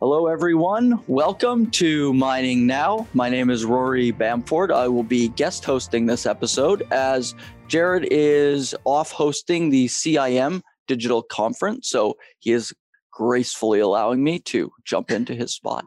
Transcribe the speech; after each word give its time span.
Hello, 0.00 0.28
everyone. 0.28 0.98
Welcome 1.08 1.70
to 1.72 2.14
Mining 2.14 2.66
Now. 2.66 3.06
My 3.12 3.28
name 3.28 3.50
is 3.50 3.66
Rory 3.66 4.12
Bamford. 4.12 4.72
I 4.72 4.88
will 4.88 5.02
be 5.02 5.28
guest 5.28 5.62
hosting 5.62 6.06
this 6.06 6.24
episode 6.24 6.90
as 6.90 7.34
Jared 7.68 8.08
is 8.10 8.74
off 8.86 9.12
hosting 9.12 9.68
the 9.68 9.88
CIM 9.88 10.62
digital 10.88 11.22
conference. 11.22 11.90
So 11.90 12.16
he 12.38 12.52
is 12.52 12.72
gracefully 13.12 13.80
allowing 13.80 14.24
me 14.24 14.38
to 14.38 14.72
jump 14.86 15.10
into 15.10 15.34
his 15.34 15.52
spot. 15.52 15.84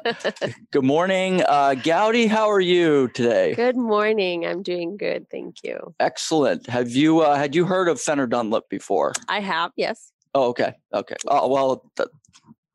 good 0.70 0.84
morning, 0.84 1.42
uh, 1.46 1.74
Gowdy. 1.74 2.26
How 2.26 2.50
are 2.50 2.62
you 2.62 3.08
today? 3.08 3.52
Good 3.54 3.76
morning. 3.76 4.46
I'm 4.46 4.62
doing 4.62 4.96
good, 4.96 5.28
thank 5.28 5.56
you. 5.62 5.94
Excellent. 6.00 6.66
Have 6.68 6.92
you 6.92 7.20
uh, 7.20 7.36
had 7.36 7.54
you 7.54 7.66
heard 7.66 7.88
of 7.88 8.00
Fenner 8.00 8.26
Dunlop 8.26 8.70
before? 8.70 9.12
I 9.28 9.40
have, 9.40 9.72
yes. 9.76 10.12
Oh, 10.32 10.48
okay, 10.48 10.72
okay. 10.94 11.16
Oh, 11.28 11.48
well. 11.48 11.90
Th- 11.98 12.08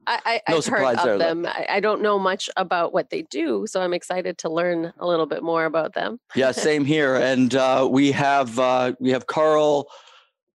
I, 0.10 0.42
I, 0.48 0.52
No 0.52 0.56
have 0.56 0.66
heard 0.66 0.98
of 0.98 1.04
there, 1.04 1.18
them. 1.20 1.46
I, 1.46 1.68
I 1.70 1.80
don't 1.80 2.02
know 2.02 2.18
much 2.18 2.50
about 2.58 2.94
what 2.94 3.12
they 3.12 3.22
do, 3.24 3.68
so 3.68 3.82
I'm 3.82 3.94
excited 3.94 4.40
to 4.40 4.50
learn 4.50 4.92
a 4.98 5.08
little 5.08 5.28
bit 5.28 5.44
more 5.44 5.66
about 5.66 5.94
them. 5.94 6.20
yeah, 6.36 6.52
same 6.52 6.84
here. 6.86 7.16
And 7.30 7.54
uh, 7.54 7.88
we 7.90 8.12
have 8.14 8.58
uh, 8.58 8.94
we 9.00 9.12
have 9.12 9.28
Carl 9.28 9.88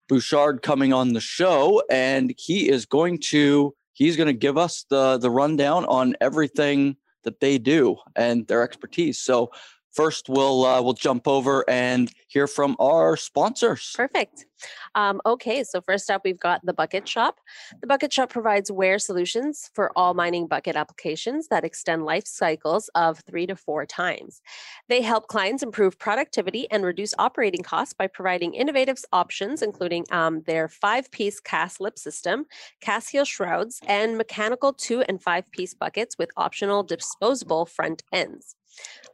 Bouchard 0.09 0.63
coming 0.63 0.93
on 0.93 1.15
the 1.15 1.21
show, 1.21 1.83
and 1.91 2.33
he 2.39 2.69
is 2.69 2.87
going 2.87 3.19
to 3.31 3.75
he's 3.93 4.17
going 4.17 4.29
to 4.29 4.33
give 4.33 4.57
us 4.57 4.85
the 4.89 5.19
the 5.19 5.31
rundown 5.31 5.85
on 5.87 6.15
everything 6.21 6.97
that 7.25 7.41
they 7.41 7.59
do 7.59 7.97
and 8.15 8.47
their 8.47 8.63
expertise. 8.63 9.19
So 9.19 9.51
first, 9.93 10.29
we'll 10.29 10.65
uh, 10.65 10.83
we'll 10.83 10.95
jump 10.95 11.27
over 11.27 11.65
and 11.69 12.11
hear 12.29 12.47
from 12.47 12.77
our 12.79 13.17
sponsors. 13.17 13.93
Perfect. 13.97 14.47
Um, 14.95 15.21
okay, 15.25 15.65
so 15.65 15.81
first 15.81 16.11
up, 16.11 16.23
we've 16.25 16.39
got 16.39 16.65
the 16.65 16.73
Bucket 16.73 17.09
Shop. 17.09 17.37
The 17.81 17.87
Bucket 17.87 18.13
Shop 18.13 18.31
provides 18.31 18.71
wear 18.71 18.99
solutions 18.99 19.71
for 19.75 19.91
all 19.97 20.15
mining 20.15 20.47
bucket 20.47 20.77
applications 20.77 21.49
that 21.49 21.65
extend 21.65 22.05
life 22.05 22.27
cycles 22.27 22.91
of 22.95 23.21
three 23.21 23.47
to 23.47 23.57
four 23.57 23.87
times. 23.87 24.43
They 24.89 25.01
help 25.03 25.29
clients 25.29 25.63
improve 25.63 25.99
productivity 25.99 26.71
and 26.71 26.85
reduce 26.85 27.15
operating 27.19 27.63
costs 27.63 27.95
by 27.95 28.07
providing 28.07 28.55
innovative 28.55 28.99
options, 29.13 29.63
including 29.63 30.05
um, 30.11 30.43
their 30.47 30.69
five 30.69 31.11
piece 31.11 31.41
cast 31.41 31.81
lip 31.81 31.99
system, 31.99 32.47
cast 32.81 33.11
heel 33.11 33.25
shrouds, 33.25 33.81
and 33.87 34.19
mechanical 34.19 34.73
two 34.73 35.03
and 35.03 35.23
five 35.23 35.51
piece 35.53 35.75
buckets 35.75 36.19
with 36.19 36.31
optional 36.37 36.83
disposable 36.83 37.67
front 37.67 38.03
ends. 38.13 38.57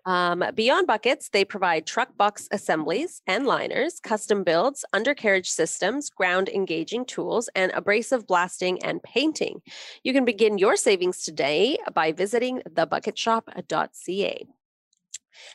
Um, 0.04 0.44
beyond 0.54 0.86
buckets, 0.86 1.30
they 1.30 1.44
provide 1.44 1.86
truck 1.86 2.16
box 2.16 2.48
assemblies 2.52 3.22
and 3.26 3.46
liners, 3.46 3.98
custom 4.00 4.44
builds, 4.44 4.84
undercarriage 4.92 5.50
systems, 5.50 6.10
ground 6.10 6.48
engaging 6.48 7.04
tools, 7.04 7.48
and 7.56 7.72
abrasive 7.72 8.26
blasting 8.26 8.82
and 8.84 9.02
painting. 9.02 9.62
You 10.04 10.12
can 10.12 10.24
begin 10.24 10.58
your 10.58 10.76
savings 10.76 11.24
today 11.24 11.78
by 11.92 12.12
visiting 12.12 12.62
thebucketshop.ca. 12.68 14.46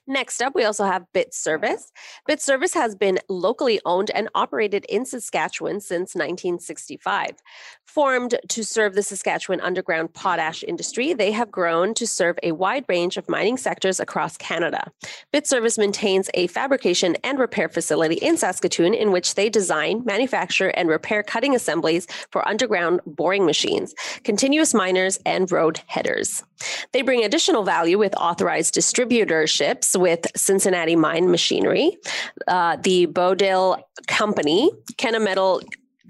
Next 0.07 0.41
up, 0.41 0.55
we 0.55 0.63
also 0.63 0.85
have 0.85 1.05
Bit 1.13 1.33
Service. 1.33 1.91
Bit 2.27 2.41
Service 2.41 2.73
has 2.73 2.95
been 2.95 3.19
locally 3.29 3.79
owned 3.85 4.11
and 4.11 4.29
operated 4.35 4.85
in 4.89 5.05
Saskatchewan 5.05 5.79
since 5.79 6.15
1965. 6.15 7.31
Formed 7.85 8.39
to 8.49 8.63
serve 8.63 8.95
the 8.95 9.03
Saskatchewan 9.03 9.59
underground 9.61 10.13
potash 10.13 10.63
industry, 10.63 11.13
they 11.13 11.31
have 11.31 11.51
grown 11.51 11.93
to 11.95 12.07
serve 12.07 12.37
a 12.41 12.53
wide 12.53 12.85
range 12.87 13.17
of 13.17 13.29
mining 13.29 13.57
sectors 13.57 13.99
across 13.99 14.37
Canada. 14.37 14.91
Bit 15.31 15.45
Service 15.47 15.77
maintains 15.77 16.29
a 16.33 16.47
fabrication 16.47 17.17
and 17.23 17.37
repair 17.37 17.69
facility 17.69 18.15
in 18.15 18.37
Saskatoon 18.37 18.93
in 18.93 19.11
which 19.11 19.35
they 19.35 19.49
design, 19.49 20.03
manufacture, 20.05 20.69
and 20.69 20.89
repair 20.89 21.23
cutting 21.23 21.55
assemblies 21.55 22.07
for 22.31 22.47
underground 22.47 23.01
boring 23.05 23.45
machines, 23.45 23.93
continuous 24.23 24.73
miners, 24.73 25.19
and 25.25 25.51
road 25.51 25.81
headers. 25.87 26.43
They 26.91 27.01
bring 27.01 27.23
additional 27.23 27.63
value 27.63 27.97
with 27.97 28.15
authorized 28.15 28.73
distributorships 29.71 29.99
with 29.99 30.25
Cincinnati 30.35 30.95
Mine 30.95 31.29
Machinery, 31.29 31.97
uh, 32.47 32.77
the 32.77 33.07
Bowdil 33.07 33.81
Company, 34.07 34.71
Kennametal. 34.93 35.61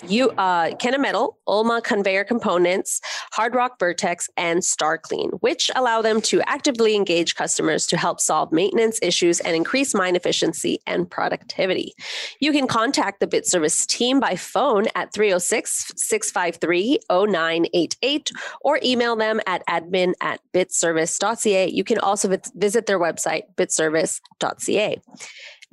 You, 0.08 0.32
uh, 0.32 0.72
Kennametal, 0.76 1.36
Ulma 1.48 1.82
Conveyor 1.82 2.24
Components, 2.24 3.02
Hard 3.34 3.56
Rock 3.56 3.80
Vertex, 3.80 4.30
and 4.38 4.60
StarClean, 4.60 5.40
which 5.42 5.70
allow 5.76 6.02
them 6.02 6.22
to 6.22 6.42
actively 6.48 6.96
engage 6.96 7.36
customers 7.36 7.86
to 7.88 7.98
help 7.98 8.20
solve 8.20 8.52
maintenance 8.52 9.00
issues 9.02 9.40
and 9.40 9.56
increase 9.56 9.94
mine 9.94 10.16
efficiency 10.16 10.80
and 10.88 11.10
productivity. 11.10 11.94
You 12.40 12.52
can 12.52 12.68
contact 12.68 13.20
the 13.20 13.28
Bit 13.28 13.46
Service 13.48 13.86
team 13.86 14.20
by 14.20 14.36
phone 14.36 14.86
at 14.96 15.14
306 15.14 15.94
653 15.96 17.00
0988 17.10 18.32
or 18.62 18.80
email 18.84 19.16
them 19.16 19.40
at 19.46 19.66
admin 19.68 20.14
at 20.22 20.40
bitservice.ca. 20.54 21.70
You 21.70 21.84
can 21.84 22.00
also 22.00 22.38
visit 22.56 22.86
their 22.86 23.00
website, 23.00 23.44
bitservice.ca. 23.56 25.02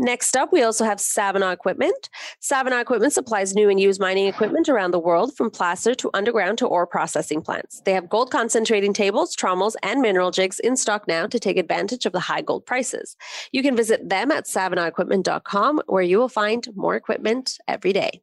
Next 0.00 0.36
up, 0.36 0.52
we 0.52 0.62
also 0.62 0.84
have 0.84 1.00
Savannah 1.00 1.50
Equipment. 1.50 2.08
Savannah 2.38 2.80
Equipment 2.80 3.12
supplies 3.12 3.54
new 3.54 3.68
and 3.68 3.80
used 3.80 4.00
mining 4.00 4.28
equipment 4.28 4.68
around 4.68 4.92
the 4.92 4.98
world 5.00 5.36
from 5.36 5.50
placer 5.50 5.92
to 5.96 6.10
underground 6.14 6.58
to 6.58 6.66
ore 6.66 6.86
processing 6.86 7.42
plants. 7.42 7.82
They 7.84 7.94
have 7.94 8.08
gold 8.08 8.30
concentrating 8.30 8.92
tables, 8.92 9.34
trommels, 9.34 9.74
and 9.82 10.00
mineral 10.00 10.30
jigs 10.30 10.60
in 10.60 10.76
stock 10.76 11.08
now 11.08 11.26
to 11.26 11.40
take 11.40 11.56
advantage 11.56 12.06
of 12.06 12.12
the 12.12 12.20
high 12.20 12.42
gold 12.42 12.64
prices. 12.64 13.16
You 13.50 13.60
can 13.60 13.74
visit 13.74 14.08
them 14.08 14.30
at 14.30 14.44
savannahequipment.com 14.44 15.82
where 15.86 16.02
you 16.02 16.18
will 16.18 16.28
find 16.28 16.68
more 16.76 16.94
equipment 16.94 17.58
every 17.66 17.92
day. 17.92 18.22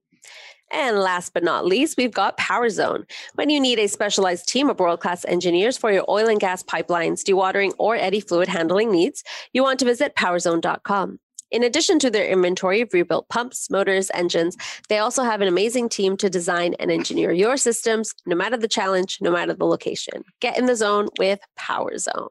And 0.72 1.00
last 1.00 1.34
but 1.34 1.44
not 1.44 1.66
least, 1.66 1.98
we've 1.98 2.14
got 2.14 2.38
PowerZone. 2.38 3.04
When 3.36 3.50
you 3.50 3.60
need 3.60 3.80
a 3.80 3.88
specialized 3.88 4.48
team 4.48 4.70
of 4.70 4.80
world 4.80 5.02
class 5.02 5.26
engineers 5.26 5.78
for 5.78 5.92
your 5.92 6.06
oil 6.10 6.30
and 6.30 6.40
gas 6.40 6.64
pipelines, 6.64 7.22
dewatering, 7.22 7.74
or 7.78 7.96
eddy 7.96 8.22
fluid 8.22 8.48
handling 8.48 8.92
needs, 8.92 9.24
you 9.54 9.62
want 9.62 9.80
to 9.80 9.86
visit 9.86 10.16
powerzone.com. 10.16 11.20
In 11.56 11.64
addition 11.64 12.00
to 12.00 12.12
their 12.12 12.28
inventory 12.28 12.82
of 12.82 12.90
rebuilt 12.92 13.30
pumps, 13.30 13.70
motors, 13.70 14.12
engines, 14.14 14.58
they 14.90 14.98
also 14.98 15.24
have 15.24 15.40
an 15.40 15.48
amazing 15.48 15.88
team 15.88 16.18
to 16.18 16.30
design 16.30 16.74
and 16.82 16.92
engineer 16.92 17.32
your 17.32 17.56
systems, 17.56 18.14
no 18.26 18.36
matter 18.36 18.58
the 18.58 18.68
challenge, 18.68 19.20
no 19.22 19.32
matter 19.32 19.54
the 19.54 19.66
location. 19.66 20.26
Get 20.42 20.58
in 20.58 20.66
the 20.66 20.76
zone 20.76 21.08
with 21.18 21.40
Power 21.56 21.98
Zone. 21.98 22.28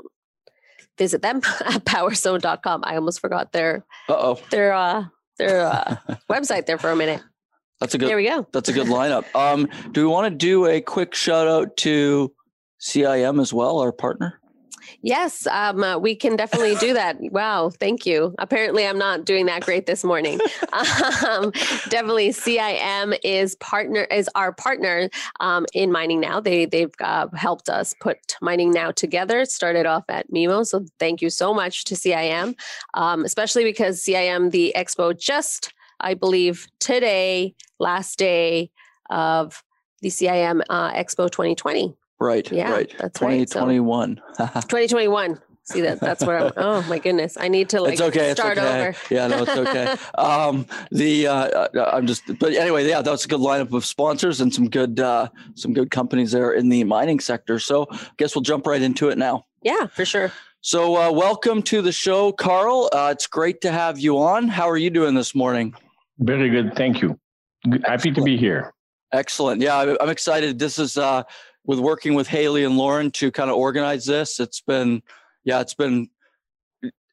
Visit 0.98 1.22
them 1.22 1.38
at 1.64 1.86
powerzone.com. 1.86 2.82
I 2.84 2.96
almost 2.96 3.20
forgot 3.20 3.52
their 3.52 3.86
Uh 4.10 4.14
oh, 4.18 4.40
their 4.50 4.74
uh, 4.74 5.06
their 5.38 5.68
uh, 5.68 5.96
website 6.30 6.66
there 6.66 6.76
for 6.76 6.90
a 6.90 6.96
minute. 6.96 7.22
that's 7.80 7.94
a 7.94 7.98
good 7.98 8.10
There 8.10 8.18
we 8.18 8.28
go. 8.28 8.46
that's 8.52 8.68
a 8.68 8.74
good 8.74 8.88
lineup. 8.88 9.24
Um, 9.34 9.70
do 9.92 10.02
we 10.02 10.06
want 10.06 10.30
to 10.30 10.36
do 10.36 10.66
a 10.66 10.82
quick 10.82 11.14
shout 11.14 11.48
out 11.48 11.78
to 11.78 12.30
CIM 12.78 13.40
as 13.40 13.54
well, 13.54 13.78
our 13.78 13.90
partner? 13.90 14.38
Yes, 15.02 15.46
um, 15.48 15.82
uh, 15.82 15.98
we 15.98 16.14
can 16.14 16.36
definitely 16.36 16.74
do 16.76 16.92
that. 16.94 17.16
Wow, 17.20 17.70
thank 17.70 18.06
you. 18.06 18.34
Apparently, 18.38 18.86
I'm 18.86 18.98
not 18.98 19.24
doing 19.24 19.46
that 19.46 19.62
great 19.62 19.86
this 19.86 20.04
morning. 20.04 20.40
Um, 21.24 21.52
definitely, 21.88 22.30
CIM 22.30 23.16
is 23.22 23.54
partner 23.56 24.02
is 24.02 24.28
our 24.34 24.52
partner 24.52 25.08
um, 25.40 25.64
in 25.72 25.90
Mining 25.90 26.20
Now. 26.20 26.40
They 26.40 26.66
they've 26.66 26.92
uh, 27.00 27.28
helped 27.34 27.68
us 27.68 27.94
put 28.00 28.36
Mining 28.42 28.70
Now 28.70 28.90
together. 28.90 29.40
It 29.40 29.50
started 29.50 29.86
off 29.86 30.04
at 30.08 30.30
MEMO, 30.30 30.66
so 30.66 30.84
thank 30.98 31.22
you 31.22 31.30
so 31.30 31.54
much 31.54 31.84
to 31.84 31.94
CIM, 31.94 32.54
um, 32.94 33.24
especially 33.24 33.64
because 33.64 34.02
CIM 34.02 34.50
the 34.50 34.74
expo 34.76 35.18
just 35.18 35.72
I 36.00 36.14
believe 36.14 36.66
today 36.80 37.54
last 37.78 38.18
day 38.18 38.70
of 39.10 39.62
the 40.02 40.08
CIM 40.08 40.62
uh, 40.68 40.92
Expo 40.92 41.30
2020. 41.30 41.94
Right, 42.24 42.50
Yeah, 42.50 42.72
right. 42.72 42.90
that's 42.98 43.20
right. 43.20 43.48
So- 43.48 43.60
2021. 43.60 44.16
2021. 44.38 45.40
See 45.66 45.80
that? 45.82 45.98
That's 46.00 46.24
what 46.24 46.34
I'm. 46.36 46.52
Oh 46.58 46.82
my 46.90 46.98
goodness! 46.98 47.38
I 47.40 47.48
need 47.48 47.70
to 47.70 47.80
like 47.80 47.94
it's 47.94 48.02
okay. 48.02 48.30
It's 48.30 48.38
start 48.40 48.58
okay. 48.58 48.88
over. 48.88 48.94
Yeah, 49.10 49.28
no, 49.28 49.44
it's 49.44 49.50
okay. 49.56 49.94
um, 50.18 50.66
the 50.90 51.26
uh, 51.26 51.34
uh, 51.34 51.90
I'm 51.90 52.06
just, 52.06 52.22
but 52.38 52.52
anyway, 52.52 52.86
yeah, 52.86 53.00
that's 53.00 53.24
a 53.24 53.28
good 53.28 53.40
lineup 53.40 53.72
of 53.72 53.86
sponsors 53.86 54.42
and 54.42 54.52
some 54.52 54.68
good, 54.68 55.00
uh, 55.00 55.28
some 55.54 55.72
good 55.72 55.90
companies 55.90 56.32
there 56.32 56.52
in 56.52 56.68
the 56.68 56.84
mining 56.84 57.18
sector. 57.18 57.58
So, 57.58 57.86
I 57.90 57.98
guess 58.18 58.34
we'll 58.36 58.42
jump 58.42 58.66
right 58.66 58.82
into 58.82 59.08
it 59.08 59.16
now. 59.16 59.46
Yeah, 59.62 59.86
for 59.86 60.04
sure. 60.04 60.30
So, 60.60 60.96
uh, 61.00 61.10
welcome 61.10 61.62
to 61.62 61.80
the 61.80 61.92
show, 61.92 62.30
Carl. 62.32 62.90
Uh, 62.92 63.08
it's 63.12 63.26
great 63.26 63.62
to 63.62 63.72
have 63.72 63.98
you 63.98 64.18
on. 64.18 64.48
How 64.48 64.68
are 64.68 64.76
you 64.76 64.90
doing 64.90 65.14
this 65.14 65.34
morning? 65.34 65.74
Very 66.18 66.50
good. 66.50 66.74
Thank 66.76 67.00
you. 67.00 67.18
G- 67.72 67.80
Happy 67.86 68.10
to 68.12 68.20
be 68.22 68.36
here. 68.36 68.74
Excellent. 69.12 69.62
Yeah, 69.62 69.76
I- 69.78 69.96
I'm 69.98 70.10
excited. 70.10 70.58
This 70.58 70.78
is 70.78 70.98
uh, 70.98 71.22
with 71.66 71.78
working 71.78 72.14
with 72.14 72.28
Haley 72.28 72.64
and 72.64 72.76
Lauren 72.76 73.10
to 73.12 73.30
kind 73.30 73.50
of 73.50 73.56
organize 73.56 74.06
this. 74.06 74.38
It's 74.40 74.60
been, 74.60 75.02
yeah, 75.44 75.60
it's 75.60 75.74
been, 75.74 76.08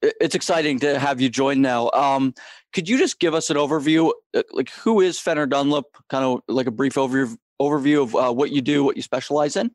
it's 0.01 0.35
exciting 0.35 0.79
to 0.79 0.99
have 0.99 1.21
you 1.21 1.29
join 1.29 1.61
now. 1.61 1.89
Um, 1.91 2.33
could 2.73 2.89
you 2.89 2.97
just 2.97 3.19
give 3.19 3.33
us 3.33 3.49
an 3.49 3.57
overview, 3.57 4.11
uh, 4.35 4.43
like 4.51 4.69
who 4.71 5.01
is 5.01 5.19
Fenner 5.19 5.45
Dunlop? 5.45 5.85
Kind 6.09 6.25
of 6.25 6.41
like 6.47 6.67
a 6.67 6.71
brief 6.71 6.95
overview 6.95 7.37
overview 7.61 8.01
of 8.01 8.15
uh, 8.15 8.33
what 8.33 8.51
you 8.51 8.59
do, 8.59 8.83
what 8.83 8.95
you 8.95 9.03
specialize 9.03 9.55
in. 9.55 9.69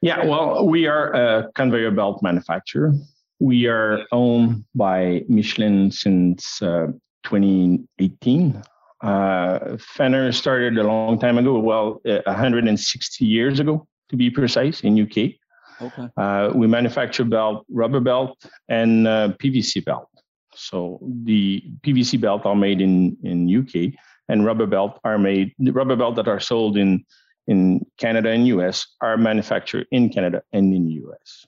Yeah, 0.00 0.24
well, 0.24 0.66
we 0.66 0.86
are 0.86 1.12
a 1.12 1.52
conveyor 1.52 1.90
belt 1.90 2.22
manufacturer. 2.22 2.94
We 3.38 3.66
are 3.66 4.06
owned 4.12 4.64
by 4.74 5.24
Michelin 5.28 5.90
since 5.90 6.62
uh, 6.62 6.86
2018. 7.24 8.62
Uh, 9.02 9.76
Fenner 9.78 10.32
started 10.32 10.78
a 10.78 10.84
long 10.84 11.18
time 11.18 11.36
ago, 11.36 11.58
well, 11.58 12.00
uh, 12.08 12.22
160 12.24 13.24
years 13.26 13.60
ago 13.60 13.86
to 14.08 14.16
be 14.16 14.30
precise, 14.30 14.80
in 14.80 15.00
UK. 15.00 15.34
Okay. 15.80 16.08
Uh, 16.16 16.50
we 16.54 16.66
manufacture 16.66 17.24
belt, 17.24 17.64
rubber 17.70 18.00
belt, 18.00 18.36
and 18.68 19.06
uh, 19.06 19.32
PVC 19.40 19.84
belt. 19.84 20.08
So 20.54 20.98
the 21.24 21.62
PVC 21.82 22.20
belt 22.20 22.44
are 22.44 22.56
made 22.56 22.80
in 22.80 23.16
in 23.22 23.46
UK, 23.48 23.94
and 24.28 24.44
rubber 24.44 24.66
belt 24.66 24.98
are 25.04 25.18
made. 25.18 25.54
The 25.58 25.72
rubber 25.72 25.96
belt 25.96 26.16
that 26.16 26.28
are 26.28 26.40
sold 26.40 26.76
in 26.76 27.04
in 27.46 27.86
Canada 27.96 28.30
and 28.30 28.46
US 28.48 28.86
are 29.00 29.16
manufactured 29.16 29.86
in 29.90 30.10
Canada 30.10 30.42
and 30.52 30.74
in 30.74 30.88
US. 30.90 31.46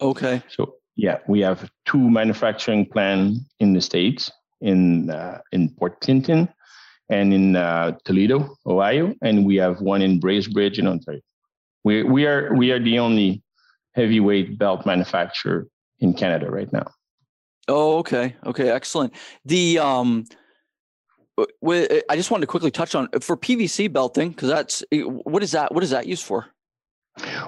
Okay. 0.00 0.42
So 0.48 0.74
yeah, 0.96 1.18
we 1.26 1.40
have 1.40 1.70
two 1.86 2.10
manufacturing 2.10 2.86
plants 2.86 3.40
in 3.60 3.72
the 3.72 3.80
states 3.80 4.30
in 4.60 5.10
uh, 5.10 5.40
in 5.52 5.70
Port 5.70 6.00
Clinton 6.00 6.48
and 7.10 7.34
in 7.34 7.56
uh, 7.56 7.92
Toledo, 8.04 8.56
Ohio, 8.66 9.14
and 9.22 9.44
we 9.44 9.56
have 9.56 9.80
one 9.80 10.02
in 10.02 10.20
Bracebridge 10.20 10.78
in 10.78 10.86
Ontario. 10.86 11.20
We 11.84 12.02
we 12.02 12.26
are 12.26 12.54
we 12.54 12.72
are 12.72 12.80
the 12.80 12.98
only 12.98 13.42
heavyweight 13.94 14.58
belt 14.58 14.86
manufacturer 14.86 15.68
in 16.00 16.14
Canada 16.14 16.50
right 16.50 16.72
now. 16.72 16.86
Oh, 17.68 17.98
okay, 17.98 18.36
okay, 18.44 18.70
excellent. 18.70 19.14
The 19.44 19.78
um, 19.78 20.24
I 21.38 22.16
just 22.16 22.30
wanted 22.30 22.42
to 22.42 22.46
quickly 22.46 22.70
touch 22.70 22.94
on 22.94 23.08
for 23.20 23.36
PVC 23.36 23.92
belting 23.92 24.30
because 24.30 24.48
that's 24.48 24.84
what 24.90 25.42
is 25.42 25.52
that? 25.52 25.72
What 25.74 25.82
is 25.82 25.90
that 25.90 26.06
used 26.06 26.24
for? 26.24 26.46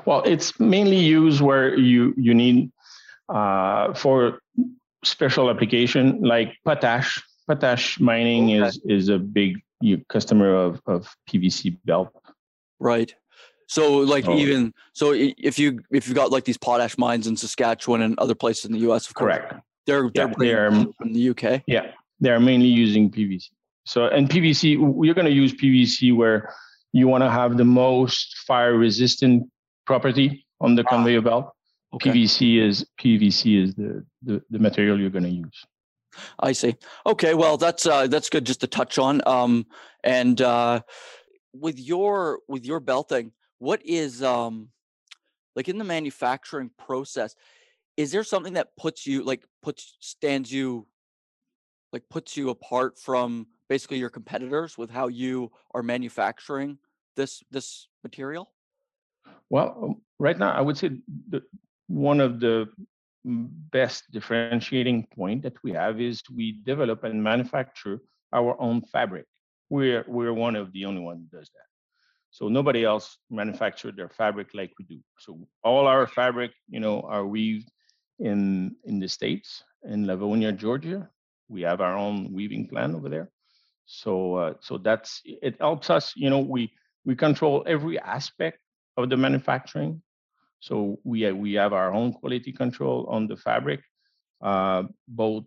Well, 0.05 0.23
it's 0.25 0.59
mainly 0.61 0.99
used 0.99 1.41
where 1.41 1.77
you 1.77 2.15
you 2.17 2.35
need 2.35 2.71
uh, 3.29 3.95
for 3.95 4.41
special 5.05 5.51
application 5.51 6.21
like 6.23 6.57
potash 6.65 7.23
potash 7.47 8.01
mining 8.01 8.61
okay. 8.61 8.69
is 8.69 8.81
is 8.85 9.09
a 9.09 9.19
big 9.19 9.61
customer 10.09 10.55
of 10.55 10.81
of 10.87 11.15
PVC 11.29 11.79
belt. 11.85 12.11
Right. 12.79 13.15
So 13.67 13.99
like 13.99 14.29
even 14.29 14.73
so 14.93 15.13
if 15.13 15.59
you 15.59 15.81
if 15.91 16.07
you've 16.07 16.15
got 16.15 16.31
like 16.31 16.45
these 16.45 16.57
potash 16.57 16.97
mines 16.99 17.27
in 17.27 17.37
Saskatchewan 17.37 18.03
and 18.03 18.19
other 18.19 18.35
places 18.35 18.67
in 18.67 18.73
the 18.73 18.79
US, 18.91 19.09
of 19.09 19.15
course, 19.15 19.37
correct. 19.37 19.55
They're 19.87 20.11
they're, 20.15 20.29
yeah, 20.29 20.35
they 20.39 20.55
are 20.55 20.67
in 20.67 21.13
the 21.13 21.31
UK. 21.31 21.63
Yeah, 21.67 21.93
they 22.21 22.31
are 22.31 22.41
mainly 22.41 22.69
using 22.69 23.11
PVC. 23.11 23.49
So 23.85 24.07
and 24.07 24.29
PVC, 24.29 24.73
you're 25.05 25.15
going 25.15 25.27
to 25.27 25.33
use 25.33 25.53
PVC 25.53 26.15
where 26.15 26.53
you 26.93 27.09
want 27.09 27.25
to 27.25 27.31
have 27.31 27.57
the 27.57 27.65
most 27.65 28.39
fire 28.47 28.77
resistant 28.77 29.49
property 29.85 30.47
on 30.61 30.75
the 30.75 30.85
ah. 30.87 30.89
conveyor 30.89 31.23
belt. 31.23 31.53
Okay. 31.95 32.11
PVC 32.11 32.61
is 32.63 32.87
PVC 33.01 33.63
is 33.63 33.75
the, 33.75 34.05
the, 34.23 34.43
the 34.51 34.59
material 34.59 34.99
you're 35.01 35.11
going 35.11 35.25
to 35.25 35.31
use. 35.31 35.65
I 36.39 36.53
see. 36.53 36.77
Okay, 37.05 37.35
well 37.35 37.57
that's 37.57 37.87
uh, 37.87 38.07
that's 38.07 38.31
good 38.31 38.45
just 38.47 38.61
to 38.61 38.67
touch 38.67 38.99
on. 38.99 39.23
Um, 39.27 39.67
and 40.03 40.41
uh, 40.41 40.81
with 41.53 41.79
your 41.79 42.41
with 42.49 42.65
your 42.65 42.81
belting, 42.81 43.33
what 43.59 43.81
is 43.85 44.23
um, 44.23 44.69
like 45.55 45.69
in 45.69 45.79
the 45.79 45.85
manufacturing 45.85 46.71
process? 46.79 47.35
Is 47.97 48.13
there 48.13 48.25
something 48.25 48.55
that 48.55 48.77
puts 48.77 49.07
you 49.07 49.23
like 49.23 49.45
puts 49.63 49.97
stands 50.01 50.53
you 50.53 50.87
like 51.93 52.05
puts 52.11 52.37
you 52.37 52.51
apart 52.51 52.99
from 52.99 53.47
basically 53.69 53.99
your 53.99 54.11
competitors 54.11 54.77
with 54.77 54.91
how 54.91 55.09
you 55.09 55.51
are 55.75 55.83
manufacturing 55.83 56.79
this 57.17 57.43
this 57.51 57.89
material? 58.05 58.53
Well, 59.49 59.79
um, 59.83 60.03
right 60.19 60.39
now 60.39 60.53
I 60.53 60.61
would 60.61 60.77
say 60.77 60.91
the 61.29 61.43
one 61.89 62.21
of 62.21 62.41
the 62.41 62.69
best 63.25 64.11
differentiating 64.13 65.07
point 65.15 65.43
that 65.43 65.55
we 65.65 65.73
have 65.73 66.01
is 66.01 66.23
we 66.35 66.53
develop 66.65 67.03
and 67.05 67.23
manufacture 67.23 68.01
our 68.33 68.61
own 68.61 68.83
fabric. 68.83 69.25
We're 69.71 70.05
we're 70.07 70.33
one 70.33 70.55
of 70.55 70.73
the 70.73 70.85
only 70.85 71.01
one 71.01 71.27
that 71.31 71.39
does 71.39 71.51
that. 71.55 71.76
So 72.37 72.49
nobody 72.49 72.85
else 72.85 73.19
manufacture 73.31 73.93
their 73.93 74.11
fabric 74.11 74.49
like 74.55 74.73
we 74.79 74.85
do. 74.85 75.01
So 75.19 75.49
all 75.65 75.87
our 75.87 76.07
fabric, 76.07 76.53
you 76.69 76.81
know, 76.81 77.01
are 77.03 77.27
weaved 77.27 77.71
in 78.19 78.77
in 78.85 79.01
the 79.01 79.09
states 79.09 79.65
in 79.85 80.07
Lavonia, 80.07 80.53
Georgia. 80.57 81.09
We 81.49 81.63
have 81.63 81.81
our 81.81 81.97
own 81.97 82.33
weaving 82.33 82.69
plant 82.69 82.95
over 82.95 83.09
there. 83.09 83.31
So 83.87 84.35
uh, 84.37 84.55
so 84.61 84.79
that's 84.79 85.23
it 85.25 85.57
helps 85.61 85.91
us. 85.91 86.13
You 86.17 86.31
know, 86.31 86.41
we 86.41 86.73
we 87.05 87.17
control 87.17 87.65
every 87.67 87.99
aspect 88.01 88.59
of 88.97 89.09
the 89.11 89.17
manufacturing 89.17 90.03
so 90.61 90.99
we 91.05 91.31
we 91.33 91.55
have 91.55 91.73
our 91.73 91.93
own 91.93 92.13
quality 92.13 92.53
control 92.53 93.07
on 93.09 93.29
the 93.29 93.37
fabric, 93.37 93.81
uh, 94.43 94.85
both 95.09 95.45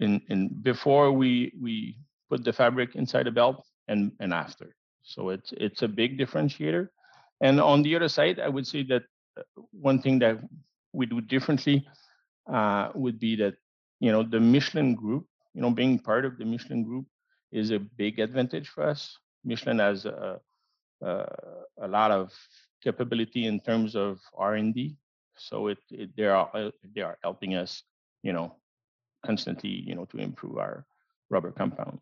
in 0.00 0.20
in 0.28 0.48
before 0.62 1.12
we 1.12 1.52
we 1.60 1.98
put 2.28 2.44
the 2.44 2.52
fabric 2.52 2.94
inside 2.94 3.26
the 3.26 3.32
belt 3.32 3.64
and 3.88 4.12
and 4.20 4.32
after. 4.32 4.74
So 5.02 5.30
it's 5.30 5.52
it's 5.56 5.82
a 5.82 5.88
big 5.88 6.18
differentiator. 6.18 6.88
And 7.40 7.60
on 7.60 7.82
the 7.82 7.96
other 7.96 8.08
side, 8.08 8.38
I 8.38 8.48
would 8.48 8.66
say 8.66 8.84
that 8.84 9.02
uh, 9.36 9.42
one 9.72 10.00
thing 10.00 10.18
that 10.20 10.38
we 10.92 11.06
do 11.06 11.20
differently 11.20 11.86
uh, 12.52 12.90
would 12.94 13.18
be 13.18 13.36
that 13.36 13.54
you 14.00 14.12
know 14.12 14.22
the 14.22 14.40
Michelin 14.40 14.94
Group, 14.94 15.26
you 15.54 15.62
know, 15.62 15.70
being 15.70 15.98
part 15.98 16.24
of 16.24 16.38
the 16.38 16.44
Michelin 16.44 16.84
Group 16.84 17.06
is 17.50 17.70
a 17.70 17.78
big 17.78 18.18
advantage 18.18 18.68
for 18.68 18.84
us. 18.84 19.18
Michelin 19.44 19.78
has 19.78 20.06
a, 20.06 20.40
a, 21.02 21.26
a 21.82 21.88
lot 21.88 22.10
of 22.10 22.32
capability 22.82 23.46
in 23.46 23.60
terms 23.60 23.94
of 23.94 24.20
R&D. 24.36 24.96
So 25.36 25.68
it, 25.68 25.78
it 25.90 26.10
they 26.16 26.24
are 26.26 26.50
uh, 26.54 26.70
they 26.94 27.00
are 27.00 27.18
helping 27.22 27.54
us, 27.54 27.82
you 28.22 28.32
know, 28.32 28.56
constantly, 29.24 29.70
you 29.70 29.94
know, 29.94 30.04
to 30.06 30.18
improve 30.18 30.58
our 30.58 30.84
rubber 31.30 31.50
compound. 31.50 32.00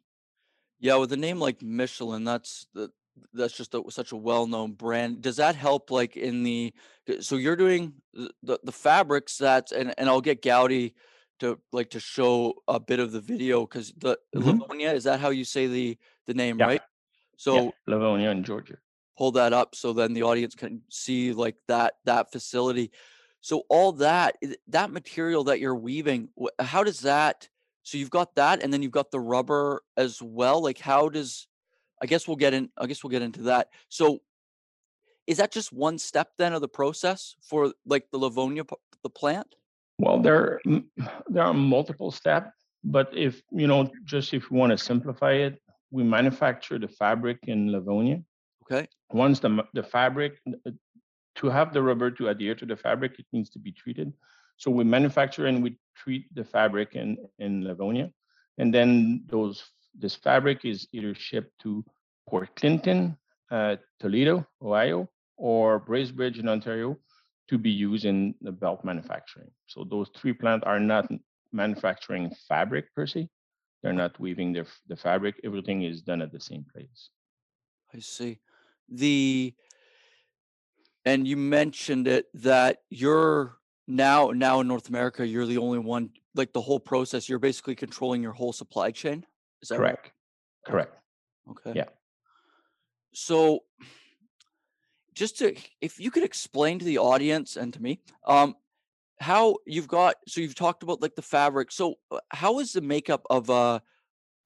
Yeah, 0.80 0.96
with 0.96 1.12
a 1.12 1.16
name 1.16 1.38
like 1.38 1.62
Michelin, 1.62 2.24
that's 2.24 2.66
the 2.74 2.90
that's 3.34 3.54
just 3.54 3.74
a, 3.74 3.82
such 3.90 4.12
a 4.12 4.16
well-known 4.16 4.72
brand. 4.72 5.20
Does 5.20 5.36
that 5.36 5.54
help, 5.54 5.90
like 5.90 6.16
in 6.16 6.42
the? 6.42 6.72
So 7.20 7.36
you're 7.36 7.56
doing 7.56 7.92
the 8.14 8.58
the 8.62 8.72
fabrics 8.72 9.38
that, 9.38 9.72
and 9.72 9.94
and 9.98 10.08
I'll 10.08 10.20
get 10.20 10.42
Gowdy 10.42 10.94
to 11.40 11.58
like 11.72 11.90
to 11.90 12.00
show 12.00 12.54
a 12.66 12.80
bit 12.80 12.98
of 12.98 13.12
the 13.12 13.20
video 13.20 13.66
because 13.66 13.92
the 13.96 14.18
mm-hmm. 14.34 14.62
Lavonia 14.62 14.94
is 14.94 15.04
that 15.04 15.20
how 15.20 15.30
you 15.30 15.44
say 15.44 15.66
the 15.66 15.98
the 16.26 16.34
name, 16.34 16.58
yeah. 16.58 16.66
right? 16.66 16.82
So 17.36 17.54
yeah, 17.54 17.94
Lavonia 17.94 18.30
in 18.32 18.42
Georgia 18.42 18.78
pull 19.20 19.32
that 19.32 19.52
up 19.52 19.74
so 19.74 19.92
then 19.92 20.14
the 20.14 20.22
audience 20.22 20.54
can 20.54 20.80
see 20.88 21.34
like 21.34 21.56
that 21.68 21.92
that 22.06 22.32
facility 22.32 22.90
so 23.42 23.64
all 23.68 23.92
that 23.92 24.34
that 24.66 24.90
material 24.90 25.44
that 25.44 25.60
you're 25.60 25.74
weaving 25.74 26.26
how 26.58 26.82
does 26.82 27.00
that 27.00 27.46
so 27.82 27.98
you've 27.98 28.10
got 28.10 28.34
that 28.34 28.62
and 28.62 28.72
then 28.72 28.82
you've 28.82 28.92
got 28.92 29.10
the 29.10 29.20
rubber 29.20 29.82
as 29.96 30.20
well 30.22 30.62
like 30.62 30.78
how 30.78 31.08
does 31.08 31.46
i 32.02 32.06
guess 32.06 32.26
we'll 32.26 32.36
get 32.36 32.54
in 32.54 32.68
i 32.78 32.86
guess 32.86 33.02
we'll 33.02 33.10
get 33.10 33.22
into 33.22 33.42
that 33.42 33.68
so 33.88 34.18
is 35.26 35.36
that 35.36 35.52
just 35.52 35.72
one 35.72 35.98
step 35.98 36.28
then 36.38 36.52
of 36.52 36.60
the 36.60 36.68
process 36.68 37.36
for 37.42 37.72
like 37.86 38.10
the 38.10 38.18
lavonia 38.18 38.68
the 39.02 39.10
plant 39.10 39.54
well 39.98 40.20
there 40.20 40.60
there 41.28 41.44
are 41.44 41.54
multiple 41.54 42.10
steps 42.10 42.52
but 42.84 43.10
if 43.16 43.42
you 43.50 43.66
know 43.66 43.88
just 44.04 44.32
if 44.34 44.50
you 44.50 44.56
want 44.56 44.70
to 44.70 44.78
simplify 44.78 45.32
it 45.32 45.60
we 45.90 46.02
manufacture 46.02 46.78
the 46.78 46.88
fabric 46.88 47.38
in 47.46 47.68
lavonia 47.68 48.22
Okay. 48.70 48.88
Once 49.12 49.40
the, 49.40 49.64
the 49.74 49.82
fabric, 49.82 50.38
uh, 50.66 50.70
to 51.36 51.48
have 51.48 51.72
the 51.72 51.82
rubber 51.82 52.10
to 52.10 52.28
adhere 52.28 52.54
to 52.54 52.66
the 52.66 52.76
fabric, 52.76 53.18
it 53.18 53.26
needs 53.32 53.50
to 53.50 53.58
be 53.58 53.72
treated. 53.72 54.12
So 54.60 54.70
we 54.70 54.84
manufacture 54.84 55.46
and 55.46 55.62
we 55.62 55.78
treat 55.96 56.32
the 56.34 56.44
fabric 56.44 56.94
in, 56.94 57.16
in 57.38 57.64
Lavonia. 57.64 58.12
And 58.58 58.72
then 58.72 59.24
those 59.26 59.64
this 59.98 60.14
fabric 60.14 60.64
is 60.64 60.86
either 60.92 61.14
shipped 61.14 61.58
to 61.62 61.84
Port 62.28 62.54
Clinton, 62.56 63.16
uh, 63.50 63.76
Toledo, 63.98 64.46
Ohio, 64.62 65.08
or 65.36 65.80
Bracebridge 65.80 66.38
in 66.38 66.48
Ontario 66.48 66.96
to 67.48 67.58
be 67.58 67.70
used 67.70 68.04
in 68.04 68.34
the 68.42 68.52
belt 68.52 68.84
manufacturing. 68.84 69.50
So 69.66 69.82
those 69.82 70.08
three 70.14 70.34
plants 70.34 70.64
are 70.66 70.78
not 70.78 71.10
manufacturing 71.52 72.30
fabric 72.46 72.94
per 72.94 73.06
se. 73.06 73.28
They're 73.82 73.94
not 73.94 74.20
weaving 74.20 74.52
their, 74.52 74.66
the 74.88 74.96
fabric. 74.96 75.40
Everything 75.42 75.82
is 75.82 76.02
done 76.02 76.20
at 76.20 76.32
the 76.32 76.38
same 76.38 76.66
place. 76.72 77.08
I 77.94 78.00
see 78.00 78.38
the 78.88 79.54
and 81.06 81.26
you 81.26 81.36
mentioned 81.38 82.06
it 82.06 82.26
that 82.34 82.82
you're 82.90 83.56
now 83.90 84.30
now 84.30 84.60
in 84.60 84.68
North 84.68 84.88
America, 84.88 85.26
you're 85.26 85.46
the 85.46 85.58
only 85.58 85.78
one 85.78 86.10
like 86.34 86.52
the 86.52 86.60
whole 86.60 86.80
process. 86.80 87.28
You're 87.28 87.38
basically 87.38 87.74
controlling 87.74 88.22
your 88.22 88.32
whole 88.32 88.52
supply 88.52 88.90
chain. 88.90 89.26
Is 89.62 89.68
that 89.68 89.76
correct? 89.76 90.12
Right? 90.66 90.72
Correct. 90.72 90.94
Okay. 91.50 91.72
Yeah. 91.74 91.88
So, 93.12 93.60
just 95.14 95.38
to 95.38 95.56
if 95.80 95.98
you 95.98 96.10
could 96.10 96.22
explain 96.22 96.78
to 96.78 96.84
the 96.84 96.98
audience 96.98 97.56
and 97.56 97.72
to 97.74 97.82
me, 97.82 98.00
um, 98.26 98.54
how 99.20 99.56
you've 99.66 99.88
got 99.88 100.16
so 100.26 100.40
you've 100.40 100.54
talked 100.54 100.82
about 100.82 101.02
like 101.02 101.16
the 101.16 101.22
fabric. 101.22 101.72
So, 101.72 101.96
uh, 102.10 102.20
how 102.30 102.60
is 102.60 102.72
the 102.72 102.80
makeup 102.80 103.26
of 103.28 103.50
a 103.50 103.82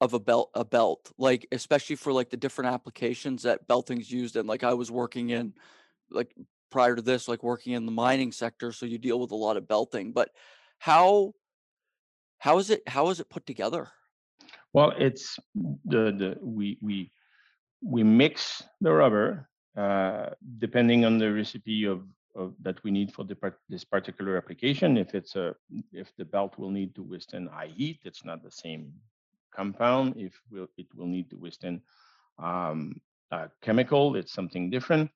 of 0.01 0.13
a 0.13 0.19
belt 0.19 0.49
a 0.53 0.65
belt 0.65 1.11
like 1.17 1.47
especially 1.53 1.95
for 1.95 2.11
like 2.11 2.29
the 2.29 2.37
different 2.37 2.73
applications 2.73 3.43
that 3.43 3.65
belting's 3.65 4.11
used 4.11 4.35
in 4.35 4.45
like 4.45 4.61
i 4.61 4.73
was 4.73 4.91
working 4.91 5.29
in 5.29 5.53
like 6.11 6.35
prior 6.71 6.95
to 6.95 7.01
this 7.01 7.27
like 7.27 7.43
working 7.43 7.73
in 7.73 7.85
the 7.85 7.91
mining 7.91 8.31
sector 8.31 8.71
so 8.71 8.85
you 8.85 8.97
deal 8.97 9.19
with 9.19 9.31
a 9.31 9.35
lot 9.35 9.57
of 9.57 9.67
belting 9.67 10.11
but 10.11 10.29
how 10.79 11.33
how 12.39 12.57
is 12.57 12.69
it 12.69 12.81
how 12.87 13.09
is 13.09 13.19
it 13.19 13.29
put 13.29 13.45
together 13.45 13.87
well 14.73 14.93
it's 14.97 15.39
the 15.85 16.11
the 16.11 16.37
we 16.41 16.77
we 16.81 17.11
we 17.81 18.03
mix 18.03 18.63
the 18.81 18.91
rubber 18.91 19.47
uh, 19.77 20.29
depending 20.59 21.05
on 21.05 21.17
the 21.17 21.31
recipe 21.31 21.85
of 21.85 22.03
of 22.35 22.53
that 22.61 22.83
we 22.83 22.91
need 22.91 23.11
for 23.13 23.23
the 23.23 23.35
part, 23.35 23.57
this 23.69 23.83
particular 23.83 24.37
application. 24.37 24.97
If 24.97 25.15
it's 25.15 25.35
a 25.35 25.55
if 25.91 26.11
the 26.17 26.25
belt 26.25 26.57
will 26.57 26.69
need 26.69 26.93
to 26.95 27.03
withstand 27.03 27.49
high 27.49 27.71
heat, 27.75 27.99
it's 28.03 28.25
not 28.25 28.43
the 28.43 28.51
same 28.51 28.93
compound. 29.53 30.15
If 30.17 30.33
will 30.51 30.67
it 30.77 30.87
will 30.95 31.07
need 31.07 31.29
to 31.29 31.37
withstand 31.37 31.81
um, 32.37 33.01
a 33.31 33.49
chemical, 33.61 34.15
it's 34.15 34.33
something 34.33 34.69
different. 34.69 35.09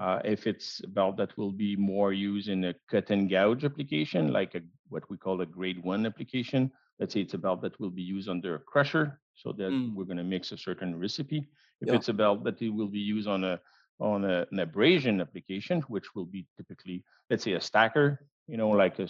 Uh, 0.00 0.18
if 0.24 0.46
it's 0.46 0.80
a 0.82 0.88
belt 0.88 1.16
that 1.16 1.36
will 1.38 1.52
be 1.52 1.76
more 1.76 2.12
used 2.12 2.48
in 2.48 2.64
a 2.64 2.74
cut 2.90 3.10
and 3.10 3.30
gouge 3.30 3.64
application, 3.64 4.32
like 4.32 4.54
a, 4.56 4.60
what 4.88 5.08
we 5.08 5.16
call 5.16 5.40
a 5.40 5.46
grade 5.46 5.82
one 5.84 6.04
application, 6.04 6.70
let's 6.98 7.14
say 7.14 7.20
it's 7.20 7.34
a 7.34 7.38
belt 7.38 7.62
that 7.62 7.78
will 7.78 7.90
be 7.90 8.02
used 8.02 8.28
under 8.28 8.56
a 8.56 8.58
crusher, 8.58 9.20
so 9.34 9.52
that 9.52 9.70
mm. 9.70 9.94
we're 9.94 10.04
going 10.04 10.16
to 10.16 10.24
mix 10.24 10.50
a 10.50 10.58
certain 10.58 10.98
recipe. 10.98 11.48
If 11.80 11.88
yeah. 11.88 11.94
it's 11.94 12.08
a 12.08 12.12
belt 12.12 12.42
that 12.44 12.60
it 12.60 12.70
will 12.70 12.88
be 12.88 12.98
used 12.98 13.28
on 13.28 13.44
a 13.44 13.60
on 14.00 14.24
a, 14.24 14.44
an 14.50 14.58
abrasion 14.58 15.20
application, 15.20 15.80
which 15.82 16.16
will 16.16 16.24
be 16.24 16.46
typically, 16.56 17.04
let's 17.30 17.44
say, 17.44 17.52
a 17.52 17.60
stacker, 17.60 18.26
you 18.48 18.56
know, 18.56 18.70
like 18.70 18.98
a, 18.98 19.08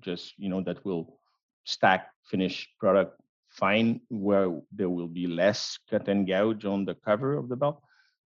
just 0.00 0.34
you 0.38 0.50
know 0.50 0.60
that 0.62 0.84
will 0.84 1.18
stack 1.64 2.08
finished 2.30 2.68
product 2.78 3.18
fine, 3.48 4.00
where 4.10 4.60
there 4.72 4.90
will 4.90 5.08
be 5.08 5.26
less 5.26 5.78
cut 5.88 6.06
and 6.08 6.26
gouge 6.26 6.66
on 6.66 6.84
the 6.84 6.94
cover 6.94 7.34
of 7.34 7.48
the 7.48 7.56
belt 7.56 7.80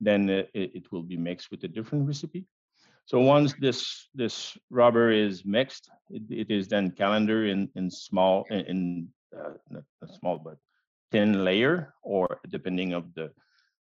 then 0.00 0.28
it, 0.28 0.50
it 0.54 0.92
will 0.92 1.02
be 1.02 1.16
mixed 1.16 1.50
with 1.50 1.64
a 1.64 1.68
different 1.68 2.06
recipe. 2.06 2.46
So 3.06 3.20
once 3.20 3.54
this 3.58 4.08
this 4.14 4.56
rubber 4.70 5.10
is 5.10 5.44
mixed, 5.44 5.88
it, 6.10 6.22
it 6.28 6.50
is 6.50 6.68
then 6.68 6.90
calender 6.90 7.46
in 7.46 7.70
in 7.74 7.90
small 7.90 8.44
in, 8.50 8.60
in 8.66 9.08
uh, 9.36 9.54
not, 9.70 9.84
small 10.20 10.38
but 10.38 10.58
thin 11.10 11.44
layer, 11.44 11.94
or 12.02 12.38
depending 12.48 12.92
of 12.92 13.14
the 13.14 13.32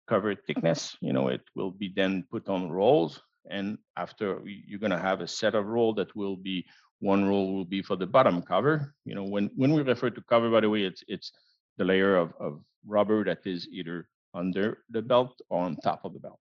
cover 0.08 0.36
thickness, 0.36 0.98
you 1.02 1.14
know, 1.14 1.30
it 1.30 1.42
will 1.56 1.72
be 1.72 1.92
then 1.96 2.26
put 2.30 2.48
on 2.50 2.70
rolls. 2.70 3.22
And 3.50 3.78
after 3.96 4.42
you're 4.46 4.80
gonna 4.80 5.00
have 5.00 5.22
a 5.22 5.28
set 5.28 5.56
of 5.56 5.66
roll 5.66 5.94
that 5.96 6.16
will 6.16 6.36
be 6.36 6.66
one 7.00 7.26
roll 7.26 7.54
will 7.54 7.66
be 7.66 7.82
for 7.82 7.96
the 7.96 8.08
bottom 8.08 8.42
cover. 8.42 8.94
You 9.06 9.16
know, 9.16 9.24
when 9.24 9.50
when 9.56 9.72
we 9.72 9.82
refer 9.82 10.10
to 10.10 10.22
cover, 10.30 10.50
by 10.50 10.62
the 10.62 10.70
way, 10.70 10.84
it's 10.84 11.04
it's 11.08 11.32
the 11.78 11.86
layer 11.86 12.18
of, 12.18 12.34
of 12.40 12.62
rubber 12.86 13.24
that 13.26 13.46
is 13.46 13.68
either 13.72 14.08
under 14.36 14.80
the 14.90 15.02
belt 15.02 15.40
or 15.50 15.64
on 15.64 15.78
top 15.78 16.04
of 16.04 16.14
the 16.14 16.20
belt. 16.20 16.40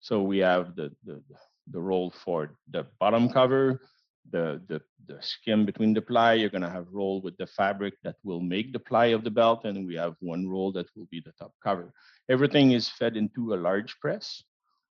So 0.00 0.22
we 0.22 0.38
have 0.38 0.74
the, 0.76 0.90
the, 1.04 1.20
the 1.70 1.80
roll 1.80 2.12
for 2.24 2.56
the 2.70 2.86
bottom 3.00 3.28
cover, 3.28 3.80
the, 4.30 4.60
the, 4.68 4.80
the 5.06 5.20
skim 5.20 5.66
between 5.66 5.92
the 5.94 6.02
ply. 6.02 6.34
You're 6.34 6.50
going 6.50 6.62
to 6.62 6.70
have 6.70 6.86
roll 6.92 7.20
with 7.20 7.36
the 7.36 7.46
fabric 7.46 7.94
that 8.04 8.16
will 8.22 8.40
make 8.40 8.72
the 8.72 8.78
ply 8.78 9.06
of 9.06 9.24
the 9.24 9.30
belt. 9.30 9.64
And 9.64 9.86
we 9.86 9.96
have 9.96 10.14
one 10.20 10.48
roll 10.48 10.72
that 10.72 10.86
will 10.96 11.08
be 11.10 11.20
the 11.20 11.32
top 11.38 11.52
cover. 11.62 11.92
Everything 12.28 12.72
is 12.72 12.88
fed 12.88 13.16
into 13.16 13.54
a 13.54 13.56
large 13.56 13.98
press 14.00 14.42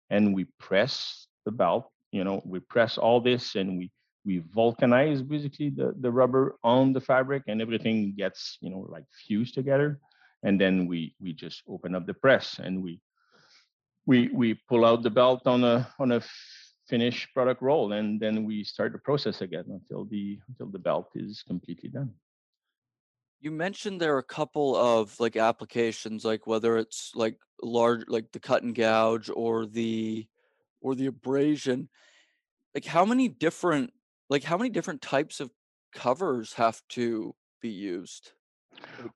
and 0.09 0.33
we 0.33 0.45
press 0.59 1.27
the 1.45 1.51
belt. 1.51 1.89
You 2.11 2.23
know, 2.23 2.41
we 2.45 2.59
press 2.59 2.97
all 2.97 3.21
this 3.21 3.55
and 3.55 3.77
we 3.77 3.91
we 4.25 4.39
vulcanize 4.55 5.21
basically 5.27 5.69
the, 5.69 5.93
the 5.99 6.11
rubber 6.11 6.55
on 6.63 6.93
the 6.93 6.99
fabric 6.99 7.43
and 7.47 7.61
everything 7.61 8.15
gets, 8.17 8.57
you 8.59 8.71
know, 8.71 8.87
like 8.89 9.03
fused 9.27 9.53
together 9.53 9.99
and 10.45 10.61
then 10.61 10.87
we 10.87 11.13
we 11.19 11.33
just 11.33 11.63
open 11.67 11.95
up 11.95 12.05
the 12.05 12.13
press 12.13 12.59
and 12.63 12.81
we 12.81 13.01
we 14.05 14.29
we 14.29 14.53
pull 14.69 14.85
out 14.85 15.01
the 15.01 15.09
belt 15.09 15.41
on 15.47 15.63
a 15.63 15.87
on 15.99 16.13
a 16.13 16.21
finished 16.87 17.33
product 17.33 17.61
roll 17.63 17.93
and 17.93 18.19
then 18.19 18.45
we 18.45 18.63
start 18.63 18.91
the 18.93 18.99
process 18.99 19.41
again 19.41 19.65
until 19.67 20.05
the 20.05 20.39
until 20.47 20.67
the 20.67 20.79
belt 20.79 21.09
is 21.15 21.43
completely 21.47 21.89
done. 21.89 22.13
You 23.41 23.51
mentioned 23.51 23.99
there 23.99 24.15
are 24.15 24.19
a 24.29 24.33
couple 24.39 24.75
of 24.75 25.19
like 25.19 25.35
applications 25.35 26.23
like 26.23 26.45
whether 26.47 26.77
it's 26.77 27.11
like 27.15 27.37
large 27.61 28.03
like 28.07 28.31
the 28.31 28.39
cut 28.39 28.61
and 28.61 28.75
gouge 28.75 29.31
or 29.35 29.65
the 29.65 30.27
or 30.79 30.93
the 30.93 31.07
abrasion. 31.07 31.89
Like 32.75 32.85
how 32.85 33.03
many 33.03 33.29
different 33.29 33.91
like 34.29 34.43
how 34.43 34.57
many 34.57 34.69
different 34.69 35.01
types 35.01 35.39
of 35.39 35.49
covers 35.91 36.53
have 36.53 36.81
to 36.89 37.33
be 37.61 37.69
used 37.69 38.31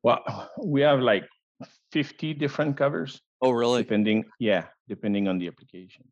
well, 0.04 0.50
we 0.64 0.82
have 0.82 1.00
like 1.00 1.26
50 1.92 2.34
different 2.36 2.78
covers. 2.78 3.22
Oh, 3.42 3.52
really? 3.52 3.84
Depending, 3.84 4.26
yeah, 4.40 4.66
depending 4.88 5.28
on 5.28 5.40
the 5.40 5.48
application. 5.48 6.06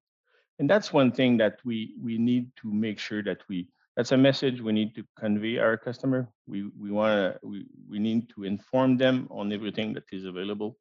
And 0.60 0.70
that's 0.70 0.92
one 0.92 1.12
thing 1.12 1.38
that 1.38 1.60
we 1.63 1.94
we 2.01 2.18
need 2.18 2.50
to 2.62 2.74
make 2.74 3.00
sure 3.00 3.22
that 3.24 3.42
we 3.48 3.68
that's 3.96 4.12
a 4.12 4.18
message 4.18 4.62
we 4.62 4.74
need 4.74 4.96
to 4.96 5.04
convey 5.18 5.58
our 5.58 5.77
customer. 5.77 6.30
We 6.48 6.70
we 6.80 6.92
want 6.92 7.13
to 7.13 7.48
we, 7.48 7.68
we 7.88 8.00
need 8.00 8.30
to 8.36 8.44
inform 8.44 8.98
them 8.98 9.27
on 9.30 9.54
everything 9.54 9.94
that 9.94 10.06
is 10.12 10.25
available. 10.25 10.77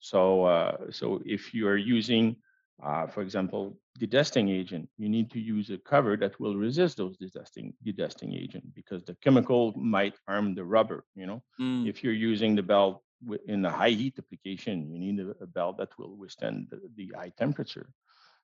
So 0.00 0.44
uh, 0.44 0.90
so 0.90 1.22
if 1.24 1.54
you 1.54 1.68
are 1.68 1.76
using 1.76 2.36
uh, 2.82 3.06
for 3.06 3.22
example, 3.22 3.76
dedusting 3.98 4.50
agent, 4.50 4.88
you 4.98 5.08
need 5.08 5.30
to 5.32 5.40
use 5.40 5.70
a 5.70 5.78
cover 5.78 6.16
that 6.16 6.38
will 6.38 6.56
resist 6.56 6.96
those 6.96 7.16
dedusting, 7.16 7.72
dedusting 7.84 8.40
agent 8.40 8.64
because 8.74 9.02
the 9.04 9.16
chemical 9.22 9.72
might 9.76 10.14
harm 10.28 10.54
the 10.54 10.64
rubber, 10.64 11.04
you 11.16 11.26
know. 11.26 11.42
Mm. 11.60 11.88
If 11.88 12.04
you're 12.04 12.12
using 12.12 12.54
the 12.54 12.62
belt 12.62 13.02
in 13.46 13.64
a 13.64 13.70
high 13.70 13.90
heat 13.90 14.14
application, 14.18 14.90
you 14.92 14.98
need 14.98 15.18
a, 15.40 15.46
belt 15.46 15.78
that 15.78 15.98
will 15.98 16.16
withstand 16.16 16.68
the, 16.70 16.80
the, 16.96 17.12
high 17.16 17.32
temperature 17.36 17.90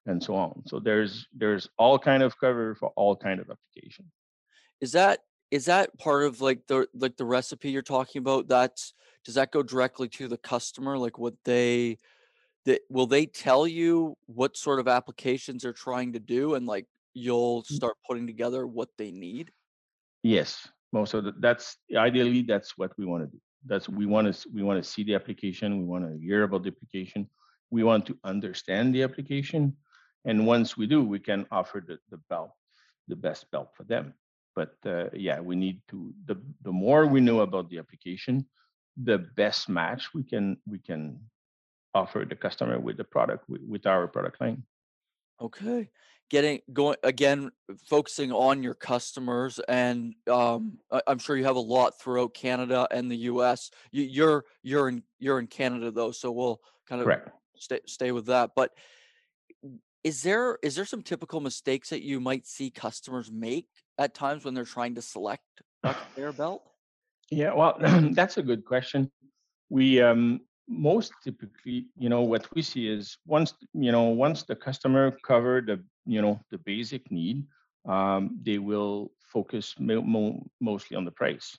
and 0.06 0.22
so 0.22 0.34
on. 0.34 0.62
So 0.66 0.80
there's 0.80 1.26
there's 1.32 1.68
all 1.78 1.98
kind 1.98 2.22
of 2.22 2.38
cover 2.38 2.74
for 2.74 2.92
all 2.96 3.14
kind 3.14 3.40
of 3.40 3.48
application. 3.50 4.10
Is 4.80 4.92
that 4.92 5.20
is 5.50 5.66
that 5.66 5.96
part 5.98 6.24
of 6.24 6.40
like 6.40 6.66
the 6.66 6.88
like 6.92 7.16
the 7.16 7.24
recipe 7.24 7.70
you're 7.70 7.82
talking 7.82 8.18
about? 8.18 8.48
That's 8.48 8.94
does 9.24 9.36
that 9.36 9.52
go 9.52 9.62
directly 9.62 10.08
to 10.08 10.28
the 10.28 10.36
customer? 10.36 10.98
Like 10.98 11.18
what 11.18 11.34
they 11.44 11.98
that 12.64 12.80
will 12.88 13.06
they 13.06 13.26
tell 13.26 13.66
you 13.66 14.16
what 14.26 14.56
sort 14.56 14.80
of 14.80 14.88
applications 14.88 15.62
they're 15.62 15.72
trying 15.72 16.12
to 16.12 16.20
do 16.20 16.54
and 16.54 16.66
like 16.66 16.86
you'll 17.12 17.62
mm. 17.62 17.66
start 17.66 17.96
putting 18.06 18.26
together 18.26 18.66
what 18.66 18.88
they 18.98 19.10
need? 19.10 19.50
Yes 20.22 20.68
most 20.94 21.12
of 21.12 21.24
the, 21.24 21.34
that's 21.40 21.76
ideally 21.96 22.42
that's 22.42 22.78
what 22.78 22.92
we 22.96 23.04
want 23.04 23.24
to 23.24 23.30
do. 23.36 23.40
That's 23.66 23.88
we 23.88 24.06
want 24.06 24.32
to 24.32 24.48
we 24.54 24.62
want 24.62 24.82
to 24.82 24.88
see 24.88 25.02
the 25.02 25.16
application 25.16 25.80
we 25.80 25.86
want 25.94 26.04
to 26.08 26.16
hear 26.26 26.44
about 26.44 26.62
the 26.62 26.72
application 26.74 27.28
we 27.70 27.82
want 27.82 28.06
to 28.06 28.16
understand 28.22 28.94
the 28.94 29.02
application 29.02 29.76
and 30.24 30.46
once 30.46 30.76
we 30.76 30.86
do 30.86 31.02
we 31.02 31.18
can 31.18 31.40
offer 31.50 31.78
the, 31.88 31.98
the 32.12 32.20
belt 32.30 32.52
the 33.08 33.16
best 33.16 33.50
belt 33.50 33.70
for 33.76 33.84
them. 33.84 34.14
But 34.54 34.74
uh, 34.86 35.08
yeah 35.12 35.40
we 35.40 35.56
need 35.56 35.82
to 35.90 36.14
the 36.28 36.36
the 36.62 36.74
more 36.84 37.06
we 37.06 37.20
know 37.20 37.40
about 37.40 37.68
the 37.70 37.78
application 37.78 38.46
the 39.10 39.18
best 39.42 39.68
match 39.68 40.14
we 40.14 40.22
can 40.22 40.56
we 40.72 40.78
can 40.78 41.18
offer 41.94 42.24
the 42.28 42.34
customer 42.34 42.78
with 42.78 42.96
the 42.96 43.04
product 43.04 43.44
with, 43.48 43.86
our 43.86 44.08
product 44.08 44.40
line. 44.40 44.64
Okay. 45.40 45.90
Getting 46.30 46.60
going 46.72 46.96
again, 47.02 47.50
focusing 47.86 48.32
on 48.32 48.62
your 48.62 48.74
customers, 48.74 49.60
and 49.68 50.14
um, 50.28 50.78
I'm 51.06 51.18
sure 51.18 51.36
you 51.36 51.44
have 51.44 51.56
a 51.56 51.60
lot 51.60 52.00
throughout 52.00 52.32
Canada 52.32 52.88
and 52.90 53.10
the 53.10 53.16
U.S. 53.16 53.70
You, 53.92 54.04
you're 54.04 54.44
you're 54.62 54.88
in 54.88 55.02
you're 55.18 55.38
in 55.38 55.46
Canada 55.46 55.90
though, 55.90 56.12
so 56.12 56.32
we'll 56.32 56.60
kind 56.88 57.02
of 57.02 57.04
Correct. 57.04 57.28
stay 57.56 57.80
stay 57.86 58.10
with 58.10 58.26
that. 58.26 58.52
But 58.56 58.70
is 60.02 60.22
there 60.22 60.58
is 60.62 60.74
there 60.76 60.86
some 60.86 61.02
typical 61.02 61.40
mistakes 61.40 61.90
that 61.90 62.02
you 62.02 62.20
might 62.20 62.46
see 62.46 62.70
customers 62.70 63.30
make 63.30 63.68
at 63.98 64.14
times 64.14 64.44
when 64.44 64.54
they're 64.54 64.64
trying 64.64 64.94
to 64.94 65.02
select 65.02 65.42
conveyor 65.84 66.32
belt? 66.32 66.62
Yeah, 67.30 67.52
well, 67.52 67.76
that's 68.12 68.38
a 68.38 68.42
good 68.42 68.64
question. 68.64 69.10
We 69.68 70.00
um, 70.00 70.40
most 70.68 71.12
typically, 71.22 71.88
you 71.98 72.08
know, 72.08 72.22
what 72.22 72.48
we 72.52 72.60
see 72.62 72.86
is 72.88 73.16
once, 73.26 73.54
you 73.72 73.90
know, 73.92 74.04
once 74.04 74.42
the 74.44 74.54
customer 74.56 75.12
cover 75.24 75.60
the, 75.60 75.82
you 76.06 76.20
know, 76.22 76.40
the 76.50 76.58
basic 76.58 77.10
need, 77.10 77.44
um, 77.88 78.38
they 78.42 78.58
will 78.58 79.10
focus 79.20 79.74
mo- 79.78 80.02
mo- 80.02 80.42
mostly 80.60 80.96
on 80.96 81.04
the 81.04 81.10
price. 81.12 81.58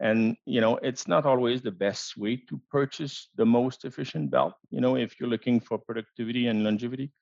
And, 0.00 0.36
you 0.46 0.60
know, 0.60 0.76
it's 0.76 1.06
not 1.08 1.26
always 1.26 1.62
the 1.62 1.70
best 1.72 2.16
way 2.16 2.36
to 2.48 2.60
purchase 2.70 3.28
the 3.36 3.46
most 3.46 3.84
efficient 3.84 4.30
belt. 4.30 4.54
You 4.70 4.80
know, 4.80 4.96
if 4.96 5.18
you're 5.18 5.28
looking 5.28 5.60
for 5.60 5.78
productivity 5.78 6.46
and 6.46 6.64
longevity, 6.64 7.12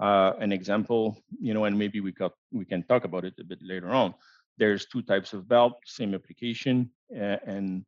uh, 0.00 0.32
an 0.40 0.52
example, 0.52 1.16
you 1.40 1.54
know, 1.54 1.64
and 1.64 1.78
maybe 1.78 2.00
we 2.00 2.12
got 2.12 2.32
we 2.52 2.64
can 2.64 2.82
talk 2.84 3.04
about 3.04 3.24
it 3.24 3.34
a 3.40 3.44
bit 3.44 3.58
later 3.62 3.90
on. 3.90 4.14
There's 4.58 4.86
two 4.86 5.02
types 5.02 5.32
of 5.32 5.48
belt, 5.48 5.74
same 5.84 6.14
application, 6.14 6.90
uh, 7.14 7.38
and 7.46 7.84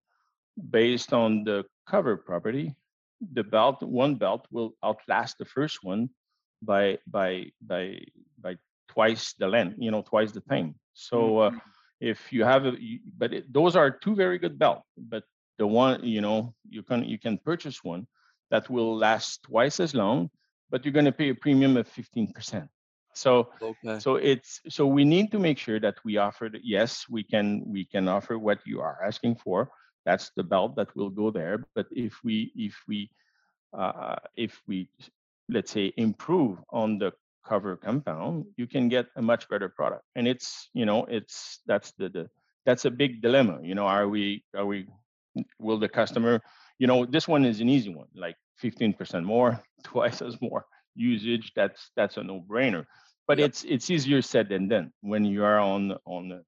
based 0.70 1.12
on 1.12 1.44
the 1.44 1.64
cover 1.86 2.16
property, 2.16 2.74
the 3.32 3.44
belt 3.44 3.82
one 3.82 4.14
belt 4.14 4.46
will 4.50 4.74
outlast 4.84 5.38
the 5.38 5.44
first 5.44 5.82
one 5.82 6.10
by 6.62 6.98
by 7.06 7.46
by 7.62 8.00
by 8.40 8.56
twice 8.88 9.34
the 9.38 9.46
length, 9.46 9.76
you 9.78 9.90
know, 9.90 10.02
twice 10.02 10.32
the 10.32 10.40
time. 10.40 10.74
So 10.94 11.38
uh, 11.38 11.50
mm-hmm. 11.50 11.58
if 12.00 12.32
you 12.32 12.44
have 12.44 12.66
a, 12.66 12.72
but 13.16 13.32
it, 13.32 13.52
those 13.52 13.76
are 13.76 13.90
two 13.90 14.14
very 14.14 14.38
good 14.38 14.58
belts. 14.58 14.86
But 14.96 15.24
the 15.58 15.66
one, 15.66 16.04
you 16.04 16.20
know, 16.20 16.54
you 16.68 16.82
can 16.82 17.04
you 17.04 17.18
can 17.18 17.38
purchase 17.38 17.84
one 17.84 18.06
that 18.50 18.68
will 18.68 18.96
last 18.96 19.42
twice 19.44 19.80
as 19.80 19.94
long, 19.94 20.30
but 20.70 20.84
you're 20.84 20.92
going 20.92 21.04
to 21.04 21.12
pay 21.12 21.28
a 21.28 21.34
premium 21.34 21.76
of 21.76 21.88
15%. 21.88 22.68
So 23.14 23.50
okay. 23.60 23.98
so 23.98 24.16
it's 24.16 24.60
so 24.68 24.86
we 24.86 25.04
need 25.04 25.32
to 25.32 25.38
make 25.38 25.58
sure 25.58 25.80
that 25.80 25.96
we 26.04 26.16
offer 26.16 26.48
the, 26.48 26.60
yes, 26.62 27.06
we 27.08 27.22
can 27.24 27.62
we 27.66 27.84
can 27.84 28.08
offer 28.08 28.38
what 28.38 28.58
you 28.64 28.80
are 28.80 28.98
asking 29.04 29.36
for, 29.36 29.70
that's 30.04 30.30
the 30.37 30.42
belt 30.42 30.76
that 30.76 30.95
will 30.97 31.11
go 31.11 31.30
there. 31.30 31.64
But 31.75 31.87
if 31.90 32.14
we 32.25 32.52
if 32.54 32.75
we 32.88 33.11
uh, 33.73 34.16
if 34.37 34.61
we 34.66 34.88
let's 35.49 35.71
say 35.73 35.92
improve 35.97 36.59
on 36.71 36.99
the 36.99 37.12
cover 37.47 37.76
compound, 37.76 38.47
you 38.57 38.66
can 38.66 38.88
get 38.88 39.07
a 39.16 39.23
much 39.23 39.49
better 39.49 39.69
product. 39.69 40.04
And 40.14 40.28
it's, 40.28 40.69
you 40.75 40.87
know, 40.87 41.04
it's 41.07 41.61
that's 41.66 41.92
the, 41.99 42.09
the 42.09 42.30
that's 42.66 42.85
a 42.85 42.90
big 42.90 43.23
dilemma. 43.23 43.59
You 43.62 43.75
know, 43.75 43.87
are 43.87 44.09
we 44.09 44.45
are 44.57 44.66
we 44.66 44.87
will 45.59 45.78
the 45.78 45.88
customer, 45.88 46.40
you 46.78 46.87
know, 46.87 47.04
this 47.07 47.28
one 47.28 47.45
is 47.45 47.61
an 47.61 47.69
easy 47.69 47.95
one, 47.95 48.09
like 48.14 48.37
15% 48.62 49.25
more, 49.25 49.61
twice 49.85 50.23
as 50.23 50.40
more 50.40 50.64
usage. 50.95 51.52
That's 51.57 51.90
that's 51.97 52.16
a 52.16 52.23
no-brainer. 52.23 52.85
But 53.26 53.38
yep. 53.38 53.49
it's 53.49 53.64
it's 53.64 53.90
easier 53.90 54.23
said 54.23 54.49
than 54.49 54.69
done 54.69 54.92
when 55.00 55.25
you 55.25 55.45
are 55.45 55.59
on 55.59 55.97
on 56.04 56.28
the, 56.28 56.42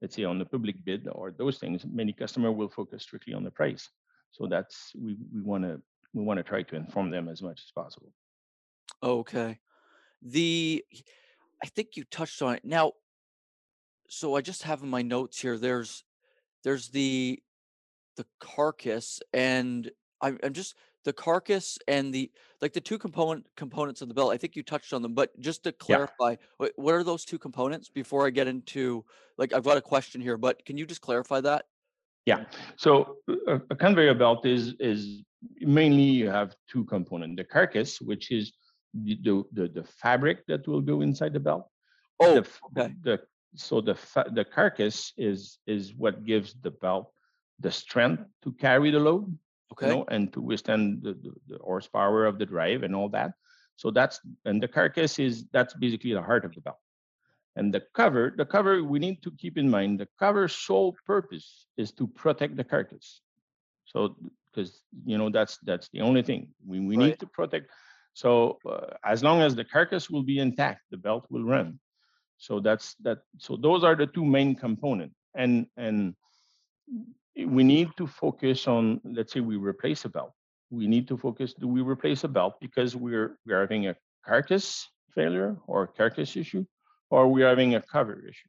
let's 0.00 0.16
say 0.16 0.24
on 0.24 0.38
the 0.38 0.44
public 0.44 0.84
bid 0.84 1.08
or 1.10 1.30
those 1.30 1.58
things. 1.58 1.84
Many 1.86 2.12
customer 2.12 2.52
will 2.52 2.68
focus 2.68 3.02
strictly 3.02 3.34
on 3.34 3.44
the 3.44 3.50
price. 3.50 3.88
So 4.32 4.46
that's 4.46 4.92
we 4.94 5.16
we 5.32 5.40
want 5.40 5.64
to 5.64 5.80
we 6.12 6.22
want 6.22 6.38
to 6.38 6.44
try 6.44 6.62
to 6.62 6.76
inform 6.76 7.10
them 7.10 7.28
as 7.28 7.42
much 7.42 7.60
as 7.60 7.70
possible. 7.74 8.12
Okay. 9.02 9.58
The 10.22 10.84
I 11.62 11.66
think 11.68 11.96
you 11.96 12.04
touched 12.04 12.42
on 12.42 12.56
it. 12.56 12.64
Now 12.64 12.92
so 14.08 14.36
I 14.36 14.40
just 14.40 14.64
have 14.64 14.82
in 14.82 14.88
my 14.88 15.02
notes 15.02 15.40
here 15.40 15.58
there's 15.58 16.04
there's 16.62 16.88
the 16.88 17.42
the 18.16 18.26
carcass 18.40 19.20
and 19.32 19.90
I'm, 20.20 20.38
I'm 20.42 20.52
just 20.52 20.74
the 21.04 21.12
carcass 21.12 21.78
and 21.86 22.12
the 22.12 22.30
like 22.60 22.72
the 22.72 22.80
two 22.80 22.98
component 22.98 23.46
components 23.56 24.02
of 24.02 24.08
the 24.08 24.14
belt 24.14 24.32
i 24.32 24.36
think 24.36 24.56
you 24.56 24.62
touched 24.62 24.92
on 24.92 25.02
them 25.02 25.14
but 25.14 25.38
just 25.40 25.62
to 25.62 25.72
clarify 25.72 26.30
yeah. 26.60 26.68
what, 26.76 26.94
are 26.94 27.04
those 27.04 27.24
two 27.24 27.38
components 27.38 27.88
before 27.88 28.26
i 28.26 28.30
get 28.30 28.48
into 28.48 29.04
like 29.38 29.52
i've 29.52 29.64
got 29.64 29.76
a 29.76 29.82
question 29.82 30.20
here 30.20 30.36
but 30.36 30.64
can 30.64 30.76
you 30.76 30.86
just 30.86 31.00
clarify 31.00 31.40
that 31.40 31.66
yeah 32.26 32.44
so 32.76 33.16
a, 33.46 33.60
a 33.70 33.76
conveyor 33.76 34.14
belt 34.14 34.44
is 34.46 34.74
is 34.80 35.22
mainly 35.60 36.02
you 36.02 36.28
have 36.28 36.54
two 36.68 36.84
components 36.84 37.36
the 37.36 37.44
carcass 37.44 38.00
which 38.00 38.30
is 38.30 38.52
the 38.94 39.44
the, 39.52 39.68
the 39.68 39.84
fabric 40.02 40.46
that 40.46 40.66
will 40.66 40.80
go 40.80 41.00
inside 41.02 41.32
the 41.32 41.40
belt 41.40 41.68
oh 42.20 42.34
the, 42.40 42.48
okay. 42.80 42.94
the 43.02 43.20
so 43.56 43.80
the 43.80 43.96
the 44.32 44.44
carcass 44.44 45.12
is 45.16 45.58
is 45.66 45.94
what 45.94 46.24
gives 46.24 46.54
the 46.62 46.70
belt 46.70 47.12
the 47.60 47.70
strength 47.70 48.24
to 48.42 48.52
carry 48.52 48.90
the 48.90 48.98
load 48.98 49.38
okay 49.72 49.88
you 49.88 49.94
know, 49.94 50.04
and 50.08 50.32
to 50.32 50.40
withstand 50.40 51.02
the, 51.02 51.14
the, 51.14 51.32
the, 51.48 51.58
horsepower 51.62 52.26
of 52.26 52.38
the 52.38 52.46
drive 52.46 52.82
and 52.82 52.94
all 52.94 53.08
that 53.08 53.32
so 53.76 53.90
that's 53.90 54.20
and 54.44 54.62
the 54.62 54.68
carcass 54.68 55.18
is 55.18 55.44
that's 55.52 55.74
basically 55.74 56.12
the 56.12 56.22
heart 56.22 56.44
of 56.44 56.54
the 56.54 56.60
belt 56.60 56.78
and 57.56 57.72
the 57.72 57.82
cover 57.94 58.34
the 58.36 58.44
cover 58.44 58.82
we 58.82 58.98
need 58.98 59.22
to 59.22 59.30
keep 59.32 59.58
in 59.58 59.68
mind 59.68 59.98
the 59.98 60.08
cover's 60.18 60.54
sole 60.54 60.94
purpose 61.06 61.66
is 61.76 61.92
to 61.92 62.06
protect 62.06 62.56
the 62.56 62.64
carcass 62.64 63.20
so 63.84 64.16
because 64.52 64.82
you 65.04 65.18
know 65.18 65.30
that's 65.30 65.58
that's 65.64 65.88
the 65.92 66.00
only 66.00 66.22
thing 66.22 66.48
we, 66.66 66.80
we 66.80 66.96
right. 66.96 67.06
need 67.06 67.18
to 67.18 67.26
protect 67.26 67.70
so 68.12 68.58
uh, 68.70 68.94
as 69.04 69.24
long 69.24 69.40
as 69.42 69.56
the 69.56 69.64
carcass 69.64 70.08
will 70.08 70.22
be 70.22 70.38
intact 70.38 70.82
the 70.90 70.96
belt 70.96 71.26
will 71.30 71.44
run 71.44 71.78
so 72.38 72.60
that's 72.60 72.94
that. 73.02 73.18
So 73.38 73.56
those 73.56 73.84
are 73.84 73.94
the 73.94 74.06
two 74.06 74.24
main 74.24 74.54
components. 74.54 75.14
And 75.34 75.66
and 75.76 76.14
we 77.36 77.64
need 77.64 77.90
to 77.96 78.06
focus 78.06 78.68
on. 78.68 79.00
Let's 79.04 79.32
say 79.32 79.40
we 79.40 79.56
replace 79.56 80.04
a 80.04 80.08
belt. 80.08 80.32
We 80.70 80.86
need 80.86 81.08
to 81.08 81.16
focus. 81.16 81.54
Do 81.54 81.68
we 81.68 81.82
replace 81.82 82.24
a 82.24 82.28
belt 82.28 82.54
because 82.60 82.96
we're 82.96 83.38
we're 83.46 83.60
having 83.60 83.88
a 83.88 83.96
carcass 84.24 84.88
failure 85.14 85.56
or 85.66 85.86
carcass 85.86 86.36
issue, 86.36 86.64
or 87.10 87.28
we're 87.28 87.48
having 87.48 87.74
a 87.74 87.82
cover 87.82 88.20
issue? 88.20 88.48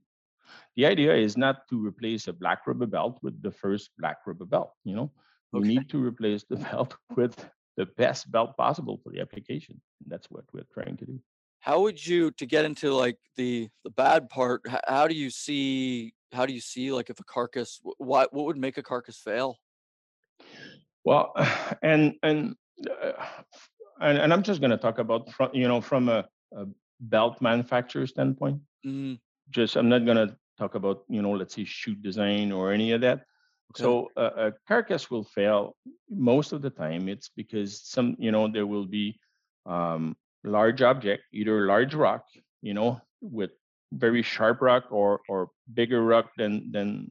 The 0.76 0.86
idea 0.86 1.16
is 1.16 1.38
not 1.38 1.68
to 1.70 1.86
replace 1.86 2.28
a 2.28 2.34
black 2.34 2.68
rubber 2.68 2.86
belt 2.86 3.20
with 3.22 3.42
the 3.42 3.52
first 3.52 3.90
black 3.98 4.18
rubber 4.26 4.46
belt. 4.46 4.72
You 4.84 4.96
know, 4.96 5.12
we 5.52 5.60
okay. 5.60 5.68
need 5.70 5.90
to 5.90 6.04
replace 6.04 6.44
the 6.44 6.56
belt 6.72 6.96
with 7.16 7.36
the 7.78 7.88
best 7.98 8.32
belt 8.32 8.56
possible 8.56 9.00
for 9.04 9.12
the 9.12 9.20
application. 9.20 9.82
And 10.02 10.12
that's 10.12 10.30
what 10.30 10.46
we're 10.54 10.68
trying 10.74 10.98
to 10.98 11.06
do 11.06 11.20
how 11.66 11.82
would 11.82 12.06
you 12.06 12.30
to 12.30 12.46
get 12.46 12.64
into 12.64 12.94
like 12.94 13.18
the 13.38 13.68
the 13.84 13.90
bad 13.90 14.30
part 14.30 14.62
how 14.88 15.08
do 15.08 15.16
you 15.16 15.32
see 15.32 16.14
how 16.34 16.46
do 16.46 16.54
you 16.54 16.60
see 16.60 16.92
like 16.92 17.10
if 17.10 17.20
a 17.20 17.24
carcass 17.24 17.80
what 17.98 18.34
what 18.34 18.46
would 18.46 18.58
make 18.58 18.78
a 18.78 18.84
carcass 18.84 19.20
fail 19.20 19.58
well 21.04 21.34
and 21.84 22.14
and 22.24 22.56
uh, 22.90 23.12
and, 24.02 24.18
and 24.18 24.34
i'm 24.34 24.44
just 24.44 24.60
going 24.60 24.72
to 24.72 24.78
talk 24.78 25.00
about 25.00 25.30
from 25.32 25.50
you 25.54 25.68
know 25.68 25.82
from 25.82 26.10
a, 26.10 26.26
a 26.58 26.66
belt 27.00 27.42
manufacturer 27.42 28.08
standpoint 28.08 28.60
mm. 28.86 29.18
just 29.50 29.76
i'm 29.76 29.90
not 29.90 30.06
going 30.06 30.18
to 30.18 30.36
talk 30.58 30.76
about 30.76 31.04
you 31.10 31.22
know 31.22 31.32
let's 31.32 31.56
say 31.56 31.66
chute 31.66 32.02
design 32.02 32.52
or 32.52 32.72
any 32.72 32.92
of 32.92 33.02
that 33.02 33.20
okay. 33.72 33.84
so 33.84 34.10
uh, 34.18 34.30
a 34.38 34.54
carcass 34.68 35.12
will 35.12 35.24
fail 35.24 35.76
most 36.10 36.54
of 36.54 36.62
the 36.62 36.70
time 36.70 37.10
it's 37.10 37.30
because 37.36 37.82
some 37.84 38.16
you 38.18 38.32
know 38.32 38.48
there 38.48 38.66
will 38.66 38.86
be 38.86 39.18
um, 39.66 40.16
large 40.46 40.82
object, 40.82 41.24
either 41.34 41.66
large 41.66 41.94
rock, 41.94 42.26
you 42.62 42.74
know, 42.74 43.02
with 43.22 43.52
very 43.96 44.22
sharp 44.22 44.62
rock 44.62 44.86
or 44.92 45.22
or 45.30 45.50
bigger 45.74 46.04
rock 46.04 46.32
than 46.38 46.72
than 46.72 47.10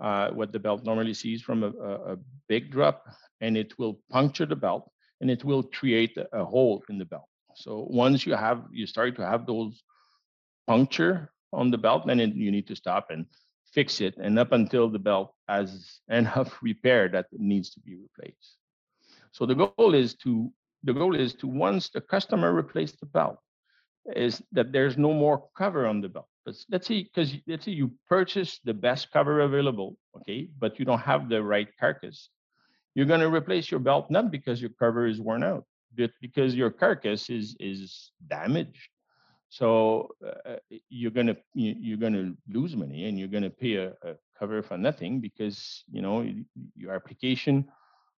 uh, 0.00 0.30
what 0.30 0.52
the 0.52 0.58
belt 0.58 0.84
normally 0.84 1.14
sees 1.14 1.42
from 1.42 1.62
a, 1.62 1.68
a, 1.68 2.16
big 2.48 2.70
drop, 2.70 3.04
and 3.42 3.56
it 3.56 3.78
will 3.78 4.00
puncture 4.10 4.46
the 4.46 4.56
belt 4.56 4.90
and 5.20 5.30
it 5.30 5.44
will 5.44 5.62
create 5.62 6.16
a, 6.32 6.44
hole 6.44 6.82
in 6.88 6.96
the 6.96 7.04
belt. 7.04 7.28
So 7.54 7.86
once 7.90 8.24
you 8.26 8.34
have 8.34 8.64
you 8.72 8.86
start 8.86 9.14
to 9.16 9.26
have 9.26 9.46
those 9.46 9.82
puncture 10.66 11.30
on 11.52 11.70
the 11.70 11.78
belt, 11.78 12.06
then 12.06 12.20
it, 12.20 12.34
you 12.34 12.50
need 12.50 12.66
to 12.68 12.76
stop 12.76 13.10
and 13.10 13.26
fix 13.74 14.00
it, 14.00 14.16
and 14.16 14.38
up 14.38 14.52
until 14.52 14.88
the 14.88 14.98
belt 14.98 15.34
has 15.48 16.00
enough 16.08 16.58
repair 16.62 17.08
that 17.08 17.26
needs 17.32 17.70
to 17.70 17.80
be 17.80 17.96
replaced. 17.96 18.56
So 19.32 19.46
the 19.46 19.54
goal 19.54 19.94
is 19.94 20.14
to 20.24 20.50
the 20.82 20.94
goal 20.94 21.14
is 21.14 21.34
to 21.34 21.46
once 21.46 21.90
the 21.90 22.00
customer 22.00 22.54
replace 22.54 22.92
the 22.92 23.06
belt, 23.06 23.38
is 24.14 24.42
that 24.52 24.72
there's 24.72 24.96
no 24.98 25.12
more 25.12 25.44
cover 25.56 25.86
on 25.86 26.00
the 26.00 26.08
belt. 26.08 26.28
But 26.44 26.56
let's 26.70 26.86
see, 26.86 27.04
because 27.04 27.34
let's 27.46 27.64
say 27.64 27.72
you 27.72 27.92
purchase 28.08 28.60
the 28.64 28.74
best 28.74 29.10
cover 29.12 29.40
available, 29.40 29.96
okay, 30.16 30.48
but 30.58 30.78
you 30.78 30.84
don't 30.84 31.00
have 31.00 31.28
the 31.28 31.42
right 31.42 31.68
carcass. 31.78 32.30
You're 32.94 33.06
going 33.06 33.20
to 33.20 33.30
replace 33.30 33.70
your 33.70 33.80
belt 33.80 34.10
not 34.10 34.30
because 34.30 34.60
your 34.60 34.70
cover 34.78 35.06
is 35.06 35.20
worn 35.20 35.42
out, 35.44 35.64
but 35.96 36.10
because 36.20 36.54
your 36.54 36.70
carcass 36.70 37.30
is 37.30 37.56
is 37.60 38.12
damaged. 38.28 38.88
So 39.50 40.10
uh, 40.46 40.56
you're 40.88 41.10
gonna 41.10 41.36
you're 41.54 41.96
gonna 41.98 42.34
lose 42.48 42.76
money 42.76 43.06
and 43.06 43.18
you're 43.18 43.28
gonna 43.28 43.50
pay 43.50 43.76
a, 43.76 43.90
a 44.02 44.14
cover 44.38 44.62
for 44.62 44.78
nothing 44.78 45.20
because 45.20 45.84
you 45.90 46.02
know 46.02 46.26
your 46.76 46.92
application 46.94 47.66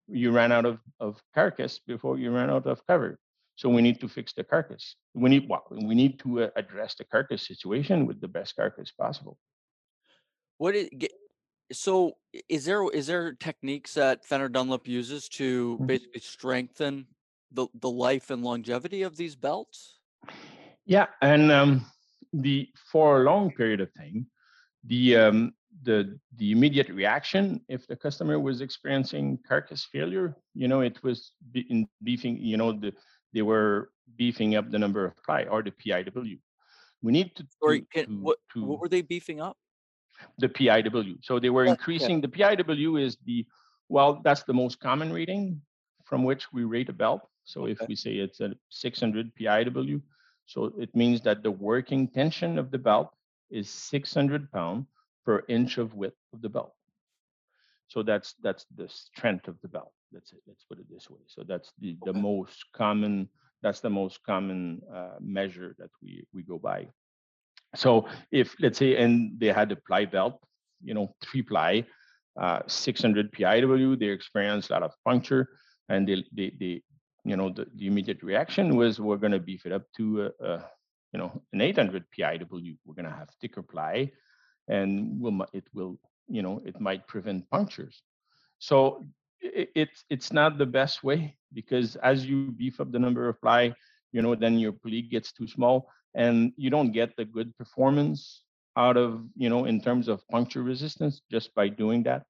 you 0.08 0.30
ran 0.32 0.52
out 0.52 0.66
of, 0.66 0.78
of 1.00 1.22
carcass 1.34 1.78
before 1.78 2.18
you 2.18 2.30
ran 2.30 2.50
out 2.50 2.66
of 2.66 2.86
cover. 2.86 3.18
So 3.56 3.68
we 3.68 3.82
need 3.82 4.00
to 4.00 4.08
fix 4.08 4.32
the 4.32 4.44
carcass. 4.44 4.96
We 5.14 5.30
need 5.30 5.48
well, 5.48 5.64
we 5.70 5.94
need 5.94 6.18
to 6.20 6.44
uh, 6.44 6.48
address 6.56 6.94
the 6.94 7.04
carcass 7.04 7.46
situation 7.46 8.06
with 8.06 8.20
the 8.20 8.28
best 8.28 8.56
carcass 8.56 8.90
possible. 8.90 9.38
What 10.58 10.74
is 10.74 10.88
so 11.72 12.16
is 12.48 12.64
there 12.64 12.88
is 12.90 13.06
there 13.06 13.32
techniques 13.34 13.94
that 13.94 14.24
Fenner 14.24 14.48
Dunlop 14.48 14.88
uses 14.88 15.28
to 15.30 15.74
mm-hmm. 15.74 15.86
basically 15.86 16.20
strengthen 16.20 17.06
the 17.50 17.66
the 17.74 17.90
life 17.90 18.30
and 18.30 18.42
longevity 18.42 19.02
of 19.02 19.16
these 19.16 19.36
belts? 19.36 19.98
Yeah, 20.86 21.06
and 21.20 21.52
um, 21.52 21.86
the 22.32 22.68
for 22.90 23.20
a 23.20 23.24
long 23.24 23.52
period 23.52 23.80
of 23.80 23.92
time, 23.94 24.26
the 24.84 25.16
um, 25.16 25.54
the 25.82 26.18
the 26.36 26.52
immediate 26.52 26.88
reaction 26.88 27.60
if 27.68 27.86
the 27.86 27.96
customer 27.96 28.38
was 28.38 28.60
experiencing 28.60 29.38
carcass 29.48 29.84
failure 29.90 30.36
you 30.54 30.68
know 30.68 30.80
it 30.80 31.02
was 31.02 31.32
in 31.54 31.88
beefing 32.02 32.38
you 32.38 32.56
know 32.56 32.72
the, 32.72 32.92
they 33.32 33.42
were 33.42 33.90
beefing 34.16 34.56
up 34.56 34.70
the 34.70 34.78
number 34.78 35.04
of 35.04 35.14
PI 35.26 35.44
or 35.44 35.62
the 35.62 35.70
piw 35.70 36.38
we 37.04 37.10
need 37.10 37.34
to, 37.34 37.44
Sorry, 37.60 37.84
can, 37.92 38.06
to, 38.06 38.12
what, 38.12 38.38
to, 38.52 38.64
what 38.64 38.80
were 38.80 38.88
they 38.88 39.02
beefing 39.02 39.40
up 39.40 39.56
the 40.38 40.48
piw 40.48 41.16
so 41.22 41.38
they 41.38 41.50
were 41.50 41.66
oh, 41.66 41.70
increasing 41.70 42.20
the 42.20 42.28
piw 42.28 43.02
is 43.02 43.16
the 43.24 43.44
well 43.88 44.20
that's 44.24 44.44
the 44.44 44.54
most 44.54 44.78
common 44.80 45.12
rating 45.12 45.60
from 46.04 46.24
which 46.24 46.52
we 46.52 46.64
rate 46.64 46.88
a 46.88 46.92
belt 46.92 47.22
so 47.44 47.62
okay. 47.62 47.72
if 47.72 47.88
we 47.88 47.96
say 47.96 48.12
it's 48.12 48.40
a 48.40 48.54
600 48.70 49.34
piw 49.34 50.00
so 50.46 50.72
it 50.78 50.94
means 50.94 51.20
that 51.22 51.42
the 51.42 51.50
working 51.50 52.08
tension 52.08 52.58
of 52.58 52.70
the 52.70 52.78
belt 52.78 53.10
is 53.50 53.68
600 53.70 54.50
pound 54.50 54.86
per 55.24 55.44
inch 55.48 55.78
of 55.78 55.94
width 55.94 56.16
of 56.32 56.42
the 56.42 56.48
belt. 56.48 56.74
So 57.88 58.02
that's 58.02 58.34
that's 58.42 58.66
the 58.74 58.88
strength 58.88 59.48
of 59.48 59.60
the 59.60 59.68
belt. 59.68 59.92
That's 60.12 60.32
it. 60.32 60.40
Let's 60.46 60.64
put 60.64 60.78
it 60.78 60.86
this 60.90 61.08
way. 61.10 61.20
So 61.26 61.44
that's 61.46 61.72
the 61.78 61.96
the 62.04 62.12
most 62.12 62.64
common. 62.72 63.28
That's 63.62 63.80
the 63.80 63.90
most 63.90 64.22
common 64.24 64.82
uh, 64.94 65.16
measure 65.20 65.74
that 65.78 65.90
we 66.02 66.24
we 66.34 66.42
go 66.42 66.58
by. 66.58 66.88
So 67.74 68.06
if 68.30 68.54
let's 68.60 68.78
say 68.78 68.96
and 68.96 69.38
they 69.38 69.48
had 69.48 69.72
a 69.72 69.76
ply 69.76 70.04
belt, 70.04 70.40
you 70.82 70.94
know, 70.94 71.14
three 71.22 71.42
ply, 71.42 71.86
uh, 72.38 72.60
600 72.66 73.32
PIW, 73.32 73.98
they 73.98 74.06
experienced 74.06 74.70
a 74.70 74.74
lot 74.74 74.82
of 74.82 74.92
puncture, 75.04 75.48
and 75.88 76.06
they 76.08 76.24
they, 76.32 76.52
they 76.58 76.82
you 77.24 77.36
know 77.36 77.50
the, 77.50 77.66
the 77.76 77.86
immediate 77.86 78.22
reaction 78.22 78.76
was 78.76 79.00
we're 79.00 79.16
going 79.16 79.32
to 79.32 79.40
beef 79.40 79.64
it 79.64 79.72
up 79.72 79.84
to 79.96 80.30
a, 80.40 80.44
a 80.44 80.70
you 81.12 81.18
know 81.18 81.42
an 81.52 81.60
800 81.60 82.04
PIW. 82.16 82.76
We're 82.84 82.94
going 82.94 83.10
to 83.10 83.16
have 83.16 83.28
thicker 83.40 83.62
ply 83.62 84.10
and 84.68 85.20
will 85.20 85.44
it 85.52 85.64
will 85.72 85.98
you 86.28 86.42
know 86.42 86.62
it 86.64 86.80
might 86.80 87.06
prevent 87.06 87.48
punctures 87.50 88.02
so 88.58 89.04
it's 89.42 90.04
it's 90.10 90.32
not 90.32 90.58
the 90.58 90.66
best 90.66 91.02
way 91.04 91.36
because 91.54 91.96
as 91.96 92.26
you 92.26 92.40
beef 92.40 92.68
up 92.68 92.78
the 92.78 92.86
number 92.88 93.16
of 93.16 93.28
ply 93.28 93.58
you 94.00 94.10
know 94.10 94.24
then 94.24 94.50
your 94.50 94.64
pulley 94.64 94.96
gets 95.02 95.32
too 95.32 95.46
small 95.46 95.86
and 96.14 96.52
you 96.56 96.70
don't 96.70 96.92
get 96.92 97.14
the 97.16 97.24
good 97.24 97.56
performance 97.56 98.42
out 98.76 98.96
of 98.96 99.22
you 99.36 99.48
know 99.48 99.64
in 99.64 99.80
terms 99.80 100.08
of 100.08 100.26
puncture 100.28 100.62
resistance 100.62 101.22
just 101.30 101.54
by 101.54 101.68
doing 101.68 102.02
that. 102.04 102.24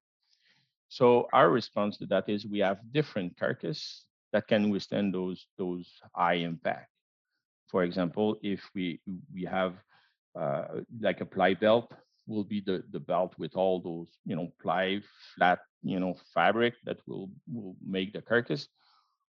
So 0.89 1.27
our 1.33 1.49
response 1.49 1.97
to 1.97 2.05
that 2.07 2.29
is 2.29 2.45
we 2.45 2.59
have 2.59 2.79
different 2.91 3.37
carcass 3.37 4.05
that 4.33 4.47
can 4.47 4.69
withstand 4.69 5.13
those 5.13 5.47
those 5.57 5.89
high 6.15 6.41
impact. 6.45 6.89
For 7.69 7.83
example 7.83 8.37
if 8.41 8.61
we 8.75 8.99
we 9.33 9.43
have 9.43 9.73
uh, 10.39 10.81
like 10.99 11.21
a 11.21 11.25
ply 11.25 11.53
belt 11.53 11.91
will 12.27 12.43
be 12.43 12.61
the 12.61 12.83
the 12.91 12.99
belt 12.99 13.33
with 13.37 13.55
all 13.55 13.79
those 13.79 14.09
you 14.25 14.35
know 14.35 14.47
ply 14.61 15.01
flat 15.35 15.59
you 15.83 15.99
know 15.99 16.15
fabric 16.33 16.73
that 16.85 16.97
will 17.07 17.29
will 17.51 17.75
make 17.85 18.13
the 18.13 18.21
carcass 18.21 18.67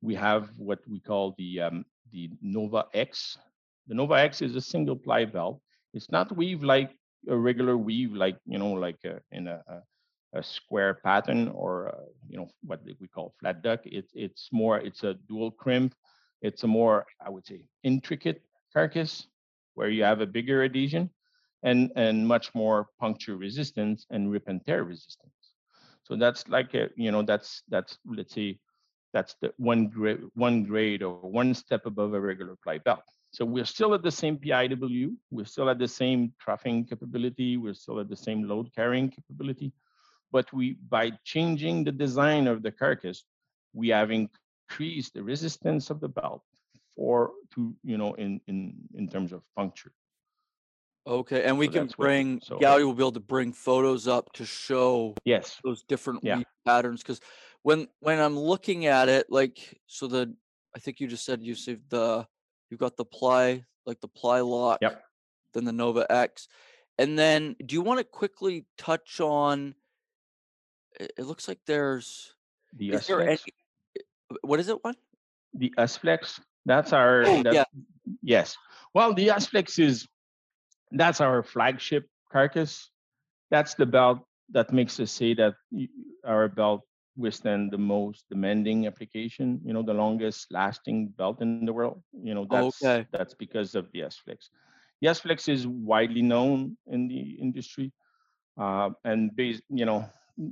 we 0.01 0.15
have 0.15 0.49
what 0.57 0.79
we 0.87 0.99
call 0.99 1.35
the 1.37 1.61
um, 1.61 1.85
the 2.11 2.29
nova 2.41 2.85
x 2.93 3.37
the 3.87 3.95
Nova 3.95 4.15
X 4.15 4.41
is 4.41 4.55
a 4.55 4.61
single 4.61 4.95
ply 4.95 5.25
belt. 5.25 5.61
It's 5.93 6.11
not 6.11 6.35
weave 6.35 6.63
like 6.63 6.91
a 7.29 7.35
regular 7.35 7.77
weave, 7.77 8.13
like 8.13 8.37
you 8.45 8.57
know, 8.59 8.73
like 8.73 8.99
a, 9.05 9.19
in 9.31 9.47
a, 9.47 9.61
a, 10.33 10.43
square 10.43 10.99
pattern 11.03 11.47
or 11.47 11.87
a, 11.87 11.97
you 12.27 12.37
know 12.37 12.47
what 12.63 12.81
we 12.99 13.07
call 13.07 13.33
flat 13.39 13.61
duck. 13.61 13.79
It's 13.85 14.11
it's 14.13 14.49
more 14.51 14.77
it's 14.77 15.03
a 15.03 15.15
dual 15.27 15.51
crimp. 15.51 15.95
It's 16.41 16.63
a 16.63 16.67
more 16.67 17.05
I 17.25 17.29
would 17.29 17.45
say 17.45 17.63
intricate 17.83 18.41
carcass 18.73 19.25
where 19.73 19.89
you 19.89 20.03
have 20.03 20.21
a 20.21 20.27
bigger 20.27 20.63
adhesion 20.63 21.09
and 21.67 21.91
and 21.95 22.27
much 22.27 22.47
more 22.55 22.87
puncture 22.99 23.37
resistance 23.37 24.05
and 24.09 24.31
rip 24.31 24.47
and 24.47 24.65
tear 24.65 24.83
resistance. 24.83 25.43
So 26.03 26.15
that's 26.15 26.47
like 26.47 26.73
a 26.75 26.89
you 26.95 27.11
know 27.11 27.23
that's 27.23 27.63
that's 27.69 27.97
let's 28.17 28.33
say 28.33 28.59
that's 29.13 29.35
the 29.41 29.53
one 29.57 29.87
grade 29.87 30.21
one 30.35 30.63
grade 30.63 31.03
or 31.03 31.13
one 31.17 31.53
step 31.53 31.85
above 31.85 32.13
a 32.13 32.21
regular 32.21 32.45
ply 32.63 32.69
belt. 32.79 32.95
So 33.31 33.45
we're 33.45 33.65
still 33.75 33.93
at 33.93 34.03
the 34.03 34.11
same 34.11 34.37
PIW, 34.37 35.15
we're 35.31 35.45
still 35.53 35.69
at 35.69 35.79
the 35.79 35.87
same 35.87 36.33
troughing 36.39 36.85
capability, 36.85 37.57
we're 37.57 37.73
still 37.83 37.99
at 37.99 38.09
the 38.09 38.15
same 38.15 38.47
load 38.47 38.73
carrying 38.73 39.09
capability, 39.09 39.71
but 40.31 40.51
we 40.53 40.77
by 40.89 41.11
changing 41.23 41.83
the 41.83 41.91
design 41.91 42.47
of 42.47 42.63
the 42.63 42.71
carcass, 42.71 43.23
we 43.73 43.89
have 43.89 44.11
increased 44.11 45.13
the 45.13 45.23
resistance 45.23 45.89
of 45.89 45.99
the 45.99 46.09
belt 46.09 46.41
for 46.95 47.31
to 47.53 47.75
you 47.83 47.97
know 47.97 48.13
in 48.15 48.39
in 48.47 48.73
in 48.95 49.07
terms 49.07 49.31
of 49.33 49.41
puncture. 49.55 49.91
Okay, 51.07 51.43
and 51.43 51.57
we 51.57 51.67
so 51.67 51.71
can 51.71 51.89
bring 51.97 52.41
so, 52.43 52.59
Gaudy 52.59 52.83
will 52.83 52.93
be 52.93 53.01
able 53.01 53.13
to 53.13 53.19
bring 53.21 53.53
photos 53.53 54.07
up 54.07 54.33
to 54.33 54.45
show 54.45 55.15
yes 55.23 55.57
those 55.63 55.83
different 55.83 56.23
yeah. 56.23 56.41
patterns 56.65 57.01
because 57.01 57.21
when 57.63 57.87
when 58.01 58.19
I'm 58.19 58.37
looking 58.37 58.87
at 58.87 59.07
it, 59.07 59.27
like 59.29 59.79
so 59.87 60.07
the 60.07 60.35
I 60.75 60.79
think 60.79 60.99
you 60.99 61.07
just 61.07 61.23
said 61.25 61.41
you 61.41 61.55
see 61.55 61.77
the 61.89 62.27
You've 62.69 62.79
got 62.79 62.97
the 62.97 63.05
ply, 63.05 63.63
like 63.85 64.01
the 64.01 64.07
ply 64.07 64.41
lock. 64.41 64.79
Yep. 64.81 65.03
Then 65.53 65.65
the 65.65 65.71
Nova 65.71 66.05
X. 66.11 66.47
And 66.97 67.17
then 67.17 67.55
do 67.65 67.73
you 67.73 67.81
want 67.81 67.99
to 67.99 68.03
quickly 68.03 68.65
touch 68.77 69.19
on 69.21 69.75
it, 70.99 71.13
it 71.17 71.25
looks 71.25 71.47
like 71.47 71.59
there's 71.65 72.33
the 72.73 72.91
is 72.91 73.07
there 73.07 73.21
any, 73.21 73.39
what 74.41 74.59
is 74.59 74.67
it 74.67 74.83
one? 74.83 74.95
The 75.53 75.73
S-Flex. 75.77 76.41
That's 76.65 76.91
our 76.91 77.23
oh, 77.25 77.43
that's, 77.43 77.55
yeah. 77.55 77.63
yes. 78.21 78.57
Well, 78.93 79.13
the 79.13 79.29
S-Flex 79.29 79.79
is 79.79 80.07
that's 80.91 81.21
our 81.21 81.43
flagship 81.43 82.07
carcass. 82.31 82.89
That's 83.49 83.75
the 83.75 83.85
belt 83.85 84.19
that 84.51 84.71
makes 84.73 84.99
us 84.99 85.11
say 85.11 85.33
that 85.35 85.55
our 86.25 86.47
belt 86.47 86.81
withstand 87.17 87.71
the 87.71 87.77
most 87.77 88.25
demanding 88.29 88.85
application, 88.85 89.59
you 89.65 89.73
know, 89.73 89.81
the 89.81 89.93
longest 89.93 90.47
lasting 90.51 91.07
belt 91.17 91.41
in 91.41 91.65
the 91.65 91.73
world. 91.73 92.01
You 92.13 92.35
know, 92.35 92.45
that's 92.49 92.81
okay. 92.83 93.07
that's 93.11 93.33
because 93.33 93.75
of 93.75 93.91
the 93.91 94.03
S-Flex. 94.03 94.49
The 95.01 95.09
S-Flex 95.09 95.47
is 95.47 95.67
widely 95.67 96.21
known 96.21 96.77
in 96.87 97.07
the 97.07 97.37
industry. 97.41 97.91
Uh, 98.59 98.91
and 99.03 99.35
based, 99.35 99.63
you 99.69 99.85
know, 99.85 100.05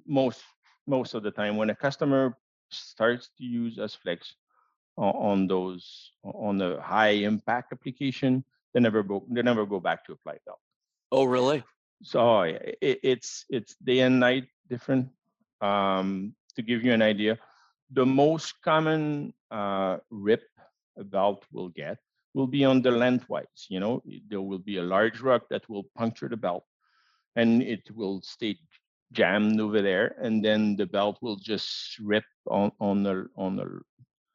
most 0.07 0.43
most 0.87 1.13
of 1.13 1.23
the 1.23 1.31
time 1.31 1.57
when 1.57 1.69
a 1.69 1.75
customer 1.75 2.37
starts 2.69 3.29
to 3.37 3.43
use 3.43 3.79
S-Flex 3.79 4.35
on, 4.97 5.15
on 5.15 5.47
those 5.47 6.11
on 6.23 6.61
a 6.61 6.81
high 6.81 7.25
impact 7.25 7.73
application, 7.73 8.43
they 8.75 8.81
never 8.81 9.01
go 9.01 9.23
they 9.29 9.41
never 9.41 9.65
go 9.65 9.79
back 9.79 10.05
to 10.05 10.11
a 10.11 10.17
ply 10.17 10.37
belt. 10.45 10.59
Oh, 11.11 11.23
really? 11.23 11.63
So 12.03 12.41
it, 12.41 12.77
it's 12.81 13.45
it's 13.49 13.75
day 13.83 14.01
and 14.01 14.19
night 14.19 14.47
different. 14.69 15.09
Um, 15.61 16.35
to 16.55 16.61
give 16.61 16.83
you 16.83 16.93
an 16.93 17.01
idea, 17.01 17.39
the 17.91 18.05
most 18.05 18.61
common 18.61 19.33
uh, 19.49 19.97
rip 20.11 20.43
a 20.97 21.03
belt 21.03 21.45
will 21.51 21.69
get 21.69 21.97
will 22.33 22.47
be 22.47 22.65
on 22.65 22.81
the 22.81 22.91
lengthwise. 22.91 23.65
You 23.69 23.79
know, 23.79 24.03
there 24.29 24.41
will 24.41 24.59
be 24.59 24.77
a 24.77 24.83
large 24.83 25.21
rock 25.21 25.43
that 25.49 25.67
will 25.69 25.85
puncture 25.97 26.27
the 26.27 26.37
belt 26.37 26.65
and 27.35 27.63
it 27.63 27.89
will 27.95 28.21
stay 28.21 28.57
jammed 29.13 29.59
over 29.61 29.81
there. 29.81 30.15
And 30.21 30.43
then 30.43 30.75
the 30.75 30.85
belt 30.85 31.17
will 31.21 31.37
just 31.37 31.97
rip 31.99 32.25
on, 32.49 32.71
on 32.79 33.03
the 33.03 33.27
on 33.37 33.55
the 33.55 33.79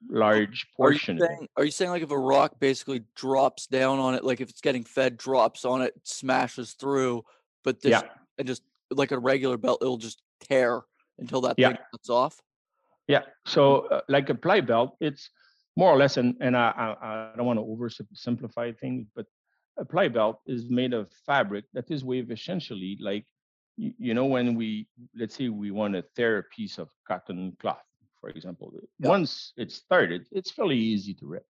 large 0.08 0.66
portion. 0.76 1.20
Are 1.20 1.20
you, 1.20 1.26
saying, 1.28 1.48
are 1.56 1.64
you 1.64 1.70
saying 1.70 1.90
like 1.90 2.02
if 2.02 2.10
a 2.10 2.18
rock 2.18 2.58
basically 2.58 3.02
drops 3.14 3.66
down 3.66 3.98
on 3.98 4.14
it, 4.14 4.24
like 4.24 4.40
if 4.40 4.50
it's 4.50 4.60
getting 4.60 4.84
fed, 4.84 5.16
drops 5.16 5.64
on 5.64 5.82
it, 5.82 5.94
smashes 6.04 6.72
through, 6.72 7.24
but 7.64 7.80
this 7.80 7.92
yeah. 7.92 8.02
and 8.38 8.46
just 8.46 8.62
like 8.90 9.12
a 9.12 9.18
regular 9.18 9.56
belt, 9.56 9.78
it'll 9.82 9.96
just 9.96 10.22
tear 10.40 10.82
until 11.18 11.40
that 11.42 11.56
yeah. 11.58 11.68
thing 11.68 11.78
cuts 11.92 12.10
off? 12.10 12.40
Yeah. 13.06 13.22
So 13.46 13.88
uh, 13.88 14.00
like 14.08 14.30
a 14.30 14.34
ply 14.34 14.60
belt, 14.60 14.96
it's 15.00 15.30
more 15.76 15.90
or 15.90 15.96
less, 15.96 16.16
and, 16.16 16.36
and 16.40 16.56
I, 16.56 16.96
I, 17.00 17.06
I 17.06 17.36
don't 17.36 17.46
want 17.46 17.58
to 17.58 17.64
oversimplify 17.64 18.78
things, 18.78 19.06
but 19.14 19.26
a 19.78 19.84
ply 19.84 20.08
belt 20.08 20.40
is 20.46 20.68
made 20.68 20.92
of 20.92 21.10
fabric 21.26 21.64
that 21.72 21.90
is 21.90 22.04
weave 22.04 22.30
essentially 22.30 22.98
like, 23.00 23.24
you, 23.76 23.92
you 23.98 24.14
know, 24.14 24.26
when 24.26 24.54
we, 24.54 24.88
let's 25.16 25.36
say 25.36 25.48
we 25.48 25.70
want 25.70 25.94
to 25.94 26.04
tear 26.14 26.38
a 26.38 26.42
piece 26.44 26.78
of 26.78 26.88
cotton 27.06 27.56
cloth, 27.60 27.82
for 28.20 28.28
example, 28.28 28.72
yeah. 28.74 29.08
once 29.08 29.52
it's 29.56 29.74
started, 29.74 30.26
it's 30.30 30.50
fairly 30.50 30.76
easy 30.76 31.14
to 31.14 31.26
rip 31.26 31.46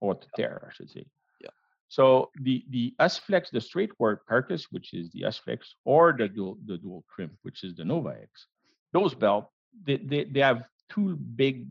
or 0.00 0.14
to 0.14 0.26
tear, 0.36 0.66
I 0.68 0.72
should 0.72 0.90
say. 0.90 1.06
Yeah. 1.40 1.50
So 1.88 2.30
the 2.40 2.64
the 2.70 2.94
S-Flex, 2.98 3.50
the 3.50 3.60
straight 3.60 3.92
warp 3.98 4.24
carcass, 4.26 4.66
which 4.70 4.94
is 4.94 5.10
the 5.12 5.24
S-Flex, 5.24 5.74
or 5.84 6.14
the 6.16 6.28
dual 6.28 6.58
the 6.66 6.78
dual 6.78 7.04
crimp, 7.08 7.32
which 7.42 7.64
is 7.64 7.74
the 7.74 7.84
Nova 7.84 8.10
X, 8.10 8.46
those 8.92 9.14
belts, 9.14 9.52
they, 9.84 9.96
they, 9.96 10.24
they 10.24 10.40
have 10.40 10.64
two 10.88 11.16
big 11.16 11.66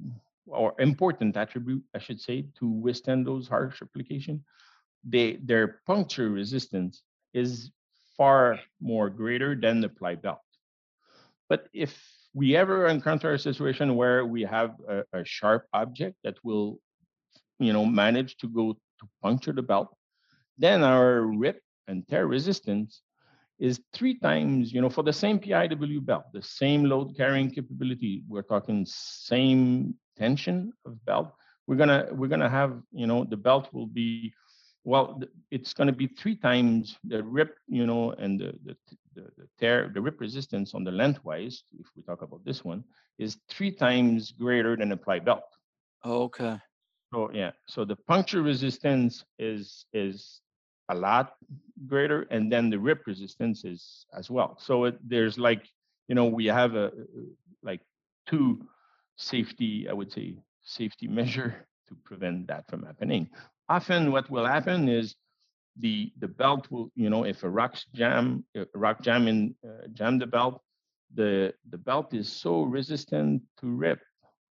or 0.48 0.74
important 0.80 1.38
attribute, 1.38 1.84
I 1.94 2.00
should 2.00 2.20
say, 2.20 2.46
to 2.60 2.68
withstand 2.68 3.28
those 3.28 3.48
harsh 3.48 3.82
application. 3.82 4.44
They 5.04 5.38
their 5.38 5.82
puncture 5.86 6.30
resistance 6.30 7.04
is 7.34 7.72
far 8.18 8.60
more 8.82 9.10
greater 9.10 9.56
than 9.56 9.80
the 9.80 9.90
ply 9.90 10.16
belt. 10.16 10.42
But 11.48 11.70
if 11.74 11.98
we 12.34 12.56
ever 12.56 12.88
encounter 12.88 13.34
a 13.34 13.40
situation 13.40 13.96
where 13.96 14.26
we 14.26 14.44
have 14.44 14.76
a, 14.88 15.04
a 15.14 15.26
sharp 15.26 15.66
object 15.74 16.16
that 16.24 16.36
will, 16.44 16.80
you 17.60 17.74
know, 17.74 17.86
manage 17.86 18.38
to 18.38 18.48
go 18.48 18.74
to 18.74 19.10
puncture 19.22 19.54
the 19.54 19.62
belt, 19.62 19.96
then 20.58 20.84
our 20.84 21.22
rip 21.22 21.62
and 21.88 22.08
tear 22.08 22.28
resistance 22.28 23.02
is 23.60 23.82
three 23.94 24.18
times, 24.18 24.72
you 24.72 24.82
know, 24.82 24.90
for 24.90 25.04
the 25.04 25.14
same 25.14 25.40
PIW 25.40 26.06
belt, 26.06 26.26
the 26.34 26.42
same 26.42 26.86
load 26.86 27.16
carrying 27.18 27.52
capability, 27.52 28.24
we're 28.28 28.42
talking 28.42 28.86
same 28.88 29.96
tension 30.18 30.72
of 30.86 31.04
belt. 31.06 31.34
We're 31.68 31.76
gonna 31.76 32.08
we're 32.12 32.28
gonna 32.30 32.50
have, 32.50 32.82
you 32.92 33.06
know, 33.06 33.26
the 33.26 33.38
belt 33.38 33.70
will 33.74 33.86
be, 33.88 34.34
well, 34.84 35.22
it's 35.52 35.74
gonna 35.74 35.92
be 35.92 36.08
three 36.08 36.36
times 36.36 36.98
the 37.04 37.22
rip, 37.24 37.58
you 37.68 37.86
know, 37.86 38.12
and 38.12 38.40
the 38.40 38.54
the, 38.66 38.76
the, 39.20 39.44
the 39.44 39.48
tear, 39.60 39.92
the 39.94 40.02
rip 40.02 40.20
resistance 40.20 40.74
on 40.74 40.84
the 40.84 40.92
lengthwise, 40.92 41.64
if 41.80 41.88
we 41.96 42.04
talk 42.04 42.22
about 42.22 42.44
this 42.46 42.64
one, 42.64 42.84
is 43.18 43.38
three 43.50 43.72
times 43.72 44.32
greater 44.32 44.76
than 44.76 44.92
a 44.92 44.98
ply 44.98 45.20
belt. 45.20 45.44
Okay. 46.06 46.58
So 47.14 47.30
yeah, 47.34 47.52
so 47.68 47.86
the 47.86 47.96
puncture 47.96 48.42
resistance 48.42 49.26
is 49.40 49.86
is 49.94 50.42
a 50.90 50.96
lot 50.96 51.36
greater, 51.88 52.28
and 52.30 52.52
then 52.52 52.70
the 52.70 52.80
rip 52.80 53.06
resistance 53.08 53.66
is 53.66 54.06
as 54.18 54.30
well. 54.30 54.58
So 54.60 54.86
it, 54.86 54.98
there's 55.08 55.38
like, 55.38 55.68
you 56.08 56.16
know, 56.16 56.26
we 56.26 56.46
have 56.46 56.76
a 56.76 56.92
like 57.64 57.82
two 58.28 58.60
safety, 59.18 59.88
I 59.90 59.94
would 59.94 60.12
say, 60.12 60.38
safety 60.64 61.08
measure 61.20 61.68
to 61.88 61.96
prevent 62.06 62.48
that 62.48 62.70
from 62.70 62.84
happening. 62.84 63.30
Often, 63.70 64.12
what 64.12 64.30
will 64.30 64.46
happen 64.46 64.88
is 64.90 65.16
the 65.78 66.12
the 66.20 66.28
belt 66.28 66.68
will, 66.72 66.92
you 66.96 67.10
know, 67.10 67.26
if 67.26 67.44
a 67.44 67.50
rock 67.50 67.78
jam, 67.94 68.44
a 68.56 68.66
rock 68.76 69.02
jam 69.02 69.28
in 69.28 69.56
uh, 69.66 69.88
jam 69.94 70.20
the 70.20 70.28
belt, 70.28 70.62
the 71.14 71.54
the 71.70 71.78
belt 71.78 72.14
is 72.14 72.32
so 72.32 72.64
resistant 72.64 73.42
to 73.60 73.68
rip, 73.68 74.02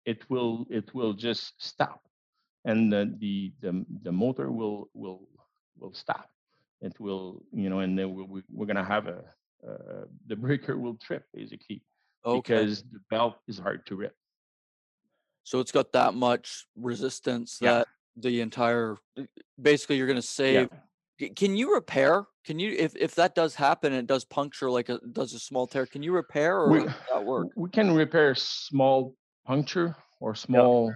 it 0.05 0.29
will 0.29 0.65
it 0.69 0.93
will 0.93 1.13
just 1.13 1.53
stop, 1.57 2.01
and 2.65 2.91
the 2.91 3.13
the 3.19 3.53
the, 3.61 3.85
the 4.03 4.11
motor 4.11 4.51
will 4.51 4.89
will 4.93 5.27
will 5.77 5.93
stop. 5.93 6.29
It 6.81 6.99
will, 6.99 7.43
you 7.53 7.69
know, 7.69 7.79
and 7.79 7.97
then 7.97 8.15
we, 8.15 8.41
we're 8.51 8.65
going 8.65 8.75
to 8.75 8.83
have 8.83 9.05
a, 9.07 9.23
uh, 9.67 10.05
the 10.25 10.35
breaker 10.35 10.79
will 10.79 10.95
trip 10.95 11.25
basically 11.31 11.83
okay. 12.25 12.39
because 12.39 12.81
the 12.81 12.99
belt 13.11 13.35
is 13.47 13.59
hard 13.59 13.85
to 13.85 13.95
rip. 13.95 14.15
So 15.43 15.59
it's 15.59 15.71
got 15.71 15.91
that 15.93 16.15
much 16.15 16.65
resistance 16.75 17.59
yeah. 17.61 17.71
that 17.71 17.87
the 18.17 18.41
entire, 18.41 18.97
basically, 19.61 19.97
you're 19.97 20.07
going 20.07 20.15
to 20.15 20.21
save, 20.23 20.69
yeah. 20.71 20.79
Can 21.29 21.55
you 21.55 21.73
repair? 21.73 22.25
Can 22.45 22.59
you 22.59 22.75
if 22.77 22.95
if 22.95 23.15
that 23.15 23.35
does 23.35 23.55
happen 23.55 23.93
and 23.93 24.01
it 24.01 24.07
does 24.07 24.25
puncture 24.25 24.69
like 24.71 24.89
a 24.89 24.99
does 25.11 25.33
a 25.33 25.39
small 25.39 25.67
tear? 25.67 25.85
Can 25.85 26.03
you 26.03 26.13
repair 26.13 26.57
or 26.57 26.69
we, 26.69 26.85
that 27.11 27.23
work? 27.23 27.47
We 27.55 27.69
can 27.69 27.93
repair 27.93 28.33
small 28.35 29.15
puncture 29.45 29.95
or 30.19 30.33
small 30.35 30.87
yep. 30.87 30.95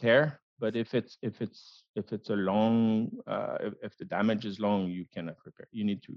tear, 0.00 0.40
but 0.58 0.76
if 0.76 0.94
it's 0.94 1.18
if 1.22 1.42
it's 1.42 1.84
if 1.94 2.12
it's 2.12 2.30
a 2.30 2.36
long 2.36 3.10
uh, 3.26 3.58
if, 3.60 3.74
if 3.82 3.98
the 3.98 4.04
damage 4.04 4.46
is 4.46 4.58
long, 4.58 4.88
you 4.88 5.04
cannot 5.12 5.36
repair. 5.44 5.68
You 5.72 5.84
need 5.84 6.02
to 6.04 6.14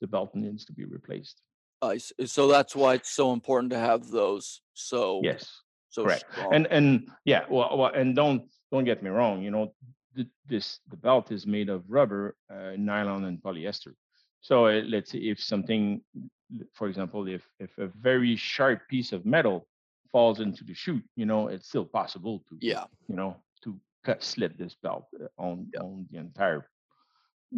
the 0.00 0.06
belt 0.06 0.34
needs 0.34 0.64
to 0.66 0.72
be 0.72 0.84
replaced. 0.84 1.40
Uh, 1.80 1.96
so 2.26 2.48
that's 2.48 2.76
why 2.76 2.94
it's 2.94 3.10
so 3.10 3.32
important 3.32 3.72
to 3.72 3.78
have 3.78 4.08
those. 4.08 4.60
So 4.74 5.20
yes, 5.22 5.48
so 5.88 6.04
correct. 6.04 6.24
Strong. 6.32 6.54
And 6.54 6.66
and 6.68 7.08
yeah, 7.24 7.44
well, 7.50 7.76
well, 7.78 7.92
and 7.94 8.14
don't 8.14 8.42
don't 8.70 8.84
get 8.84 9.02
me 9.02 9.10
wrong. 9.10 9.42
You 9.42 9.50
know, 9.50 9.74
the, 10.14 10.26
this 10.46 10.80
the 10.88 10.96
belt 10.96 11.32
is 11.32 11.46
made 11.46 11.68
of 11.68 11.84
rubber, 11.88 12.36
uh, 12.50 12.72
nylon, 12.76 13.24
and 13.24 13.42
polyester. 13.42 13.94
So 14.40 14.66
uh, 14.66 14.82
let's 14.86 15.10
say 15.12 15.18
if 15.18 15.40
something, 15.40 16.02
for 16.72 16.88
example, 16.88 17.28
if 17.28 17.42
if 17.58 17.76
a 17.78 17.88
very 18.00 18.36
sharp 18.36 18.80
piece 18.88 19.12
of 19.12 19.24
metal 19.24 19.68
falls 20.10 20.40
into 20.40 20.64
the 20.64 20.74
chute, 20.74 21.04
you 21.16 21.26
know, 21.26 21.48
it's 21.48 21.68
still 21.68 21.84
possible 21.84 22.44
to 22.48 22.58
yeah, 22.60 22.84
you 23.08 23.16
know, 23.16 23.36
to 23.64 23.78
cut 24.04 24.22
slit 24.22 24.58
this 24.58 24.74
belt 24.82 25.06
uh, 25.20 25.26
on 25.38 25.68
yeah. 25.72 25.80
on 25.80 26.06
the 26.10 26.18
entire 26.18 26.66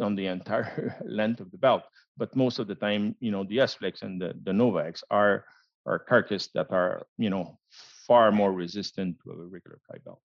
on 0.01 0.15
the 0.15 0.27
entire 0.27 0.97
length 1.05 1.41
of 1.41 1.51
the 1.51 1.59
belt. 1.59 1.83
But 2.17 2.35
most 2.37 2.59
of 2.59 2.67
the 2.67 2.75
time, 2.75 3.17
you 3.21 3.31
know, 3.31 3.45
the 3.45 3.61
S-Flex 3.61 4.03
and 4.03 4.21
the, 4.21 4.35
the 4.43 4.53
Nova 4.53 4.79
X 4.79 5.03
are 5.11 5.45
are 5.87 5.99
carcass 5.99 6.49
that 6.55 6.71
are, 6.71 7.07
you 7.19 7.29
know, 7.29 7.59
far 8.07 8.33
more 8.33 8.53
resistant 8.53 9.17
to 9.23 9.33
a 9.33 9.37
regular 9.37 9.79
ply 9.87 9.99
belt. 10.05 10.21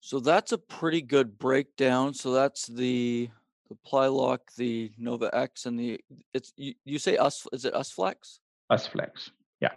So 0.00 0.20
that's 0.20 0.52
a 0.52 0.58
pretty 0.58 1.02
good 1.02 1.38
breakdown. 1.38 2.14
So 2.14 2.32
that's 2.32 2.66
the 2.66 3.30
the 3.68 3.76
Plylock, 3.86 4.38
the 4.56 4.90
Nova 4.96 5.34
X, 5.34 5.66
and 5.66 5.78
the 5.78 6.00
it's 6.32 6.52
you, 6.56 6.74
you 6.84 6.98
say 6.98 7.16
us 7.16 7.46
is 7.52 7.64
it 7.64 7.74
USFlex? 7.74 8.38
Us 8.70 8.86
flex, 8.86 9.30
yeah. 9.60 9.72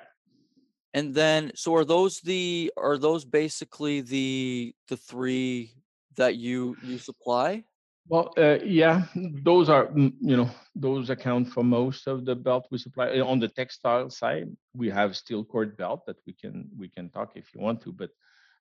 And 0.93 1.13
then 1.13 1.51
so 1.55 1.75
are 1.75 1.85
those 1.85 2.19
the 2.21 2.71
are 2.77 2.97
those 2.97 3.25
basically 3.25 4.01
the 4.01 4.73
the 4.87 4.97
three 4.97 5.73
that 6.15 6.35
you 6.35 6.77
you 6.83 6.97
supply? 6.97 7.63
Well, 8.07 8.33
uh, 8.37 8.57
yeah, 8.63 9.05
those 9.15 9.69
are 9.69 9.87
mm, 9.87 10.13
you 10.21 10.37
know 10.37 10.49
those 10.75 11.09
account 11.09 11.49
for 11.49 11.63
most 11.63 12.07
of 12.07 12.25
the 12.25 12.35
belt 12.35 12.67
we 12.71 12.77
supply. 12.77 13.19
On 13.19 13.39
the 13.39 13.47
textile 13.47 14.09
side, 14.09 14.49
we 14.73 14.89
have 14.89 15.15
steel 15.15 15.43
cord 15.43 15.77
belt 15.77 16.05
that 16.07 16.17
we 16.25 16.33
can 16.33 16.69
we 16.77 16.89
can 16.89 17.09
talk 17.09 17.31
if 17.35 17.53
you 17.53 17.61
want 17.61 17.81
to, 17.81 17.91
but 17.91 18.09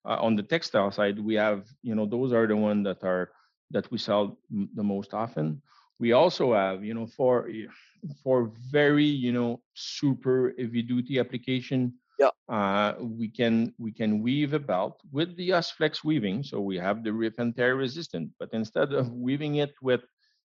uh, 0.04 0.16
on 0.20 0.36
the 0.36 0.42
textile 0.42 0.90
side, 0.90 1.18
we 1.18 1.34
have, 1.34 1.66
you 1.82 1.94
know, 1.94 2.06
those 2.06 2.32
are 2.32 2.46
the 2.46 2.56
ones 2.56 2.84
that 2.84 3.04
are 3.04 3.30
that 3.70 3.90
we 3.90 3.98
sell 3.98 4.38
the 4.50 4.82
most 4.82 5.14
often. 5.14 5.62
We 5.98 6.12
also 6.12 6.54
have, 6.54 6.84
you 6.84 6.94
know, 6.94 7.06
for 7.06 7.48
for 8.22 8.52
very, 8.70 9.04
you 9.04 9.32
know, 9.32 9.62
super 9.74 10.54
heavy 10.58 10.82
duty 10.82 11.18
application. 11.18 11.94
Yeah. 12.18 12.30
Uh, 12.48 12.94
we 13.00 13.28
can 13.28 13.72
we 13.78 13.92
can 13.92 14.22
weave 14.22 14.52
a 14.52 14.58
belt 14.58 15.00
with 15.10 15.36
the 15.36 15.52
S-Flex 15.52 16.04
weaving, 16.04 16.42
so 16.42 16.60
we 16.60 16.76
have 16.76 17.02
the 17.02 17.12
rip 17.12 17.38
and 17.38 17.56
tear 17.56 17.76
resistant. 17.76 18.30
But 18.38 18.50
instead 18.52 18.92
of 18.92 19.12
weaving 19.12 19.56
it 19.56 19.74
with 19.80 20.02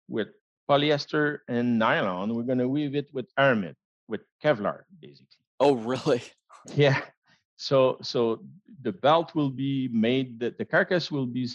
with 0.07 0.27
polyester 0.69 1.39
and 1.47 1.79
nylon, 1.79 2.33
we're 2.35 2.43
going 2.43 2.59
to 2.59 2.67
weave 2.67 2.95
it 2.95 3.09
with 3.13 3.27
aramid, 3.37 3.75
with 4.07 4.21
Kevlar, 4.43 4.83
basically. 5.01 5.43
Oh, 5.59 5.75
really? 5.75 6.21
Yeah. 6.75 7.01
So 7.63 7.97
so 8.03 8.43
the 8.83 8.91
belt 8.93 9.35
will 9.35 9.49
be 9.51 9.89
made 9.93 10.39
the, 10.39 10.53
the 10.57 10.65
carcass 10.65 11.11
will 11.11 11.27
be 11.27 11.47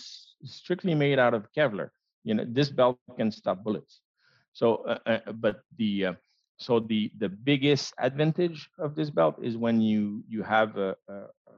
strictly 0.45 0.95
made 0.95 1.19
out 1.19 1.35
of 1.35 1.53
Kevlar. 1.57 1.91
You 2.25 2.35
know 2.35 2.47
this 2.49 2.71
belt 2.71 2.99
can 3.05 3.17
stop 3.19 3.63
bullets. 3.65 3.87
So 4.41 4.67
uh, 4.77 4.89
uh, 5.07 5.33
but 5.33 5.63
the 5.77 6.07
uh, 6.07 6.13
so 6.57 6.81
the 6.81 7.11
the 7.19 7.29
biggest 7.29 7.95
advantage 7.99 8.69
of 8.79 8.95
this 8.95 9.11
belt 9.11 9.37
is 9.43 9.57
when 9.57 9.81
you 9.81 10.23
you 10.29 10.43
have 10.43 10.77
a, 10.79 10.97
a, 11.09 11.15
a 11.49 11.55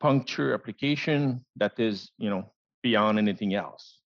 puncture 0.00 0.54
application 0.54 1.44
that 1.56 1.78
is 1.78 2.12
you 2.18 2.30
know 2.30 2.44
beyond 2.82 3.18
anything 3.18 3.54
else. 3.54 3.98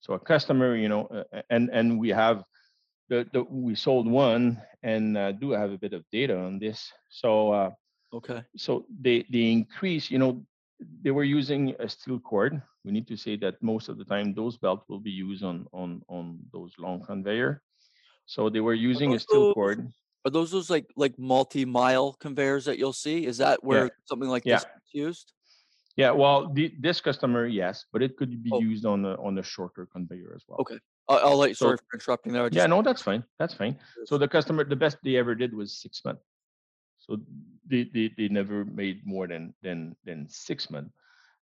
So 0.00 0.14
a 0.14 0.18
customer, 0.18 0.76
you 0.76 0.88
know, 0.88 1.06
uh, 1.06 1.42
and 1.50 1.70
and 1.72 1.98
we 1.98 2.10
have 2.10 2.44
the, 3.08 3.26
the 3.32 3.44
we 3.44 3.74
sold 3.74 4.10
one 4.10 4.60
and 4.82 5.16
uh, 5.16 5.32
do 5.32 5.50
have 5.52 5.72
a 5.72 5.78
bit 5.78 5.92
of 5.94 6.04
data 6.12 6.36
on 6.36 6.58
this. 6.58 6.92
So 7.10 7.52
uh, 7.52 7.70
Okay. 8.12 8.42
So 8.56 8.86
they 9.00 9.24
they 9.30 9.50
increase, 9.50 10.10
you 10.10 10.18
know, 10.18 10.44
they 11.02 11.10
were 11.10 11.24
using 11.24 11.74
a 11.78 11.88
steel 11.88 12.18
cord. 12.18 12.62
We 12.84 12.92
need 12.92 13.08
to 13.08 13.16
say 13.16 13.36
that 13.38 13.60
most 13.62 13.88
of 13.88 13.98
the 13.98 14.04
time 14.04 14.34
those 14.34 14.56
belts 14.56 14.88
will 14.88 15.00
be 15.00 15.10
used 15.10 15.44
on 15.44 15.66
on 15.72 16.02
on 16.08 16.38
those 16.52 16.72
long 16.78 17.02
conveyor. 17.04 17.62
So 18.26 18.50
they 18.50 18.60
were 18.60 18.74
using 18.74 19.14
a 19.14 19.18
steel 19.18 19.54
cord. 19.54 19.88
Are 20.24 20.30
those 20.30 20.50
those 20.50 20.70
like 20.70 20.86
like 20.96 21.18
multi-mile 21.18 22.14
conveyors 22.14 22.64
that 22.64 22.78
you'll 22.78 22.92
see? 22.92 23.26
Is 23.26 23.38
that 23.38 23.62
where 23.62 23.84
yeah. 23.84 23.90
something 24.04 24.28
like 24.28 24.44
yeah. 24.44 24.56
this 24.56 24.64
is 24.64 24.94
used? 24.94 25.32
Yeah, 25.96 26.10
well, 26.10 26.52
the, 26.52 26.74
this 26.78 27.00
customer, 27.00 27.46
yes, 27.46 27.86
but 27.90 28.02
it 28.02 28.18
could 28.18 28.42
be 28.42 28.50
oh. 28.52 28.60
used 28.60 28.84
on 28.84 29.06
a 29.06 29.14
on 29.14 29.38
a 29.38 29.42
shorter 29.42 29.86
conveyor 29.90 30.32
as 30.36 30.42
well. 30.46 30.58
Okay, 30.60 30.78
I'll, 31.08 31.30
I'll 31.30 31.36
let 31.38 31.48
you. 31.48 31.54
So, 31.54 31.66
sorry 31.66 31.78
for 31.78 31.96
interrupting 31.96 32.32
there. 32.32 32.48
yeah, 32.52 32.66
no, 32.66 32.82
that's 32.82 33.00
fine. 33.00 33.24
That's 33.38 33.54
fine. 33.54 33.78
So 34.04 34.18
the 34.18 34.28
customer, 34.28 34.64
the 34.64 34.76
best 34.76 34.98
they 35.02 35.16
ever 35.16 35.34
did 35.34 35.54
was 35.54 35.80
six 35.80 36.04
months. 36.04 36.22
So 36.98 37.18
they, 37.68 37.84
they, 37.92 38.12
they 38.16 38.28
never 38.28 38.64
made 38.64 39.06
more 39.06 39.26
than 39.26 39.54
than 39.62 39.96
than 40.04 40.26
six 40.28 40.70
months. 40.70 40.92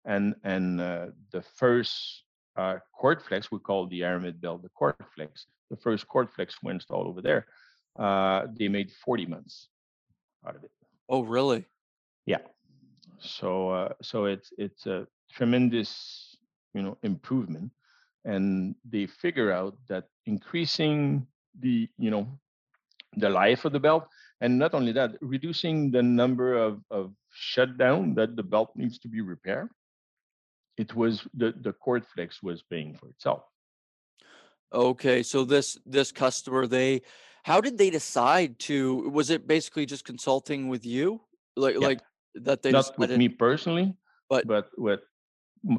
And 0.05 0.35
and 0.45 0.81
uh, 0.81 1.07
the 1.33 1.43
first 1.43 2.25
uh, 2.57 2.79
cord 2.93 3.23
flex 3.23 3.51
we 3.51 3.59
call 3.59 3.87
the 3.87 4.03
aramid 4.03 4.41
belt 4.41 4.63
the 4.63 4.69
cord 4.71 4.97
flex. 5.15 5.47
The 5.71 5.77
first 5.77 6.07
cord 6.09 6.31
flex 6.31 6.57
we 6.63 6.73
installed 6.73 7.07
over 7.07 7.23
there, 7.23 7.47
uh, 7.99 8.47
they 8.59 8.69
made 8.69 8.91
40 9.05 9.27
months 9.27 9.69
out 10.47 10.57
of 10.57 10.63
it. 10.63 10.71
Oh, 11.09 11.23
really? 11.23 11.65
Yeah. 12.27 12.39
So 13.19 13.71
uh, 13.71 13.93
so 14.03 14.27
it's 14.27 14.53
it's 14.59 14.87
a 14.87 15.07
tremendous 15.33 16.37
you 16.75 16.83
know 16.83 16.99
improvement, 17.03 17.71
and 18.25 18.75
they 18.89 19.07
figure 19.07 19.53
out 19.53 19.77
that 19.89 20.05
increasing 20.27 21.27
the 21.61 21.89
you 21.99 22.11
know 22.11 22.27
the 23.17 23.31
life 23.31 23.65
of 23.65 23.73
the 23.73 23.81
belt 23.81 24.09
and 24.41 24.59
not 24.59 24.75
only 24.75 24.93
that, 24.93 25.13
reducing 25.21 25.91
the 25.91 26.03
number 26.03 26.55
of, 26.55 26.81
of 26.91 27.13
shutdown 27.33 28.15
that 28.15 28.37
the 28.37 28.43
belt 28.43 28.71
needs 28.75 28.99
to 29.01 29.09
be 29.09 29.21
repaired. 29.21 29.69
It 30.77 30.95
was 30.95 31.27
the, 31.35 31.55
the 31.61 31.73
cord 31.73 32.05
flex 32.07 32.43
was 32.43 32.63
paying 32.63 32.97
for 32.97 33.09
itself. 33.09 33.43
Okay, 34.73 35.23
so 35.23 35.45
this 35.45 35.79
this 35.87 36.11
customer, 36.11 36.67
they 36.67 37.03
how 37.45 37.61
did 37.61 37.79
they 37.79 37.91
decide 37.91 38.59
to 38.61 39.09
was 39.11 39.31
it 39.31 39.47
basically 39.47 39.87
just 39.87 40.05
consulting 40.05 40.69
with 40.69 40.85
you? 40.85 41.21
Like 41.57 41.75
yeah. 41.75 41.87
like 41.87 42.01
that 42.35 42.63
they 42.63 42.73
not 42.73 42.99
with 42.99 43.17
me 43.17 43.29
personally, 43.29 43.95
but 44.29 44.49
but 44.49 44.71
with 44.77 45.01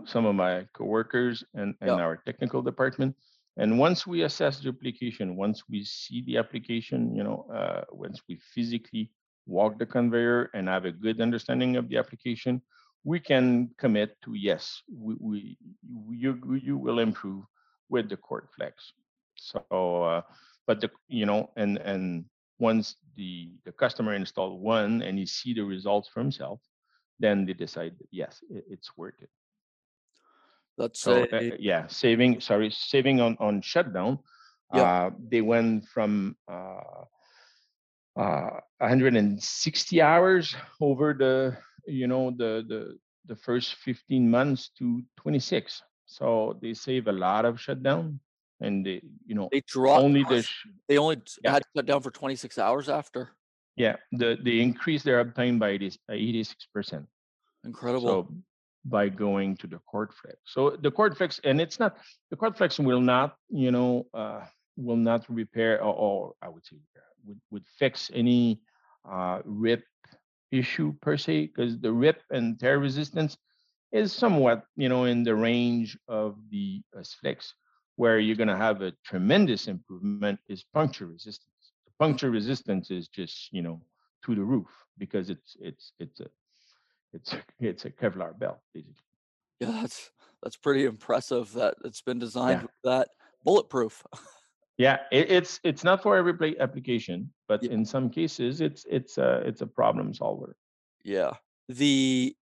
some 0.05 0.25
of 0.25 0.35
my 0.35 0.65
coworkers 0.73 1.43
and, 1.53 1.75
and 1.81 1.89
yeah. 1.89 2.05
our 2.05 2.17
technical 2.25 2.61
department 2.61 3.15
and 3.57 3.79
once 3.79 4.05
we 4.05 4.23
assess 4.23 4.59
the 4.59 4.69
application, 4.69 5.35
once 5.35 5.63
we 5.69 5.83
see 5.83 6.23
the 6.25 6.37
application, 6.37 7.15
you 7.15 7.23
know, 7.23 7.45
uh, 7.53 7.83
once 7.91 8.21
we 8.27 8.39
physically 8.53 9.11
walk 9.45 9.79
the 9.79 9.85
conveyor 9.85 10.49
and 10.53 10.67
have 10.67 10.85
a 10.85 10.91
good 10.91 11.21
understanding 11.21 11.77
of 11.77 11.87
the 11.87 11.97
application, 11.97 12.61
we 13.03 13.19
can 13.19 13.69
commit 13.77 14.17
to 14.23 14.33
yes, 14.33 14.81
we, 14.91 15.15
we 15.19 15.57
you 16.09 16.59
you 16.61 16.77
will 16.77 16.99
improve 16.99 17.45
with 17.89 18.09
the 18.09 18.17
cord 18.17 18.47
flex. 18.55 18.93
So, 19.35 20.03
uh, 20.03 20.21
but 20.67 20.81
the 20.81 20.89
you 21.07 21.25
know, 21.25 21.49
and 21.55 21.77
and 21.77 22.25
once 22.59 22.95
the 23.15 23.51
the 23.63 23.71
customer 23.71 24.15
install 24.15 24.59
one 24.59 25.01
and 25.01 25.17
he 25.17 25.25
see 25.25 25.53
the 25.53 25.63
results 25.63 26.09
for 26.09 26.19
himself, 26.19 26.59
then 27.19 27.45
they 27.45 27.53
decide 27.53 27.95
yes, 28.11 28.43
it, 28.49 28.65
it's 28.69 28.97
worth 28.97 29.21
it. 29.21 29.29
Let's 30.77 30.99
so, 30.99 31.25
say, 31.31 31.51
uh, 31.51 31.55
yeah, 31.59 31.87
saving. 31.87 32.41
Sorry, 32.41 32.69
saving 32.69 33.21
on 33.21 33.37
on 33.39 33.61
shutdown. 33.61 34.19
Yeah. 34.73 34.83
Uh, 34.83 35.09
they 35.29 35.41
went 35.41 35.87
from 35.87 36.35
uh, 36.51 37.05
uh, 38.17 38.59
160 38.79 40.01
hours 40.01 40.55
over 40.81 41.13
the 41.13 41.57
you 41.87 42.07
know 42.07 42.31
the 42.31 42.65
the 42.67 42.97
the 43.27 43.35
first 43.35 43.75
15 43.75 44.29
months 44.29 44.69
to 44.77 45.01
26. 45.17 45.81
So 46.05 46.59
they 46.61 46.73
save 46.73 47.07
a 47.07 47.11
lot 47.11 47.45
of 47.45 47.59
shutdown, 47.59 48.19
and 48.59 48.85
they 48.85 49.01
you 49.25 49.35
know 49.35 49.49
they 49.51 49.61
dropped 49.67 50.03
only 50.03 50.23
the 50.23 50.43
sh- 50.43 50.67
they 50.87 50.97
only 50.97 51.21
yeah. 51.43 51.51
had 51.53 51.63
to 51.63 51.69
shut 51.77 51.85
down 51.85 52.01
for 52.01 52.11
26 52.11 52.57
hours 52.57 52.89
after. 52.89 53.29
Yeah, 53.75 53.95
the 54.11 54.37
they 54.41 54.59
increased 54.59 55.05
their 55.05 55.23
uptime 55.23 55.57
by 55.59 55.79
86 56.09 56.67
percent. 56.73 57.05
Incredible. 57.63 58.07
So 58.07 58.27
by 58.85 59.09
going 59.09 59.57
to 59.57 59.67
the 59.67 59.79
cord 59.87 60.13
flex. 60.13 60.37
So 60.45 60.77
the 60.81 60.91
cord 60.91 61.17
flex, 61.17 61.39
and 61.43 61.59
it's 61.59 61.79
not 61.79 61.97
the 62.29 62.35
cord 62.35 62.55
flex 62.55 62.79
will 62.79 63.01
not, 63.01 63.35
you 63.49 63.71
know, 63.71 64.05
uh, 64.13 64.41
will 64.77 64.95
not 64.97 65.25
repair 65.27 65.81
or, 65.81 65.93
or 65.93 66.33
I 66.41 66.49
would 66.49 66.65
say 66.65 66.77
would, 67.25 67.41
would 67.51 67.65
fix 67.79 68.11
any 68.13 68.61
uh, 69.09 69.39
rip 69.43 69.83
issue 70.51 70.93
per 71.01 71.17
se, 71.17 71.47
because 71.47 71.79
the 71.79 71.91
rip 71.91 72.21
and 72.29 72.59
tear 72.59 72.79
resistance 72.79 73.37
is 73.91 74.13
somewhat, 74.13 74.63
you 74.75 74.89
know, 74.89 75.05
in 75.05 75.23
the 75.23 75.35
range 75.35 75.97
of 76.07 76.37
the 76.51 76.81
uh, 76.97 77.03
flex. 77.21 77.53
Where 77.97 78.19
you're 78.19 78.35
going 78.35 78.49
to 78.49 78.57
have 78.57 78.81
a 78.81 78.91
tremendous 79.05 79.67
improvement 79.67 80.37
is 80.49 80.65
puncture 80.73 81.05
resistance. 81.05 81.71
The 81.85 81.93
puncture 81.97 82.29
resistance 82.29 82.91
is 82.91 83.07
just 83.07 83.53
you 83.53 83.61
know 83.61 83.81
to 84.25 84.35
the 84.35 84.43
roof 84.43 84.67
because 84.97 85.29
it's 85.29 85.55
it's 85.61 85.93
it's 85.99 86.19
a 86.19 86.27
it's 87.15 87.35
it's 87.59 87.85
a 87.85 87.89
Kevlar 87.89 88.37
belt 88.37 88.59
basically. 88.73 88.95
Yeah, 89.59 89.71
that's 89.81 90.11
that's 90.43 90.57
pretty 90.57 90.85
impressive 90.85 91.51
that 91.53 91.75
it's 91.83 92.01
been 92.01 92.19
designed 92.19 92.59
yeah. 92.59 92.63
with 92.63 92.71
that 92.83 93.07
bulletproof. 93.43 94.03
yeah, 94.77 94.99
it, 95.11 95.31
it's 95.31 95.59
it's 95.63 95.83
not 95.83 96.03
for 96.03 96.17
every 96.17 96.59
application, 96.59 97.31
but 97.47 97.63
yeah. 97.63 97.71
in 97.71 97.85
some 97.85 98.09
cases 98.09 98.61
it's 98.61 98.85
it's 98.89 99.17
a 99.17 99.41
it's 99.45 99.61
a 99.61 99.67
problem 99.67 100.13
solver. 100.13 100.55
Yeah. 101.03 101.31
The 101.69 102.35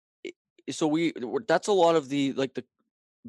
so 0.70 0.88
we 0.88 1.14
that's 1.48 1.68
a 1.68 1.74
lot 1.74 1.96
of 1.96 2.10
the 2.10 2.34
like 2.34 2.54
the 2.54 2.64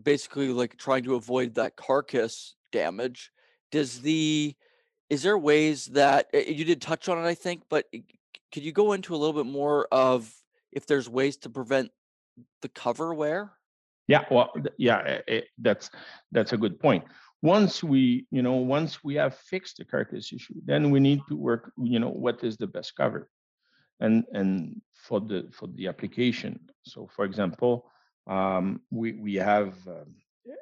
basically 0.01 0.49
like 0.49 0.77
trying 0.77 1.05
to 1.05 1.17
avoid 1.17 1.55
that 1.57 1.77
carcass 1.77 2.55
damage. 2.71 3.31
Does 3.73 4.01
the 4.01 4.55
is 5.11 5.23
there 5.23 5.37
ways 5.37 5.87
that 5.87 6.29
you 6.33 6.65
did 6.65 6.81
touch 6.81 7.09
on 7.09 7.19
it 7.19 7.29
I 7.29 7.35
think, 7.35 7.65
but 7.69 7.87
could 8.53 8.63
you 8.63 8.73
go 8.73 8.93
into 8.93 9.15
a 9.15 9.19
little 9.19 9.33
bit 9.33 9.51
more 9.51 9.89
of 9.91 10.33
if 10.73 10.87
there's 10.87 11.09
ways 11.09 11.37
to 11.39 11.51
prevent 11.51 11.91
the 12.63 12.69
cover 12.69 13.15
wear? 13.15 13.53
Yeah, 14.09 14.25
well, 14.31 14.53
yeah, 14.79 14.99
it, 15.01 15.25
eh, 15.29 15.35
eh, 15.37 15.41
that's 15.59 15.91
that's 16.33 16.53
a 16.53 16.57
good 16.57 16.81
point. 16.81 17.05
Once 17.43 17.83
we, 17.83 18.27
you 18.31 18.43
know, 18.43 18.55
once 18.55 19.03
we 19.03 19.15
have 19.15 19.35
fixed 19.35 19.79
the 19.79 19.85
carcass 19.85 20.33
issue, 20.33 20.55
then 20.65 20.91
we 20.91 21.01
need 21.01 21.21
to 21.29 21.37
work, 21.37 21.73
you 21.79 21.99
know, 21.99 22.11
what 22.11 22.43
is 22.45 22.57
the 22.57 22.67
best 22.67 22.95
cover, 22.97 23.29
and 24.01 24.25
and 24.33 24.81
for 24.95 25.21
the 25.21 25.49
for 25.53 25.69
the 25.69 25.89
application. 25.89 26.59
So, 26.85 27.09
for 27.15 27.25
example, 27.25 27.91
um, 28.27 28.81
we 28.91 29.13
we 29.13 29.35
have, 29.37 29.75
um, 29.87 30.15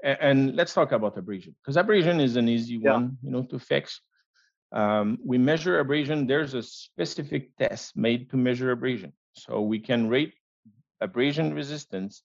and 0.03 0.55
let's 0.55 0.75
talk 0.75 0.93
about 0.93 1.19
abrasion 1.19 1.55
because 1.63 1.77
abrasion 1.77 2.21
is 2.21 2.37
an 2.37 2.49
easy 2.49 2.77
yeah. 2.77 2.93
one, 2.93 3.19
you 3.23 3.31
know, 3.31 3.43
to 3.45 3.59
fix. 3.59 4.01
Um, 4.73 5.19
we 5.25 5.39
measure 5.39 5.81
abrasion. 5.81 6.27
There's 6.27 6.55
a 6.55 6.63
specific 6.63 7.57
test 7.57 7.97
made 7.97 8.31
to 8.31 8.37
measure 8.37 8.71
abrasion, 8.71 9.13
so 9.33 9.61
we 9.61 9.79
can 9.79 10.09
rate 10.09 10.35
abrasion 11.01 11.55
resistance 11.55 12.23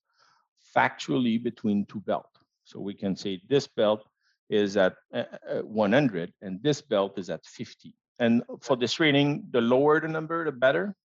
factually 0.75 1.41
between 1.41 1.85
two 1.85 2.01
belts. 2.01 2.39
So 2.63 2.79
we 2.79 2.93
can 2.93 3.15
say 3.15 3.41
this 3.47 3.67
belt 3.67 4.05
is 4.49 4.77
at 4.77 4.95
uh, 5.13 5.23
uh 5.49 5.61
100 5.61 6.33
and 6.41 6.61
this 6.61 6.81
belt 6.81 7.17
is 7.17 7.29
at 7.29 7.45
50. 7.45 7.93
And 8.19 8.43
for 8.61 8.75
this 8.75 8.99
rating, 8.99 9.47
the 9.51 9.61
lower 9.61 9.99
the 9.99 10.07
number, 10.07 10.45
the 10.45 10.51
better. 10.51 10.95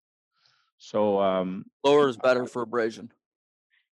So 0.78 1.20
um, 1.20 1.66
lower 1.84 2.08
is 2.08 2.16
better 2.16 2.46
for 2.46 2.62
abrasion. 2.62 3.10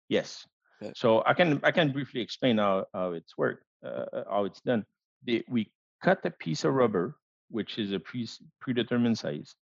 Yes. 0.08 0.46
Okay. 0.82 0.92
So 0.96 1.22
I 1.24 1.34
can 1.34 1.60
I 1.62 1.70
can 1.70 1.92
briefly 1.92 2.20
explain 2.20 2.58
how, 2.58 2.86
how 2.92 3.12
it's 3.12 3.38
worked, 3.38 3.64
uh, 3.84 4.06
uh, 4.12 4.24
how 4.28 4.44
it's 4.44 4.60
done. 4.60 4.84
The, 5.24 5.44
we 5.48 5.70
cut 6.02 6.20
a 6.24 6.30
piece 6.30 6.64
of 6.64 6.74
rubber, 6.74 7.16
which 7.50 7.78
is 7.78 7.92
a 7.92 8.00
pre, 8.00 8.28
predetermined 8.60 9.18
size. 9.18 9.54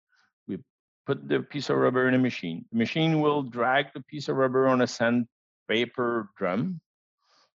Put 1.09 1.25
the 1.25 1.41
piece 1.41 1.73
of 1.73 1.81
rubber 1.81 2.05
in 2.05 2.13
a 2.13 2.21
machine. 2.21 2.69
The 2.69 2.77
machine 2.77 3.25
will 3.25 3.41
drag 3.41 3.97
the 3.97 4.05
piece 4.05 4.29
of 4.29 4.37
rubber 4.37 4.69
on 4.69 4.85
a 4.85 4.87
sandpaper 4.87 6.29
drum 6.37 6.85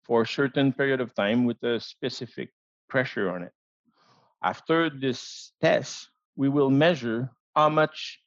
for 0.00 0.22
a 0.22 0.26
certain 0.26 0.72
period 0.72 1.04
of 1.04 1.12
time 1.12 1.44
with 1.44 1.60
a 1.62 1.76
specific 1.78 2.48
pressure 2.88 3.28
on 3.28 3.42
it. 3.44 3.52
After 4.42 4.88
this 4.88 5.52
test, 5.60 6.08
we 6.34 6.48
will 6.48 6.70
measure 6.70 7.28
how 7.54 7.68
much 7.68 8.24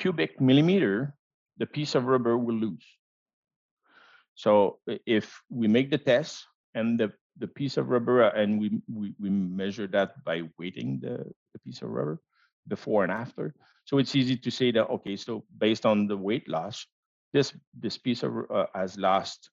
cubic 0.00 0.40
millimeter 0.40 1.12
the 1.58 1.66
piece 1.66 1.94
of 1.94 2.08
rubber 2.08 2.38
will 2.38 2.56
lose. 2.56 2.88
So 4.34 4.80
if 5.04 5.42
we 5.50 5.68
make 5.68 5.90
the 5.90 6.00
test 6.00 6.46
and 6.72 6.96
the, 6.96 7.12
the 7.36 7.48
piece 7.48 7.76
of 7.76 7.90
rubber, 7.90 8.22
and 8.22 8.58
we, 8.58 8.80
we, 8.88 9.12
we 9.20 9.28
measure 9.28 9.86
that 9.88 10.24
by 10.24 10.48
weighting 10.56 11.00
the, 11.04 11.28
the 11.52 11.58
piece 11.60 11.82
of 11.82 11.90
rubber 11.90 12.18
before 12.68 13.02
and 13.02 13.12
after. 13.12 13.54
So 13.84 13.98
it's 13.98 14.14
easy 14.14 14.36
to 14.36 14.50
say 14.50 14.70
that, 14.72 14.88
okay, 14.88 15.16
so 15.16 15.44
based 15.56 15.86
on 15.86 16.06
the 16.06 16.16
weight 16.16 16.48
loss, 16.48 16.86
this, 17.32 17.52
this 17.78 17.98
piece 17.98 18.22
of 18.22 18.32
uh, 18.50 18.66
has 18.74 18.96
lost 18.96 19.50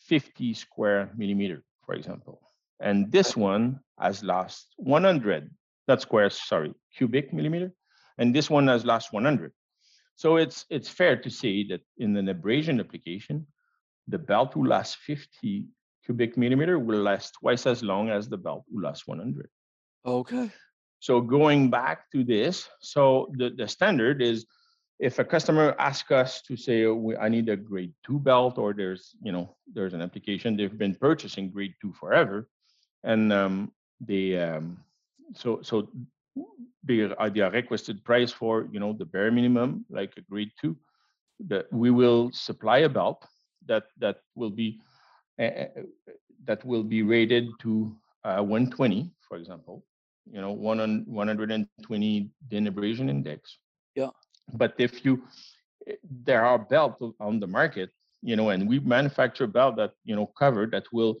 50 0.00 0.54
square 0.54 1.10
millimeter, 1.16 1.62
for 1.84 1.94
example. 1.94 2.40
And 2.80 3.10
this 3.12 3.36
one 3.36 3.80
has 3.98 4.24
lost 4.24 4.74
100, 4.76 5.50
not 5.88 6.00
squares, 6.00 6.40
sorry, 6.40 6.74
cubic 6.96 7.32
millimeter. 7.32 7.72
And 8.18 8.34
this 8.34 8.48
one 8.48 8.68
has 8.68 8.84
lost 8.84 9.12
100. 9.12 9.52
So 10.16 10.36
it's 10.36 10.66
it's 10.68 10.88
fair 10.88 11.16
to 11.16 11.30
say 11.30 11.64
that 11.68 11.80
in 11.96 12.14
an 12.16 12.28
abrasion 12.28 12.80
application, 12.80 13.46
the 14.08 14.18
belt 14.18 14.54
will 14.54 14.66
last 14.66 14.96
50 14.98 15.66
cubic 16.04 16.36
millimeter 16.36 16.78
will 16.78 17.00
last 17.00 17.34
twice 17.40 17.66
as 17.66 17.82
long 17.82 18.10
as 18.10 18.28
the 18.28 18.36
belt 18.36 18.64
will 18.70 18.82
last 18.82 19.06
100. 19.06 19.48
Okay. 20.04 20.50
So 21.00 21.20
going 21.20 21.70
back 21.70 22.10
to 22.12 22.22
this, 22.22 22.68
so 22.80 23.28
the, 23.32 23.50
the 23.50 23.66
standard 23.66 24.20
is 24.22 24.46
if 24.98 25.18
a 25.18 25.24
customer 25.24 25.74
asks 25.78 26.10
us 26.12 26.42
to 26.42 26.56
say 26.56 26.84
oh, 26.84 27.14
I 27.18 27.30
need 27.30 27.48
a 27.48 27.56
grade 27.56 27.94
two 28.04 28.18
belt 28.18 28.58
or 28.58 28.74
there's 28.74 29.16
you 29.22 29.32
know 29.32 29.56
there's 29.72 29.94
an 29.94 30.02
application 30.02 30.56
they've 30.56 30.76
been 30.76 30.94
purchasing 30.94 31.50
grade 31.50 31.74
two 31.80 31.92
forever, 31.94 32.48
and 33.02 33.32
um, 33.32 33.72
they 33.98 34.38
um, 34.38 34.78
so 35.34 35.60
so 35.62 35.88
the 36.84 37.14
uh, 37.18 37.30
the 37.30 37.50
requested 37.50 38.04
price 38.04 38.30
for 38.30 38.68
you 38.70 38.78
know 38.78 38.92
the 38.92 39.06
bare 39.06 39.30
minimum 39.30 39.86
like 39.88 40.12
a 40.18 40.20
grade 40.22 40.52
two 40.60 40.76
that 41.48 41.72
we 41.72 41.90
will 41.90 42.30
supply 42.32 42.78
a 42.78 42.88
belt 42.88 43.24
that 43.66 43.84
that 43.98 44.18
will 44.34 44.50
be 44.50 44.78
uh, 45.40 45.64
that 46.44 46.62
will 46.64 46.82
be 46.82 47.02
rated 47.02 47.48
to 47.60 47.96
uh, 48.24 48.42
120 48.42 49.10
for 49.26 49.38
example 49.38 49.82
you 50.26 50.40
know 50.40 50.52
one 50.52 50.80
on 50.80 51.04
120 51.06 52.30
DIN 52.48 52.66
abrasion 52.66 53.08
index 53.08 53.58
yeah 53.94 54.10
but 54.54 54.74
if 54.78 55.04
you 55.04 55.22
eh, 55.86 55.94
there 56.24 56.44
are 56.44 56.58
belts 56.58 57.02
on 57.20 57.40
the 57.40 57.46
market 57.46 57.90
you 58.22 58.36
know 58.36 58.50
and 58.50 58.68
we 58.68 58.78
manufacture 58.80 59.46
belt 59.46 59.76
that 59.76 59.92
you 60.04 60.14
know 60.14 60.26
cover 60.26 60.66
that 60.66 60.84
will 60.92 61.16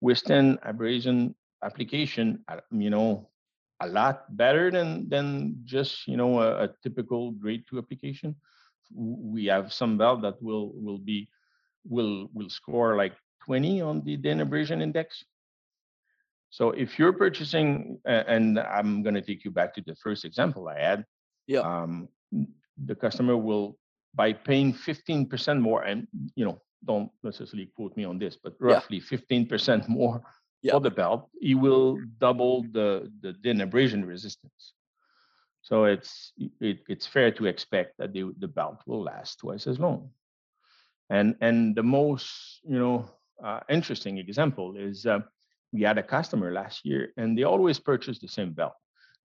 withstand 0.00 0.58
abrasion 0.62 1.34
application 1.62 2.38
you 2.70 2.90
know 2.90 3.28
a 3.80 3.86
lot 3.86 4.24
better 4.36 4.70
than 4.70 5.08
than 5.08 5.56
just 5.64 6.06
you 6.06 6.16
know 6.16 6.40
a, 6.40 6.64
a, 6.64 6.68
typical 6.82 7.30
grade 7.32 7.64
two 7.68 7.78
application. 7.78 8.34
We 8.92 9.46
have 9.46 9.72
some 9.72 9.98
belt 9.98 10.22
that 10.22 10.42
will 10.42 10.72
will 10.74 10.98
be 10.98 11.28
will 11.84 12.28
will 12.34 12.50
score 12.50 12.96
like 12.96 13.14
20 13.44 13.80
on 13.80 14.02
the 14.02 14.16
DIN 14.16 14.40
abrasion 14.40 14.82
index. 14.82 15.24
So 16.50 16.70
if 16.70 16.98
you're 16.98 17.12
purchasing, 17.12 18.00
and 18.04 18.58
I'm 18.58 19.02
going 19.02 19.14
to 19.14 19.22
take 19.22 19.44
you 19.44 19.50
back 19.50 19.74
to 19.74 19.82
the 19.82 19.94
first 19.96 20.24
example 20.24 20.68
I 20.68 20.78
had. 20.78 21.04
Yeah. 21.46 21.60
Um, 21.60 22.08
the 22.84 22.94
customer 22.94 23.36
will 23.36 23.78
by 24.14 24.32
paying 24.32 24.72
15% 24.72 25.60
more, 25.60 25.82
and 25.82 26.06
you 26.34 26.44
know, 26.44 26.60
don't 26.84 27.10
necessarily 27.22 27.70
quote 27.74 27.96
me 27.96 28.04
on 28.04 28.18
this, 28.18 28.36
but 28.42 28.54
roughly 28.60 29.02
yeah. 29.10 29.18
15% 29.18 29.88
more 29.88 30.22
yep. 30.62 30.72
for 30.74 30.80
the 30.80 30.90
belt, 30.90 31.28
you 31.40 31.58
will 31.58 31.98
double 32.18 32.62
the 32.72 33.10
the 33.20 33.32
DIN 33.32 33.60
abrasion 33.60 34.04
resistance. 34.04 34.74
So 35.62 35.84
it's 35.84 36.32
it, 36.60 36.78
it's 36.88 37.06
fair 37.06 37.30
to 37.32 37.46
expect 37.46 37.98
that 37.98 38.12
the, 38.12 38.32
the 38.38 38.48
belt 38.48 38.80
will 38.86 39.02
last 39.02 39.38
twice 39.40 39.66
as 39.66 39.78
long. 39.78 40.10
And 41.10 41.36
and 41.40 41.74
the 41.74 41.82
most 41.82 42.60
you 42.64 42.78
know 42.78 43.10
uh, 43.42 43.60
interesting 43.68 44.18
example 44.18 44.76
is 44.76 45.06
uh, 45.06 45.20
we 45.72 45.82
had 45.82 45.98
a 45.98 46.02
customer 46.02 46.52
last 46.52 46.84
year, 46.84 47.12
and 47.16 47.36
they 47.36 47.44
always 47.44 47.78
purchased 47.78 48.20
the 48.20 48.28
same 48.28 48.52
belt. 48.52 48.74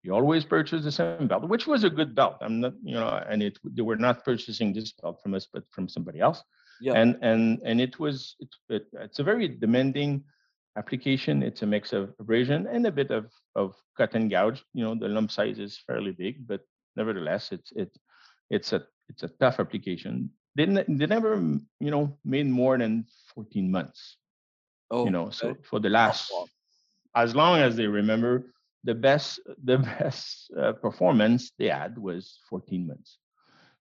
They 0.03 0.09
always 0.09 0.43
purchased 0.43 0.83
the 0.83 0.91
same 0.91 1.27
belt, 1.27 1.47
which 1.47 1.67
was 1.67 1.83
a 1.83 1.89
good 1.89 2.15
belt. 2.15 2.37
I'm 2.41 2.59
not 2.59 2.73
you 2.83 2.95
know, 2.95 3.23
and 3.29 3.43
it 3.43 3.59
they 3.63 3.83
were 3.83 3.97
not 3.97 4.25
purchasing 4.25 4.73
this 4.73 4.93
belt 4.93 5.19
from 5.21 5.35
us, 5.35 5.47
but 5.51 5.63
from 5.71 5.87
somebody 5.87 6.19
else. 6.19 6.41
Yeah. 6.81 6.93
And 6.93 7.17
and 7.21 7.61
and 7.63 7.79
it 7.79 7.99
was 7.99 8.35
it, 8.39 8.49
it, 8.69 8.87
it's 8.93 9.19
a 9.19 9.23
very 9.23 9.47
demanding 9.47 10.23
application. 10.77 11.43
It's 11.43 11.61
a 11.61 11.67
mix 11.67 11.93
of 11.93 12.13
abrasion 12.19 12.67
and 12.67 12.85
a 12.87 12.91
bit 12.91 13.11
of, 13.11 13.31
of 13.55 13.75
cut 13.97 14.15
and 14.15 14.29
gouge. 14.29 14.63
You 14.73 14.83
know, 14.83 14.95
the 14.95 15.07
lump 15.07 15.31
size 15.31 15.59
is 15.59 15.79
fairly 15.85 16.11
big, 16.11 16.47
but 16.47 16.61
nevertheless, 16.95 17.51
it's 17.51 17.71
it, 17.73 17.91
it's 18.49 18.73
a 18.73 18.83
it's 19.09 19.23
a 19.23 19.29
tough 19.39 19.59
application. 19.59 20.31
They, 20.55 20.65
they 20.65 21.05
never, 21.05 21.35
you 21.79 21.91
know, 21.91 22.17
made 22.25 22.47
more 22.47 22.77
than 22.77 23.05
14 23.35 23.71
months. 23.71 24.17
Oh, 24.91 25.05
you 25.05 25.11
know, 25.11 25.29
so 25.31 25.57
for 25.63 25.79
the 25.79 25.89
last, 25.89 26.31
as 27.15 27.35
long 27.35 27.59
as 27.59 27.75
they 27.77 27.87
remember, 27.87 28.53
the 28.83 28.95
best 28.95 29.39
the 29.63 29.79
best 29.79 30.51
uh, 30.59 30.73
performance 30.73 31.51
they 31.59 31.69
had 31.69 31.97
was 31.97 32.39
14 32.49 32.87
months. 32.87 33.19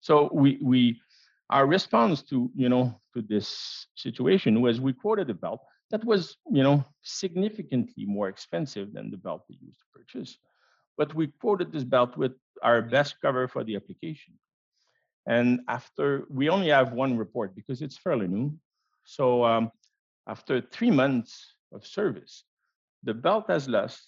So 0.01 0.31
we 0.33 0.59
we 0.63 1.01
our 1.51 1.67
response 1.67 2.23
to 2.25 2.51
you 2.55 2.69
know 2.69 3.01
to 3.15 3.23
this 3.23 3.87
situation 3.97 4.61
was 4.63 4.81
we 4.81 4.93
quoted 4.93 5.29
the 5.29 5.35
belt 5.35 5.61
that 5.91 6.05
was, 6.05 6.37
you 6.51 6.63
know, 6.63 6.85
significantly 7.03 8.05
more 8.07 8.29
expensive 8.29 8.93
than 8.93 9.11
the 9.11 9.17
belt 9.19 9.45
we 9.49 9.59
used 9.61 9.79
to 9.81 9.87
purchase. 9.93 10.39
But 10.97 11.15
we 11.15 11.29
quoted 11.41 11.73
this 11.73 11.85
belt 11.85 12.17
with 12.17 12.33
our 12.63 12.83
best 12.83 13.17
cover 13.21 13.49
for 13.49 13.65
the 13.65 13.77
application. 13.77 14.35
And 15.27 15.61
after, 15.69 16.27
we 16.31 16.49
only 16.49 16.69
have 16.69 16.93
one 16.93 17.17
report 17.17 17.55
because 17.55 17.83
it's 17.83 17.97
fairly 17.99 18.29
new. 18.29 18.57
So 19.05 19.45
um, 19.45 19.71
after 20.31 20.61
three 20.61 20.93
months 20.93 21.55
of 21.73 21.85
service, 21.85 22.45
the 23.03 23.13
belt 23.13 23.47
has 23.49 23.69
lost 23.69 24.01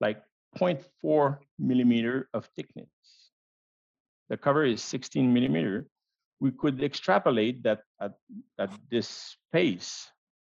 like 0.00 0.22
0.4 0.58 1.38
millimeter 1.58 2.28
of 2.34 2.44
thickness. 2.56 2.88
The 4.28 4.36
cover 4.36 4.64
is 4.64 4.82
16 4.82 5.32
millimeter. 5.32 5.86
We 6.40 6.50
could 6.50 6.82
extrapolate 6.82 7.62
that 7.62 7.80
at, 8.00 8.12
at 8.58 8.70
this 8.90 9.36
pace, 9.52 10.10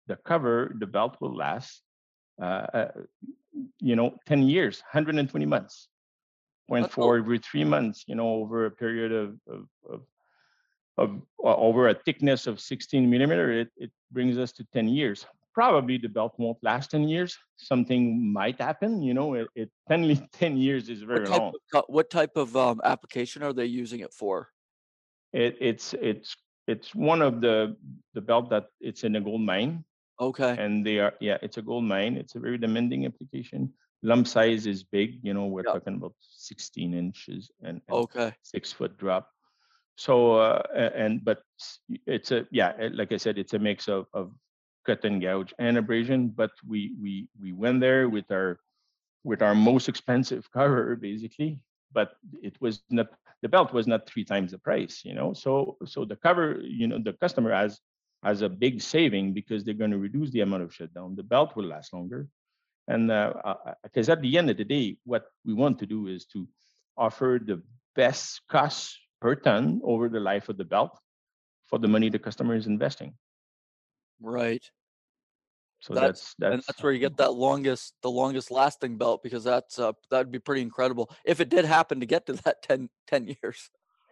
the 0.08 0.16
cover, 0.16 0.74
the 0.80 0.88
belt 0.88 1.18
will 1.20 1.36
last, 1.36 1.82
uh, 2.42 2.66
uh, 2.74 2.92
you 3.80 3.96
know, 3.98 4.16
10 4.26 4.44
years, 4.44 4.80
120 4.94 5.46
months. 5.46 5.90
0.4 6.72 7.20
every 7.20 7.40
three 7.40 7.66
months, 7.66 8.06
you 8.08 8.16
know, 8.16 8.30
over 8.36 8.66
a 8.66 8.72
period 8.72 9.12
of, 9.12 9.36
of, 9.48 9.68
of 9.90 10.02
of 10.98 11.22
uh, 11.44 11.56
over 11.56 11.90
a 11.90 11.94
thickness 11.94 12.48
of 12.48 12.60
16 12.60 13.10
millimeter, 13.10 13.52
it, 13.52 13.70
it 13.78 13.92
brings 14.12 14.38
us 14.38 14.52
to 14.54 14.66
10 14.74 14.88
years. 14.88 15.26
Probably 15.54 15.98
the 15.98 16.08
belt 16.08 16.34
won't 16.38 16.58
last 16.64 16.92
10 16.92 17.08
years. 17.08 17.38
Something 17.58 18.32
might 18.32 18.60
happen, 18.60 19.02
you 19.02 19.14
know, 19.14 19.36
it, 19.36 19.48
it 19.56 19.70
10, 19.90 20.28
10 20.32 20.58
years 20.58 20.90
is 20.90 21.02
very 21.02 21.22
what 21.22 21.30
type 21.30 21.40
long. 21.40 21.54
Of, 21.74 21.84
what 21.88 22.10
type 22.10 22.36
of 22.36 22.56
um, 22.56 22.82
application 22.84 23.44
are 23.44 23.54
they 23.54 23.66
using 23.66 24.00
it 24.00 24.14
for? 24.14 24.50
It, 25.32 25.58
it's 25.60 25.96
it's 25.96 26.36
it's 26.68 26.94
one 26.94 27.24
of 27.24 27.42
the 27.42 27.76
the 28.14 28.22
belt 28.22 28.52
that 28.52 28.66
it's 28.80 29.04
in 29.04 29.16
a 29.16 29.22
gold 29.22 29.42
mine. 29.42 29.84
Okay. 30.20 30.56
And 30.60 30.86
they 30.86 31.00
are 31.00 31.14
yeah, 31.20 31.38
it's 31.42 31.58
a 31.58 31.62
gold 31.64 31.86
mine. 31.86 32.18
It's 32.18 32.36
a 32.36 32.40
very 32.40 32.60
demanding 32.60 33.08
application. 33.08 33.74
Lump 34.04 34.28
size 34.28 34.68
is 34.68 34.84
big, 34.84 35.20
you 35.24 35.34
know, 35.34 35.46
we're 35.46 35.64
yep. 35.66 35.74
talking 35.74 35.96
about 35.96 36.14
16 36.20 36.94
inches 36.94 37.50
and, 37.64 37.82
and 37.88 37.98
okay 37.98 38.34
six 38.44 38.72
foot 38.72 38.98
drop 38.98 39.30
so 39.96 40.36
uh, 40.36 40.62
and 40.96 41.24
but 41.24 41.44
it's 42.08 42.32
a 42.32 42.46
yeah 42.52 42.74
like 42.94 43.12
i 43.12 43.18
said 43.18 43.38
it's 43.38 43.54
a 43.54 43.60
mix 43.60 43.88
of, 43.88 44.08
of 44.14 44.32
cut 44.86 45.04
and 45.06 45.22
gouge 45.22 45.54
and 45.60 45.78
abrasion 45.78 46.30
but 46.30 46.52
we 46.68 46.94
we 47.02 47.28
we 47.40 47.54
went 47.54 47.80
there 47.80 48.10
with 48.10 48.30
our 48.32 48.60
with 49.24 49.42
our 49.42 49.56
most 49.56 49.88
expensive 49.88 50.52
cover 50.58 50.96
basically 50.96 51.60
but 51.94 52.16
it 52.42 52.60
was 52.60 52.84
not 52.90 53.08
the 53.42 53.50
belt 53.50 53.74
was 53.74 53.88
not 53.88 54.08
three 54.08 54.26
times 54.26 54.52
the 54.52 54.58
price 54.58 55.02
you 55.06 55.14
know? 55.14 55.34
So 55.34 55.78
so 55.86 56.06
the 56.06 56.16
cover 56.16 56.60
you 56.62 56.88
know 56.88 56.98
the 56.98 57.14
customer 57.14 57.52
has 57.54 57.80
has 58.24 58.42
a 58.42 58.50
big 58.50 58.82
saving 58.82 59.34
because 59.34 59.64
they're 59.64 59.74
going 59.74 59.92
to 59.92 59.98
reduce 59.98 60.32
the 60.32 60.40
amount 60.40 60.64
of 60.64 60.74
shutdown. 60.74 61.14
The 61.14 61.24
belt 61.24 61.58
will 61.58 61.66
last 61.66 61.92
longer. 61.92 62.30
And 62.88 63.08
because 63.84 64.08
uh, 64.08 64.14
at 64.14 64.22
the 64.22 64.38
end 64.38 64.50
of 64.50 64.58
the 64.58 64.64
day 64.64 64.98
what 65.04 65.26
we 65.46 65.54
want 65.54 65.78
to 65.80 65.86
do 65.86 66.08
is 66.08 66.26
to 66.28 66.48
offer 66.98 67.40
the 67.44 67.62
best 67.96 68.42
cost 68.50 68.98
per 69.24 69.36
ton 69.36 69.80
over 69.86 70.10
the 70.10 70.20
life 70.20 70.50
of 70.50 70.58
the 70.58 70.66
belt 70.66 71.00
for 71.68 71.80
the 71.80 71.88
money 71.88 72.10
the 72.10 72.20
customer 72.20 72.56
is 72.56 72.68
investing. 72.68 73.14
Right. 74.22 74.66
So 75.80 75.94
that's 75.94 76.36
that's 76.38 76.54
and 76.54 76.64
that's 76.68 76.84
where 76.84 76.92
you 76.92 77.00
get 77.00 77.16
that 77.24 77.34
longest 77.34 77.94
the 78.02 78.12
longest 78.12 78.52
lasting 78.52 78.98
belt 78.98 79.24
because 79.24 79.46
that's 79.46 79.80
uh 79.80 79.94
that'd 80.12 80.32
be 80.32 80.40
pretty 80.40 80.62
incredible 80.62 81.10
if 81.26 81.40
it 81.40 81.48
did 81.48 81.64
happen 81.64 82.02
to 82.02 82.06
get 82.06 82.26
to 82.26 82.34
that 82.44 82.62
10, 82.64 82.90
10 83.08 83.36
years. 83.42 83.70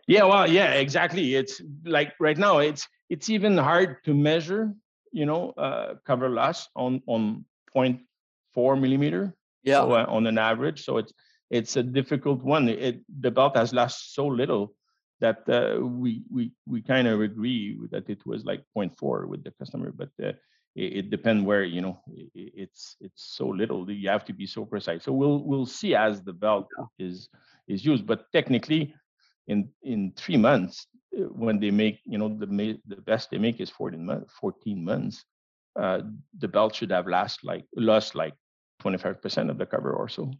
Yeah, 0.07 0.23
well, 0.23 0.49
yeah, 0.49 0.73
exactly. 0.85 1.35
It's 1.35 1.61
like 1.83 2.13
right 2.19 2.37
now 2.37 2.59
it's 2.59 2.87
it's 3.09 3.29
even 3.29 3.57
hard 3.57 3.97
to 4.05 4.13
measure, 4.13 4.73
you 5.11 5.25
know, 5.25 5.51
uh, 5.51 5.95
cover 6.05 6.29
loss 6.29 6.69
on 6.75 7.01
on 7.05 7.45
0.4 7.75 8.79
millimeter. 8.79 9.35
Yeah. 9.63 9.81
So, 9.81 9.91
uh, 9.91 10.05
on 10.07 10.25
an 10.25 10.37
average, 10.37 10.85
so 10.85 10.97
it's 10.97 11.13
it's 11.49 11.75
a 11.75 11.83
difficult 11.83 12.43
one. 12.43 12.69
It 12.69 13.03
the 13.21 13.29
belt 13.29 13.57
has 13.57 13.73
lost 13.73 14.15
so 14.15 14.25
little 14.25 14.73
that 15.21 15.47
uh, 15.49 15.79
we 15.85 16.23
we 16.29 16.51
we 16.67 16.81
kind 16.81 17.07
of 17.07 17.21
agree 17.21 17.77
that 17.91 18.09
it 18.09 18.25
was 18.25 18.43
like 18.43 18.63
0.4 18.75 19.27
with 19.27 19.43
the 19.43 19.51
customer, 19.51 19.91
but 19.91 20.09
uh, 20.21 20.33
it, 20.75 20.97
it 20.99 21.09
depends 21.09 21.45
where 21.45 21.63
you 21.63 21.81
know 21.81 22.01
it, 22.13 22.29
it's 22.35 22.97
it's 22.99 23.23
so 23.37 23.47
little 23.47 23.85
that 23.85 23.93
you 23.93 24.09
have 24.09 24.25
to 24.25 24.33
be 24.33 24.45
so 24.45 24.65
precise. 24.65 25.03
So 25.03 25.13
we'll 25.13 25.43
we'll 25.43 25.65
see 25.65 25.95
as 25.95 26.21
the 26.21 26.33
belt 26.33 26.67
is 26.99 27.29
is 27.67 27.85
used, 27.85 28.05
but 28.05 28.31
technically, 28.33 28.93
in 29.47 29.69
in 29.83 30.11
three 30.15 30.37
months 30.37 30.87
uh, 31.17 31.23
when 31.43 31.59
they 31.59 31.71
make 31.71 31.99
you 32.05 32.17
know 32.17 32.29
the 32.29 32.79
the 32.87 33.01
best 33.01 33.29
they 33.29 33.37
make 33.37 33.59
is 33.59 33.69
14 33.69 34.05
months 34.05 34.33
14 34.39 34.83
months 34.83 35.25
uh, 35.79 36.01
the 36.39 36.47
belt 36.47 36.75
should 36.75 36.91
have 36.91 37.07
last 37.07 37.43
like 37.43 37.65
lost 37.75 38.15
like 38.15 38.33
25% 38.81 39.49
of 39.49 39.57
the 39.57 39.65
cover 39.65 39.91
or 39.93 40.09
so 40.09 40.31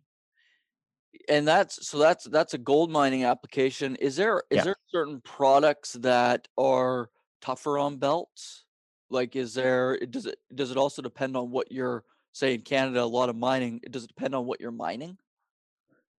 and 1.28 1.48
that's 1.48 1.88
so 1.88 1.98
that's 1.98 2.26
that's 2.26 2.54
a 2.54 2.58
gold 2.58 2.92
mining 2.92 3.24
application. 3.24 3.96
Is 3.98 4.16
there 4.16 4.44
is 4.50 4.58
Yeah. 4.58 4.64
there 4.64 4.76
certain 4.90 5.22
products 5.22 5.94
that 5.94 6.48
are 6.58 7.10
tougher 7.42 7.78
on 7.78 7.98
belts? 7.98 8.66
Like, 9.10 9.36
is 9.36 9.54
there 9.54 9.98
does 10.10 10.26
it 10.26 10.40
does 10.56 10.72
it 10.72 10.78
also 10.78 11.02
depend 11.02 11.36
on 11.36 11.52
what 11.52 11.72
you're 11.72 12.04
say 12.34 12.54
in 12.54 12.62
Canada? 12.62 13.04
A 13.04 13.06
lot 13.06 13.30
of 13.30 13.36
mining. 13.36 13.82
Does 13.90 14.04
it 14.04 14.08
depend 14.08 14.36
on 14.36 14.46
what 14.46 14.62
you're 14.62 14.72
mining? 14.72 15.18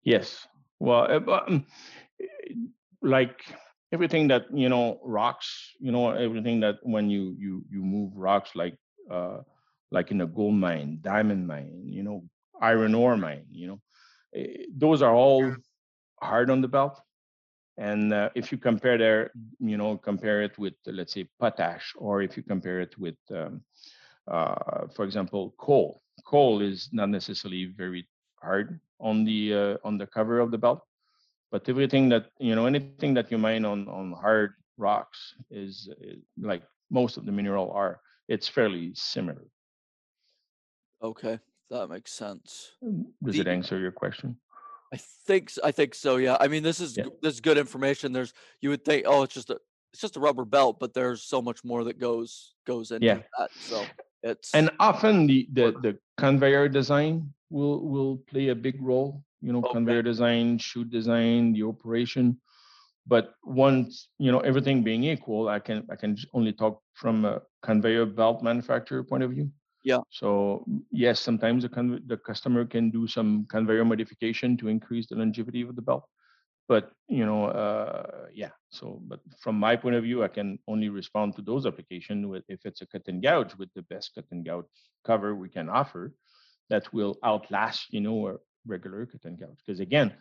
Yes. 0.05 0.47
Well, 0.79 1.07
um, 1.31 1.67
like 3.03 3.45
everything 3.93 4.29
that 4.29 4.45
you 4.53 4.69
know, 4.69 5.01
rocks. 5.05 5.73
You 5.81 5.93
know, 5.93 6.11
everything 6.11 6.61
that 6.61 6.77
when 6.83 7.09
you 7.11 7.35
you 7.39 7.65
you 7.71 7.83
move 7.83 8.13
rocks, 8.17 8.51
like 8.55 8.77
uh, 9.11 9.39
like 9.91 10.11
in 10.11 10.21
a 10.21 10.27
gold 10.27 10.55
mine, 10.55 10.99
diamond 11.03 11.47
mine, 11.47 11.83
you 11.87 12.03
know, 12.03 12.25
iron 12.61 12.95
ore 12.95 13.17
mine. 13.17 13.47
You 13.51 13.69
know, 13.69 13.81
those 14.75 15.03
are 15.03 15.15
all 15.15 15.55
hard 16.21 16.51
on 16.51 16.61
the 16.61 16.69
belt. 16.69 17.01
And 17.79 18.13
uh, 18.13 18.29
if 18.35 18.53
you 18.53 18.59
compare 18.59 18.99
there, 18.99 19.31
you 19.59 19.77
know, 19.77 19.97
compare 19.97 20.43
it 20.43 20.59
with, 20.59 20.75
let's 20.87 21.15
say, 21.15 21.29
potash, 21.41 21.95
or 21.97 22.23
if 22.23 22.37
you 22.37 22.43
compare 22.43 22.81
it 22.81 22.97
with, 22.99 23.17
um, 23.31 23.63
uh, 24.31 24.87
for 24.95 25.05
example, 25.05 25.55
coal. 25.59 26.03
Coal 26.25 26.61
is 26.61 26.91
not 26.93 27.09
necessarily 27.09 27.73
very 27.77 28.07
hard 28.41 28.79
on 29.01 29.25
the 29.25 29.55
uh, 29.55 29.77
on 29.85 29.97
the 29.97 30.07
cover 30.07 30.39
of 30.39 30.51
the 30.51 30.59
belt, 30.59 30.83
but 31.51 31.67
everything 31.69 32.09
that 32.11 32.27
you 32.39 32.55
know, 32.55 32.67
anything 32.67 33.15
that 33.15 33.31
you 33.31 33.39
mine 33.39 33.65
on 33.65 33.89
on 33.89 34.13
hard 34.13 34.53
rocks 34.77 35.35
is, 35.51 35.89
is 36.01 36.19
like 36.39 36.63
most 36.91 37.17
of 37.17 37.25
the 37.25 37.33
mineral 37.33 37.71
are. 37.73 38.01
It's 38.29 38.49
fairly 38.49 38.93
similar. 38.95 39.47
Okay. 41.03 41.41
That 41.73 41.89
makes 41.89 42.13
sense. 42.13 42.73
Mm, 42.85 43.07
does 43.25 43.39
it 43.39 43.49
answer 43.49 43.79
your 43.79 43.93
question? 43.93 44.37
I 44.93 44.99
think 45.27 45.51
I 45.65 45.73
think 45.73 45.95
so. 45.95 46.19
Yeah. 46.19 46.37
I 46.39 46.47
mean, 46.49 46.63
this 46.63 46.81
is 46.81 46.99
Yeah. 46.99 47.07
this 47.23 47.35
is 47.35 47.41
good 47.41 47.57
information. 47.57 48.13
There's 48.13 48.35
you 48.61 48.69
would 48.69 48.85
think, 48.85 49.07
oh, 49.09 49.23
it's 49.23 49.33
just 49.33 49.49
a 49.49 49.59
it's 49.93 50.03
just 50.03 50.19
a 50.19 50.21
rubber 50.21 50.45
belt, 50.45 50.79
but 50.79 50.93
there's 50.93 51.23
so 51.23 51.41
much 51.41 51.65
more 51.65 51.85
that 51.85 51.99
goes 51.99 52.55
goes 52.67 52.91
into 52.91 53.07
Yeah. 53.07 53.23
that. 53.39 53.51
So 53.57 53.87
it's 54.23 54.55
And 54.55 54.69
often 54.81 55.27
the 55.27 55.49
the, 55.55 55.73
the 55.81 55.99
conveyor 56.19 56.69
design 56.69 57.33
will 57.49 57.81
will 57.89 58.19
play 58.31 58.49
a 58.49 58.55
big 58.55 58.77
role. 58.83 59.25
You 59.41 59.53
know, 59.55 59.61
Okay. 59.65 59.73
conveyor 59.73 60.03
design, 60.03 60.59
chute 60.59 60.91
design, 60.91 61.55
the 61.55 61.63
operation. 61.63 62.39
But 63.07 63.33
once 63.45 64.09
you 64.19 64.31
know 64.31 64.41
everything 64.41 64.85
being 64.85 65.05
equal, 65.05 65.49
I 65.49 65.59
can 65.59 65.87
I 65.89 65.97
can 65.97 66.19
only 66.35 66.53
talk 66.53 66.83
from 66.93 67.25
a 67.25 67.41
conveyor 67.63 68.07
belt 68.13 68.43
manufacturer 68.43 69.03
point 69.05 69.23
of 69.25 69.31
view. 69.31 69.51
Yeah. 69.83 69.99
So 70.11 70.65
yes, 70.91 71.21
sometimes 71.21 71.65
the, 71.65 71.69
con- 71.69 72.03
the 72.07 72.17
customer 72.17 72.65
can 72.65 72.91
do 72.91 73.07
some 73.07 73.47
conveyor 73.51 73.85
modification 73.85 74.57
to 74.59 74.69
increase 74.69 75.09
the 75.09 75.17
longevity 75.17 75.63
of 75.63 75.75
the 75.75 75.83
belt. 75.83 76.07
But 76.69 76.93
you 77.09 77.27
know, 77.27 77.47
uh, 77.47 78.27
yeah. 78.33 78.51
So, 78.71 79.01
but 79.09 79.21
from 79.41 79.57
my 79.59 79.75
point 79.77 79.97
of 79.97 80.05
view, 80.05 80.23
I 80.23 80.29
can 80.29 80.59
only 80.69 80.89
respond 80.89 81.35
to 81.37 81.43
those 81.43 81.67
applications 81.67 82.27
with 82.27 82.45
if 82.49 82.61
it's 82.65 82.81
a 82.81 82.87
cut 82.87 83.03
and 83.09 83.23
gouge 83.23 83.57
with 83.59 83.69
the 83.75 83.83
best 83.83 84.13
cut 84.15 84.25
and 84.31 84.45
gouge 84.45 84.67
cover 85.05 85.35
we 85.35 85.49
can 85.49 85.69
offer, 85.69 86.15
that 86.71 86.93
will 86.93 87.19
outlast 87.25 87.93
you 87.93 88.01
know 88.01 88.29
a 88.29 88.37
regular 88.67 89.05
cut 89.07 89.25
and 89.25 89.39
gouge. 89.41 89.59
Because 89.67 89.81
again, 89.81 90.15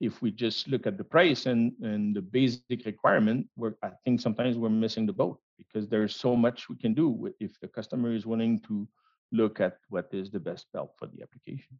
if 0.00 0.20
we 0.20 0.30
just 0.30 0.68
look 0.68 0.86
at 0.86 0.98
the 0.98 1.04
price 1.04 1.46
and 1.46 1.72
and 1.82 2.14
the 2.14 2.20
basic 2.20 2.84
requirement, 2.84 3.48
we're 3.56 3.74
I 3.82 3.90
think 4.04 4.20
sometimes 4.20 4.58
we're 4.58 4.68
missing 4.68 5.06
the 5.06 5.14
boat 5.14 5.40
because 5.56 5.88
there's 5.88 6.14
so 6.14 6.36
much 6.36 6.68
we 6.68 6.76
can 6.76 6.92
do 6.92 7.32
if 7.40 7.58
the 7.60 7.68
customer 7.68 8.12
is 8.12 8.26
willing 8.26 8.60
to 8.68 8.86
look 9.32 9.60
at 9.60 9.78
what 9.88 10.08
is 10.12 10.30
the 10.30 10.40
best 10.40 10.66
belt 10.72 10.92
for 10.98 11.06
the 11.08 11.22
application. 11.22 11.78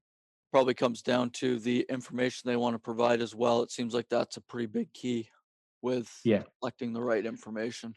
probably 0.53 0.75
comes 0.75 1.03
down 1.03 1.31
to 1.31 1.59
the 1.59 1.85
information 1.91 2.49
they 2.49 2.57
want 2.57 2.75
to 2.75 2.79
provide 2.79 3.21
as 3.21 3.35
well. 3.35 3.63
It 3.63 3.71
seems 3.71 3.93
like 3.93 4.09
that's 4.09 4.37
a 4.37 4.41
pretty 4.41 4.67
big 4.67 4.93
key 4.95 5.29
with 5.83 6.09
Yeah. 6.25 6.45
collecting 6.61 6.93
the 6.93 7.03
right 7.03 7.25
information. 7.27 7.95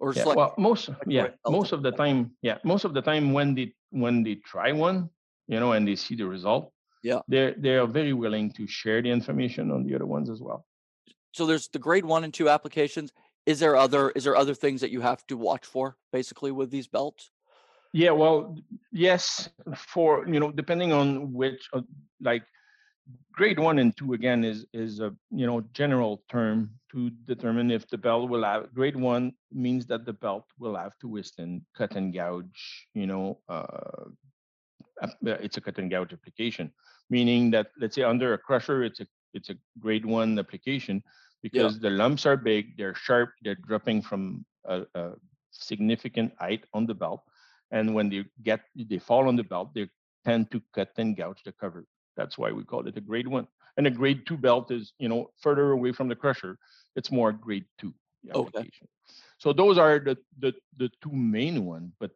Or 0.00 0.12
Yeah, 0.12 0.22
select 0.22 0.36
well, 0.36 0.54
most 0.58 0.90
yeah, 1.06 1.22
right 1.22 1.34
most 1.48 1.72
of 1.72 1.82
the 1.82 1.92
time, 1.92 2.36
yeah, 2.42 2.58
most 2.64 2.84
of 2.84 2.92
the 2.94 3.00
time 3.00 3.32
when 3.32 3.54
they 3.54 3.72
when 3.90 4.22
they 4.22 4.34
try 4.36 4.72
one, 4.72 5.08
you 5.46 5.58
know, 5.60 5.72
and 5.72 5.86
they 5.88 5.96
see 5.96 6.14
the 6.16 6.26
result, 6.26 6.72
Yeah. 7.02 7.20
they're 7.28 7.54
they 7.54 7.76
are 7.78 7.86
very 7.86 8.12
willing 8.12 8.50
to 8.58 8.66
share 8.66 9.00
the 9.00 9.10
information 9.10 9.70
on 9.70 9.84
the 9.86 9.94
other 9.94 10.06
ones 10.06 10.28
as 10.28 10.40
well. 10.42 10.66
so 11.32 11.46
there's 11.46 11.68
the 11.68 11.78
grade 11.78 12.04
one 12.04 12.24
and 12.24 12.34
two 12.34 12.48
applications. 12.48 13.12
Is 13.46 13.58
there 13.60 13.76
other 13.76 14.10
is 14.10 14.24
there 14.24 14.36
other 14.36 14.54
things 14.54 14.80
that 14.80 14.90
you 14.90 15.00
have 15.00 15.26
to 15.28 15.36
watch 15.36 15.64
for 15.66 15.96
basically 16.12 16.52
with 16.52 16.70
these 16.70 16.88
belts? 16.88 17.30
Yeah, 17.94 18.10
well, 18.10 18.58
yes, 18.90 19.48
for 19.76 20.26
you 20.26 20.40
know, 20.40 20.50
depending 20.50 20.92
on 20.92 21.32
which, 21.32 21.68
uh, 21.72 21.82
like, 22.20 22.42
grade 23.32 23.60
one 23.60 23.78
and 23.78 23.96
two 23.96 24.14
again 24.14 24.42
is 24.42 24.66
is 24.72 24.98
a 24.98 25.14
you 25.30 25.46
know 25.46 25.62
general 25.72 26.24
term 26.28 26.70
to 26.90 27.10
determine 27.26 27.70
if 27.70 27.86
the 27.88 27.96
belt 27.96 28.28
will 28.28 28.42
have. 28.42 28.74
Grade 28.74 28.96
one 28.96 29.32
means 29.52 29.86
that 29.86 30.04
the 30.04 30.12
belt 30.12 30.44
will 30.58 30.74
have 30.74 30.98
to 31.02 31.06
withstand 31.06 31.62
cut 31.76 31.94
and 31.94 32.12
gouge, 32.12 32.88
you 32.94 33.06
know, 33.06 33.38
uh, 33.48 34.10
it's 35.22 35.56
a 35.56 35.60
cut 35.60 35.78
and 35.78 35.88
gouge 35.88 36.12
application, 36.12 36.72
meaning 37.10 37.52
that 37.52 37.68
let's 37.78 37.94
say 37.94 38.02
under 38.02 38.34
a 38.34 38.38
crusher, 38.38 38.82
it's 38.82 38.98
a 38.98 39.06
it's 39.34 39.50
a 39.50 39.54
grade 39.78 40.04
one 40.04 40.36
application 40.36 41.00
because 41.44 41.78
the 41.78 41.90
lumps 41.90 42.26
are 42.26 42.36
big, 42.36 42.76
they're 42.76 42.94
sharp, 42.96 43.30
they're 43.42 43.62
dropping 43.68 44.02
from 44.02 44.44
a, 44.64 44.82
a 44.96 45.12
significant 45.52 46.32
height 46.40 46.64
on 46.72 46.86
the 46.86 46.94
belt, 46.94 47.22
and 47.74 47.92
when 47.92 48.08
they 48.08 48.24
get 48.42 48.60
they 48.76 48.98
fall 48.98 49.28
on 49.28 49.36
the 49.36 49.48
belt, 49.52 49.74
they 49.74 49.86
tend 50.24 50.50
to 50.52 50.62
cut 50.74 50.90
and 50.96 51.16
gouge 51.16 51.42
the 51.44 51.52
cover. 51.52 51.84
That's 52.16 52.38
why 52.38 52.52
we 52.52 52.64
call 52.64 52.86
it 52.86 52.96
a 52.96 53.00
grade 53.00 53.26
one. 53.28 53.48
And 53.76 53.86
a 53.88 53.90
grade 53.90 54.24
two 54.24 54.36
belt 54.36 54.70
is, 54.70 54.92
you 54.98 55.08
know, 55.08 55.30
further 55.44 55.72
away 55.72 55.92
from 55.92 56.08
the 56.08 56.14
crusher. 56.14 56.56
It's 56.94 57.10
more 57.10 57.32
grade 57.32 57.66
two 57.80 57.92
application. 58.30 58.86
Okay. 58.86 59.14
So 59.38 59.52
those 59.52 59.76
are 59.76 59.98
the, 59.98 60.16
the 60.38 60.52
the 60.76 60.88
two 61.02 61.12
main 61.12 61.66
ones. 61.66 61.92
But 61.98 62.12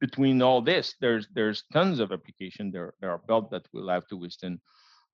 between 0.00 0.42
all 0.42 0.60
this, 0.60 0.94
there's 1.00 1.28
there's 1.32 1.62
tons 1.72 2.00
of 2.00 2.10
application. 2.10 2.72
There, 2.72 2.94
there 3.00 3.12
are 3.12 3.22
belts 3.28 3.50
that 3.52 3.66
will 3.72 3.88
have 3.88 4.06
to 4.08 4.16
withstand, 4.16 4.58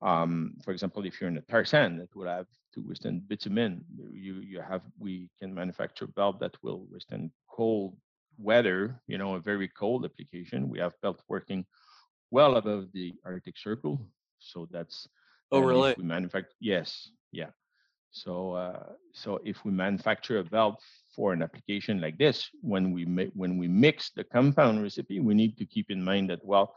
um, 0.00 0.54
for 0.64 0.72
example, 0.72 1.04
if 1.04 1.20
you're 1.20 1.30
in 1.30 1.36
a 1.36 1.42
tar 1.42 1.66
sand, 1.66 2.00
that 2.00 2.16
will 2.16 2.32
have 2.38 2.46
to 2.74 2.80
withstand 2.80 3.28
bitumen. 3.28 3.84
You 4.26 4.34
you 4.52 4.62
have 4.62 4.82
we 4.98 5.28
can 5.38 5.54
manufacture 5.54 6.06
belt 6.06 6.40
that 6.40 6.56
will 6.62 6.86
withstand 6.90 7.30
cold 7.46 7.92
weather. 8.38 9.00
You 9.06 9.18
know, 9.18 9.34
a 9.34 9.40
very 9.40 9.68
cold 9.68 10.04
application. 10.04 10.68
We 10.68 10.78
have 10.78 10.92
belt 11.02 11.22
working 11.28 11.64
well 12.30 12.56
above 12.56 12.88
the 12.92 13.14
Arctic 13.24 13.58
Circle, 13.58 14.00
so 14.38 14.68
that's. 14.70 15.08
Oh 15.50 15.60
really? 15.60 15.94
We 15.98 16.04
manufacture 16.04 16.56
yes, 16.60 17.10
yeah. 17.30 17.50
So, 18.12 18.52
uh, 18.52 18.92
so 19.14 19.40
if 19.42 19.64
we 19.64 19.72
manufacture 19.72 20.38
a 20.38 20.44
belt 20.44 20.82
for 21.16 21.32
an 21.32 21.42
application 21.42 22.00
like 22.00 22.18
this, 22.18 22.50
when 22.60 22.92
we 22.92 23.06
ma- 23.06 23.32
when 23.34 23.56
we 23.56 23.68
mix 23.68 24.10
the 24.10 24.22
compound 24.24 24.82
recipe, 24.82 25.18
we 25.18 25.34
need 25.34 25.56
to 25.56 25.64
keep 25.64 25.90
in 25.90 26.04
mind 26.04 26.28
that 26.28 26.44
well, 26.44 26.74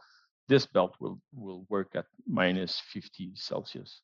this 0.48 0.66
belt 0.66 0.96
will 0.98 1.20
will 1.34 1.66
work 1.68 1.94
at 1.94 2.06
minus 2.26 2.80
50 2.92 3.32
Celsius. 3.34 4.00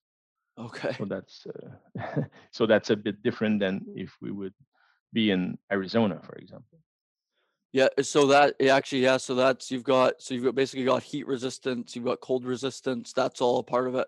Okay. 0.58 0.92
So 0.98 1.06
that's 1.06 1.46
uh, 1.46 2.22
so 2.52 2.66
that's 2.66 2.90
a 2.90 2.96
bit 2.96 3.22
different 3.22 3.60
than 3.60 3.86
if 3.96 4.14
we 4.20 4.30
would 4.30 4.54
be 5.12 5.30
in 5.30 5.58
Arizona, 5.72 6.20
for 6.22 6.34
example. 6.34 6.80
Yeah. 7.72 7.88
So 8.02 8.26
that 8.26 8.60
actually, 8.60 9.02
yeah. 9.02 9.16
So 9.16 9.34
that's 9.34 9.70
you've 9.70 9.84
got 9.84 10.20
so 10.20 10.34
you've 10.34 10.44
got 10.44 10.54
basically 10.54 10.84
got 10.84 11.02
heat 11.02 11.26
resistance, 11.26 11.96
you've 11.96 12.04
got 12.04 12.20
cold 12.20 12.44
resistance. 12.44 13.12
That's 13.12 13.40
all 13.40 13.58
a 13.58 13.62
part 13.62 13.88
of 13.88 13.94
it. 13.94 14.06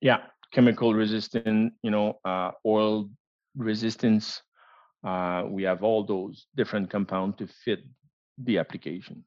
Yeah, 0.00 0.18
chemical 0.52 0.94
resistant, 0.94 1.74
you 1.82 1.90
know, 1.90 2.18
uh, 2.24 2.52
oil 2.66 3.10
resistance. 3.56 4.42
Uh, 5.06 5.44
we 5.46 5.62
have 5.64 5.82
all 5.82 6.04
those 6.04 6.46
different 6.56 6.88
compounds 6.88 7.36
to 7.38 7.46
fit 7.46 7.80
the 8.38 8.58
application. 8.58 9.24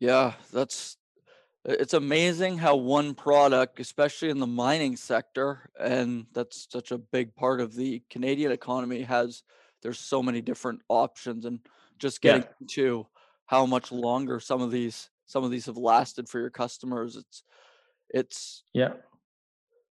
Yeah, 0.00 0.34
that's 0.52 0.98
it's 1.64 1.94
amazing 1.94 2.58
how 2.58 2.76
one 2.76 3.14
product, 3.14 3.80
especially 3.80 4.28
in 4.28 4.38
the 4.38 4.46
mining 4.46 4.96
sector, 4.96 5.70
and 5.78 6.26
that's 6.32 6.68
such 6.70 6.92
a 6.92 6.98
big 6.98 7.34
part 7.34 7.60
of 7.60 7.74
the 7.74 8.02
Canadian 8.10 8.52
economy, 8.52 9.02
has 9.02 9.42
there's 9.82 9.98
so 9.98 10.22
many 10.22 10.40
different 10.40 10.80
options 10.88 11.44
and 11.44 11.60
just 11.98 12.20
getting 12.20 12.42
yeah. 12.42 12.66
to 12.70 13.06
how 13.46 13.66
much 13.66 13.92
longer 13.92 14.40
some 14.40 14.60
of 14.60 14.70
these 14.70 15.10
some 15.26 15.44
of 15.44 15.50
these 15.50 15.66
have 15.66 15.76
lasted 15.76 16.28
for 16.28 16.40
your 16.40 16.50
customers. 16.50 17.16
It's 17.16 17.42
it's 18.10 18.64
yeah 18.72 18.92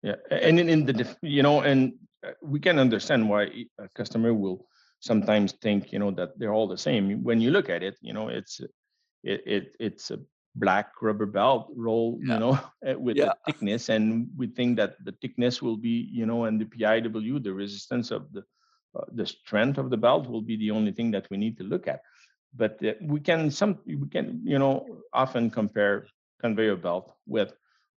yeah, 0.02 0.16
and 0.30 0.58
in, 0.58 0.68
in 0.68 0.86
the 0.86 1.16
you 1.22 1.42
know, 1.42 1.60
and 1.60 1.92
uh, 2.26 2.32
we 2.42 2.58
can 2.58 2.78
understand 2.78 3.28
why 3.28 3.50
a 3.78 3.88
customer 3.94 4.32
will 4.32 4.66
sometimes 5.00 5.52
think 5.52 5.92
you 5.92 5.98
know 5.98 6.10
that 6.12 6.38
they're 6.38 6.54
all 6.54 6.68
the 6.68 6.78
same. 6.78 7.22
When 7.22 7.40
you 7.40 7.50
look 7.50 7.68
at 7.68 7.82
it, 7.82 7.96
you 8.00 8.14
know, 8.14 8.28
it's 8.28 8.60
it, 9.22 9.42
it 9.46 9.76
it's 9.78 10.10
a 10.10 10.18
black 10.56 10.92
rubber 11.02 11.26
belt 11.26 11.68
roll, 11.76 12.18
yeah. 12.22 12.34
you 12.34 12.40
know, 12.40 12.58
eh, 12.84 12.94
with 12.94 13.18
yeah. 13.18 13.32
a 13.32 13.34
thickness, 13.44 13.90
and 13.90 14.28
we 14.36 14.46
think 14.46 14.78
that 14.78 14.96
the 15.04 15.12
thickness 15.20 15.60
will 15.60 15.76
be, 15.76 16.08
you 16.10 16.24
know, 16.24 16.44
and 16.44 16.58
the 16.58 16.64
PIW, 16.64 17.42
the 17.42 17.52
resistance 17.52 18.10
of 18.10 18.32
the 18.32 18.42
uh, 18.96 19.04
the 19.12 19.26
strength 19.26 19.78
of 19.78 19.90
the 19.90 19.96
belt 19.96 20.28
will 20.28 20.42
be 20.42 20.56
the 20.56 20.70
only 20.70 20.92
thing 20.92 21.10
that 21.10 21.28
we 21.30 21.36
need 21.36 21.56
to 21.58 21.64
look 21.64 21.88
at. 21.88 22.02
But 22.54 22.84
uh, 22.84 22.94
we 23.00 23.20
can 23.20 23.50
some 23.50 23.78
we 23.86 24.08
can 24.10 24.40
you 24.44 24.58
know 24.58 24.86
often 25.12 25.50
compare 25.50 26.06
conveyor 26.40 26.76
belt 26.76 27.14
with 27.26 27.52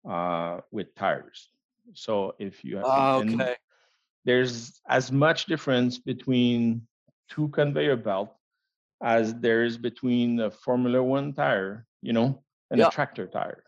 uh, 0.09 0.61
with 0.71 0.95
tires 0.95 1.49
so 1.95 2.35
if 2.39 2.65
you 2.65 2.77
have, 2.77 2.87
oh, 2.87 3.25
okay. 3.27 3.57
there's 4.25 4.81
as 4.89 5.11
much 5.11 5.47
difference 5.47 5.99
between 5.99 6.87
two 7.29 7.49
conveyor 7.49 7.97
belt 7.97 8.35
as 9.03 9.35
there 9.35 9.65
is 9.65 9.77
between 9.77 10.41
a 10.41 10.51
Formula 10.51 11.03
One 11.03 11.33
tire, 11.33 11.87
you 12.03 12.13
know, 12.13 12.43
and 12.71 12.81
a 12.81 12.91
tractor 12.91 13.27
tire. 13.27 13.65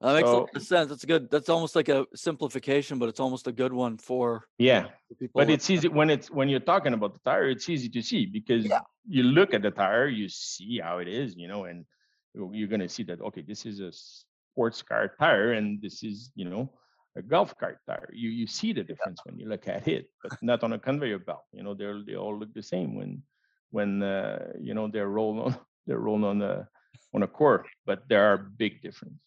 That 0.00 0.14
makes 0.14 0.28
so, 0.28 0.36
a 0.36 0.38
lot 0.40 0.56
of 0.56 0.62
sense. 0.62 0.88
That's 0.90 1.04
good. 1.04 1.30
That's 1.30 1.48
almost 1.48 1.74
like 1.74 1.88
a 1.88 2.06
simplification, 2.14 2.98
but 2.98 3.08
it's 3.08 3.20
almost 3.20 3.46
a 3.46 3.52
good 3.52 3.72
one 3.72 3.96
for 3.96 4.44
yeah. 4.58 4.88
people. 5.18 5.40
But 5.40 5.50
it's 5.50 5.70
easy 5.70 5.88
when 5.88 6.10
it's 6.10 6.30
when 6.30 6.48
you're 6.50 6.60
talking 6.60 6.92
about 6.92 7.14
the 7.14 7.20
tire. 7.24 7.48
It's 7.48 7.68
easy 7.68 7.88
to 7.88 8.02
see 8.02 8.26
because 8.26 8.66
yeah. 8.66 8.80
you 9.08 9.22
look 9.22 9.54
at 9.54 9.62
the 9.62 9.70
tire, 9.70 10.08
you 10.08 10.28
see 10.28 10.80
how 10.82 10.98
it 10.98 11.08
is, 11.08 11.34
you 11.36 11.48
know, 11.48 11.64
and 11.64 11.86
you're 12.34 12.68
gonna 12.68 12.88
see 12.88 13.04
that 13.04 13.22
okay, 13.22 13.40
this 13.40 13.64
is 13.64 13.80
a 13.80 13.90
sports 13.92 14.82
car 14.82 15.14
tire, 15.18 15.52
and 15.52 15.80
this 15.80 16.02
is 16.02 16.30
you 16.34 16.44
know 16.44 16.70
a 17.16 17.22
golf 17.22 17.56
cart 17.56 17.78
tire. 17.86 18.10
You 18.12 18.28
you 18.28 18.46
see 18.46 18.74
the 18.74 18.84
difference 18.84 19.20
when 19.24 19.38
you 19.38 19.48
look 19.48 19.66
at 19.66 19.88
it, 19.88 20.10
but 20.22 20.32
not 20.42 20.62
on 20.62 20.74
a 20.74 20.78
conveyor 20.78 21.20
belt. 21.20 21.44
You 21.52 21.62
know, 21.62 21.72
they 21.72 21.90
they 22.06 22.16
all 22.16 22.38
look 22.38 22.52
the 22.52 22.62
same 22.62 22.94
when 22.94 23.22
when 23.70 24.02
uh, 24.02 24.52
you 24.60 24.74
know 24.74 24.88
they're 24.88 25.08
rolled 25.08 25.38
on 25.38 25.56
they're 25.86 26.00
rolled 26.00 26.24
on 26.24 26.42
a 26.42 26.68
on 27.14 27.22
a 27.22 27.26
core, 27.26 27.64
but 27.86 28.02
there 28.08 28.24
are 28.30 28.36
big 28.36 28.82
differences. 28.82 29.25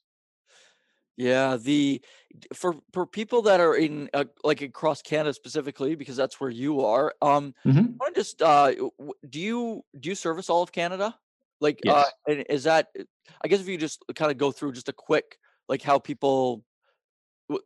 Yeah, 1.19 1.57
the 1.57 2.01
for 2.53 2.75
for 2.93 3.05
people 3.05 3.41
that 3.41 3.59
are 3.59 3.75
in 3.75 4.09
uh, 4.13 4.23
like 4.45 4.61
across 4.61 5.01
Canada 5.01 5.33
specifically, 5.33 5.95
because 5.95 6.15
that's 6.15 6.39
where 6.39 6.49
you 6.49 6.79
are. 6.85 7.13
Um, 7.21 7.53
mm-hmm. 7.65 8.01
I 8.01 8.11
just 8.15 8.41
uh, 8.41 8.71
do 9.29 9.39
you 9.41 9.83
do 9.99 10.07
you 10.07 10.15
service 10.15 10.49
all 10.49 10.63
of 10.63 10.71
Canada? 10.71 11.13
Like, 11.59 11.81
uh, 11.85 12.05
yes. 12.25 12.39
uh, 12.39 12.43
is 12.49 12.63
that? 12.63 12.87
I 13.43 13.49
guess 13.49 13.59
if 13.59 13.67
you 13.67 13.77
just 13.77 14.01
kind 14.15 14.31
of 14.31 14.37
go 14.37 14.53
through 14.53 14.71
just 14.71 14.87
a 14.87 14.93
quick 14.93 15.37
like 15.67 15.81
how 15.81 15.99
people 15.99 16.63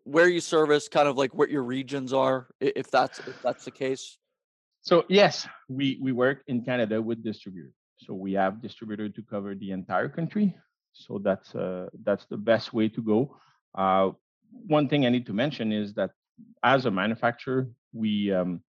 where 0.03 0.27
you 0.27 0.39
service, 0.39 0.87
kind 0.87 1.07
of 1.07 1.15
like 1.15 1.35
what 1.35 1.51
your 1.51 1.61
regions 1.61 2.11
are, 2.11 2.47
if 2.59 2.89
that's 2.89 3.19
if 3.19 3.39
that's 3.43 3.65
the 3.65 3.71
case? 3.71 4.17
So 4.81 5.03
yes, 5.09 5.47
we 5.69 5.99
we 6.01 6.11
work 6.11 6.41
in 6.47 6.65
Canada 6.65 6.99
with 6.99 7.23
distributors. 7.23 7.75
So 7.99 8.15
we 8.15 8.33
have 8.33 8.63
distributor 8.63 9.09
to 9.09 9.21
cover 9.21 9.53
the 9.53 9.69
entire 9.69 10.09
country. 10.09 10.55
So 10.93 11.19
that's 11.19 11.55
uh, 11.55 11.89
that's 12.03 12.25
the 12.25 12.37
best 12.37 12.73
way 12.73 12.87
to 12.89 13.01
go. 13.01 13.37
Uh, 13.75 14.11
one 14.67 14.87
thing 14.87 15.05
I 15.05 15.09
need 15.09 15.25
to 15.27 15.33
mention 15.33 15.71
is 15.71 15.93
that 15.95 16.11
as 16.63 16.85
a 16.85 16.91
manufacturer, 16.91 17.67
we 17.93 18.31
um, 18.31 18.61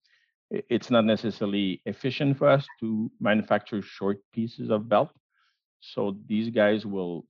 it's 0.51 0.91
not 0.91 1.05
necessarily 1.05 1.83
efficient 1.87 2.39
for 2.39 2.49
us 2.49 2.67
to 2.81 3.11
manufacture 3.21 3.83
short 3.83 4.19
pieces 4.33 4.71
of 4.71 4.89
belt. 4.89 5.11
So 5.81 6.17
these 6.27 6.51
guys 6.51 6.87
will 6.87 7.27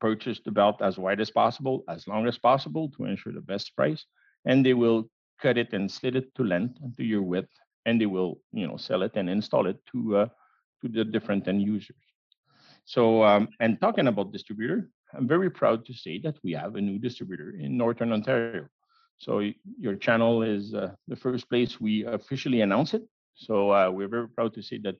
purchase 0.00 0.40
the 0.44 0.52
belt 0.52 0.80
as 0.82 0.98
wide 0.98 1.20
as 1.20 1.30
possible, 1.30 1.84
as 1.88 2.06
long 2.06 2.26
as 2.26 2.38
possible 2.38 2.90
to 2.96 3.04
ensure 3.04 3.32
the 3.32 3.40
best 3.40 3.74
price. 3.76 4.04
And 4.44 4.64
they 4.64 4.74
will 4.74 5.10
cut 5.40 5.58
it 5.58 5.72
and 5.72 5.90
slit 5.90 6.16
it 6.16 6.34
to 6.36 6.44
length 6.44 6.78
to 6.96 7.04
your 7.04 7.22
width, 7.22 7.50
and 7.84 8.00
they 8.00 8.06
will, 8.06 8.40
you 8.52 8.66
know, 8.66 8.76
sell 8.76 9.02
it 9.02 9.12
and 9.16 9.28
install 9.28 9.66
it 9.66 9.78
to 9.92 10.16
uh, 10.16 10.28
to 10.82 10.88
the 10.88 11.04
different 11.04 11.48
end 11.48 11.62
users. 11.62 11.96
So, 12.86 13.24
um, 13.24 13.48
and 13.58 13.80
talking 13.80 14.06
about 14.06 14.32
distributor, 14.32 14.88
I'm 15.12 15.26
very 15.26 15.50
proud 15.50 15.84
to 15.86 15.92
say 15.92 16.18
that 16.20 16.36
we 16.44 16.52
have 16.52 16.76
a 16.76 16.80
new 16.80 16.98
distributor 16.98 17.56
in 17.58 17.76
Northern 17.76 18.12
Ontario. 18.12 18.68
So 19.18 19.42
your 19.78 19.96
channel 19.96 20.42
is 20.42 20.72
uh, 20.72 20.92
the 21.08 21.16
first 21.16 21.48
place 21.48 21.80
we 21.80 22.04
officially 22.04 22.60
announce 22.60 22.94
it. 22.94 23.02
So 23.34 23.72
uh, 23.72 23.90
we're 23.90 24.08
very 24.08 24.28
proud 24.28 24.54
to 24.54 24.62
say 24.62 24.78
that 24.84 24.96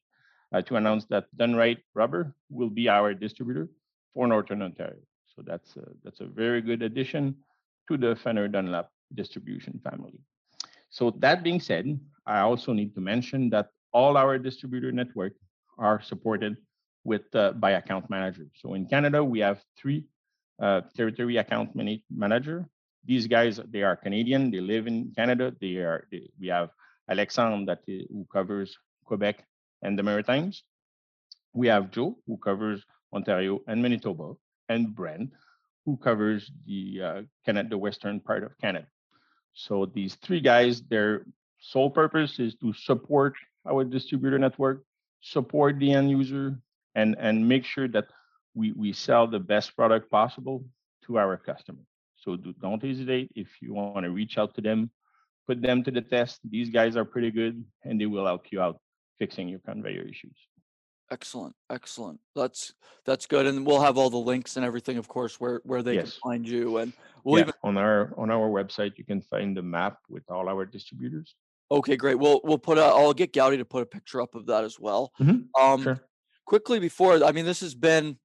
uh, 0.53 0.63
to 0.63 0.77
announce 0.77 1.05
that 1.07 1.27
Done 1.37 1.55
Right 1.55 1.79
Rubber 1.95 2.35
will 2.51 2.71
be 2.71 2.89
our 2.89 3.15
distributor 3.15 3.69
for 4.13 4.27
Northern 4.27 4.63
Ontario. 4.63 5.01
So 5.35 5.43
that's 5.47 5.77
a, 5.77 5.85
that's 6.03 6.21
a 6.21 6.27
very 6.27 6.61
good 6.63 6.83
addition 6.83 7.37
to 7.89 7.97
the 7.97 8.17
Fenner 8.17 8.49
Dunlop 8.49 8.91
distribution 9.15 9.81
family. 9.89 10.19
So 10.91 11.13
that 11.19 11.45
being 11.45 11.61
said, 11.61 12.01
I 12.27 12.41
also 12.41 12.73
need 12.73 12.95
to 12.97 13.01
mention 13.01 13.51
that 13.51 13.69
all 13.93 14.17
our 14.17 14.39
distributor 14.39 14.91
network 14.91 15.35
are 15.79 16.01
supported 16.03 16.57
with 17.07 17.27
uh, 17.35 17.53
by 17.65 17.71
account 17.81 18.11
manager. 18.11 18.47
So 18.61 18.75
in 18.75 18.87
Canada, 18.87 19.23
we 19.23 19.39
have 19.41 19.59
three 19.79 20.05
uh, 20.61 20.81
territory 20.97 21.37
account 21.39 21.75
manage- 21.75 22.05
manager. 22.11 22.59
These 23.05 23.27
guys, 23.29 23.61
they 23.75 23.83
are 23.83 23.97
Canadian. 23.97 24.51
They 24.51 24.61
live 24.61 24.87
in 24.87 25.13
Canada. 25.19 25.55
They 25.61 25.77
are. 25.91 26.01
They, 26.11 26.23
we 26.41 26.49
have 26.49 26.71
Alexandre 27.09 27.65
that 27.71 27.83
uh, 27.89 28.05
who 28.13 28.27
covers 28.33 28.77
Quebec 29.05 29.45
and 29.83 29.99
the 29.99 30.03
Maritimes. 30.03 30.65
We 31.53 31.69
have 31.69 31.91
Joe 31.91 32.19
who 32.27 32.37
covers 32.37 32.85
Ontario, 33.13 33.61
and 33.67 33.81
Manitoba, 33.83 34.35
and 34.69 34.95
Brent, 34.95 35.31
who 35.85 35.97
covers 35.97 36.51
the 36.67 37.01
uh, 37.03 37.23
Canada, 37.45 37.71
the 37.71 37.79
western 37.79 38.21
part 38.21 38.43
of 38.45 38.53
Canada. 38.59 38.87
So 39.55 39.87
these 39.87 40.17
three 40.17 40.41
guys, 40.41 40.83
their 40.83 41.25
sole 41.59 41.91
purpose 41.91 42.39
is 42.39 42.55
to 42.57 42.73
support 42.75 43.35
our 43.67 43.85
distributor 43.85 44.39
network, 44.39 44.85
support 45.21 45.79
the 45.79 45.93
end 45.93 46.11
user, 46.11 46.59
and 46.97 47.15
and 47.21 47.47
make 47.47 47.65
sure 47.65 47.87
that 47.97 48.07
we 48.55 48.73
we 48.73 48.93
sell 48.93 49.29
the 49.29 49.39
best 49.39 49.77
product 49.77 50.11
possible 50.11 50.65
to 51.05 51.19
our 51.19 51.37
customer. 51.37 51.85
So 52.17 52.35
do, 52.37 52.53
don't 52.61 52.83
hesitate 52.83 53.31
if 53.37 53.49
you 53.63 53.75
want 53.75 54.03
to 54.05 54.11
reach 54.11 54.39
out 54.39 54.55
to 54.57 54.61
them, 54.63 54.91
put 55.47 55.61
them 55.63 55.85
to 55.85 55.91
the 55.93 56.01
test. 56.03 56.41
These 56.51 56.71
guys 56.71 56.97
are 56.97 57.05
pretty 57.05 57.31
good, 57.31 57.63
and 57.85 58.01
they 58.01 58.07
will 58.07 58.27
help 58.27 58.51
you 58.51 58.61
out 58.61 58.81
fixing 59.19 59.49
your 59.49 59.61
conveyor 59.61 60.03
issues. 60.03 60.37
Excellent, 61.13 61.55
excellent. 61.71 62.19
That's 62.35 62.75
that's 63.05 63.27
good, 63.27 63.47
and 63.47 63.65
we'll 63.65 63.81
have 63.83 63.97
all 63.99 64.11
the 64.11 64.17
links 64.33 64.57
and 64.57 64.65
everything, 64.67 64.97
of 64.99 65.07
course, 65.07 65.39
where 65.39 65.61
where 65.65 65.83
they 65.83 65.95
Yes. 65.95 66.13
can 66.19 66.21
find 66.31 66.49
you, 66.49 66.79
and 66.79 66.93
we'll 67.23 67.39
Yeah, 67.39 67.45
even. 67.45 67.55
on 67.63 67.77
our 67.77 68.13
on 68.19 68.31
our 68.31 68.49
website, 68.49 68.99
you 68.99 69.05
can 69.05 69.21
find 69.21 69.57
the 69.57 69.63
map 69.63 69.99
with 70.09 70.25
all 70.31 70.49
our 70.49 70.65
distributors. 70.67 71.37
Okay, 71.71 71.97
great. 71.97 72.19
We'll 72.19 72.41
we'll 72.43 72.59
put 72.71 72.79
a. 72.79 72.83
I'll 72.85 73.13
get 73.15 73.33
Gowdy 73.33 73.59
to 73.59 73.65
put 73.65 73.83
a 73.83 73.87
picture 73.87 74.21
up 74.23 74.35
of 74.35 74.47
that 74.47 74.65
as 74.65 74.81
well. 74.81 75.13
Mhm, 75.21 75.49
Um, 75.61 75.83
Sure. 75.83 76.01
Quickly 76.47 76.79
before, 76.81 77.23
I 77.25 77.33
mean, 77.33 77.45
this 77.45 77.61
has 77.61 77.75
been. 77.75 78.19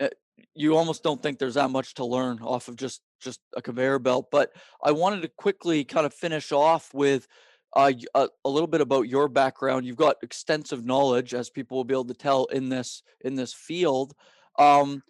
uh, 0.00 0.08
You 0.54 0.76
almost 0.76 1.02
don't 1.02 1.20
think 1.22 1.38
there's 1.38 1.54
that 1.54 1.70
much 1.70 1.94
to 1.94 2.04
learn 2.04 2.38
off 2.40 2.68
of 2.68 2.76
just 2.76 3.02
just 3.20 3.40
a 3.56 3.62
conveyor 3.62 3.98
belt, 3.98 4.26
but 4.30 4.52
I 4.84 4.92
wanted 4.92 5.22
to 5.22 5.28
quickly 5.36 5.84
kind 5.84 6.06
of 6.06 6.12
finish 6.14 6.52
off 6.52 6.92
with 6.94 7.26
uh, 7.74 7.92
a, 8.14 8.28
a 8.44 8.48
little 8.50 8.66
bit 8.68 8.82
about 8.82 9.08
your 9.08 9.28
background. 9.28 9.86
You've 9.86 9.96
got 9.96 10.16
extensive 10.22 10.84
knowledge, 10.84 11.32
as 11.34 11.48
people 11.50 11.76
will 11.78 11.84
be 11.84 11.94
able 11.94 12.04
to 12.06 12.14
tell 12.14 12.44
in 12.46 12.68
this 12.68 13.02
in 13.24 13.34
this 13.34 13.52
field. 13.54 14.12
Um, 14.58 15.02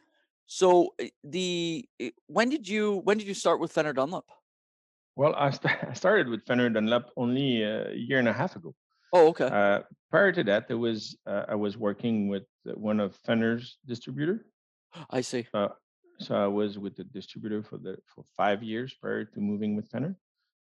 so 0.46 0.94
uh, 1.02 1.06
the 1.24 1.84
uh, 2.02 2.10
when 2.28 2.48
did 2.48 2.68
you 2.68 3.00
when 3.04 3.18
did 3.18 3.26
you 3.26 3.34
start 3.34 3.60
with 3.60 3.72
Fenner 3.72 3.92
Dunlop? 3.92 4.26
Well, 5.16 5.34
I, 5.34 5.50
st- 5.50 5.82
I 5.90 5.94
started 5.94 6.28
with 6.28 6.44
Fenner 6.46 6.70
Dunlop 6.70 7.10
only 7.16 7.62
a 7.62 7.92
year 7.94 8.18
and 8.20 8.28
a 8.28 8.32
half 8.32 8.54
ago. 8.54 8.74
Oh, 9.12 9.28
okay. 9.28 9.46
Uh, 9.46 9.80
prior 10.10 10.32
to 10.32 10.44
that, 10.44 10.68
there 10.68 10.78
was 10.78 11.16
uh, 11.26 11.44
I 11.48 11.54
was 11.54 11.76
working 11.76 12.28
with 12.28 12.44
one 12.74 13.00
of 13.00 13.16
Fenner's 13.24 13.78
distributor. 13.86 14.46
I 15.10 15.20
see. 15.20 15.46
Uh, 15.52 15.68
so 16.18 16.34
I 16.34 16.46
was 16.46 16.78
with 16.78 16.96
the 16.96 17.04
distributor 17.04 17.62
for 17.62 17.78
the 17.78 17.96
for 18.06 18.24
five 18.36 18.62
years 18.62 18.94
prior 19.00 19.24
to 19.24 19.40
moving 19.40 19.76
with 19.76 19.88
Fenner, 19.90 20.16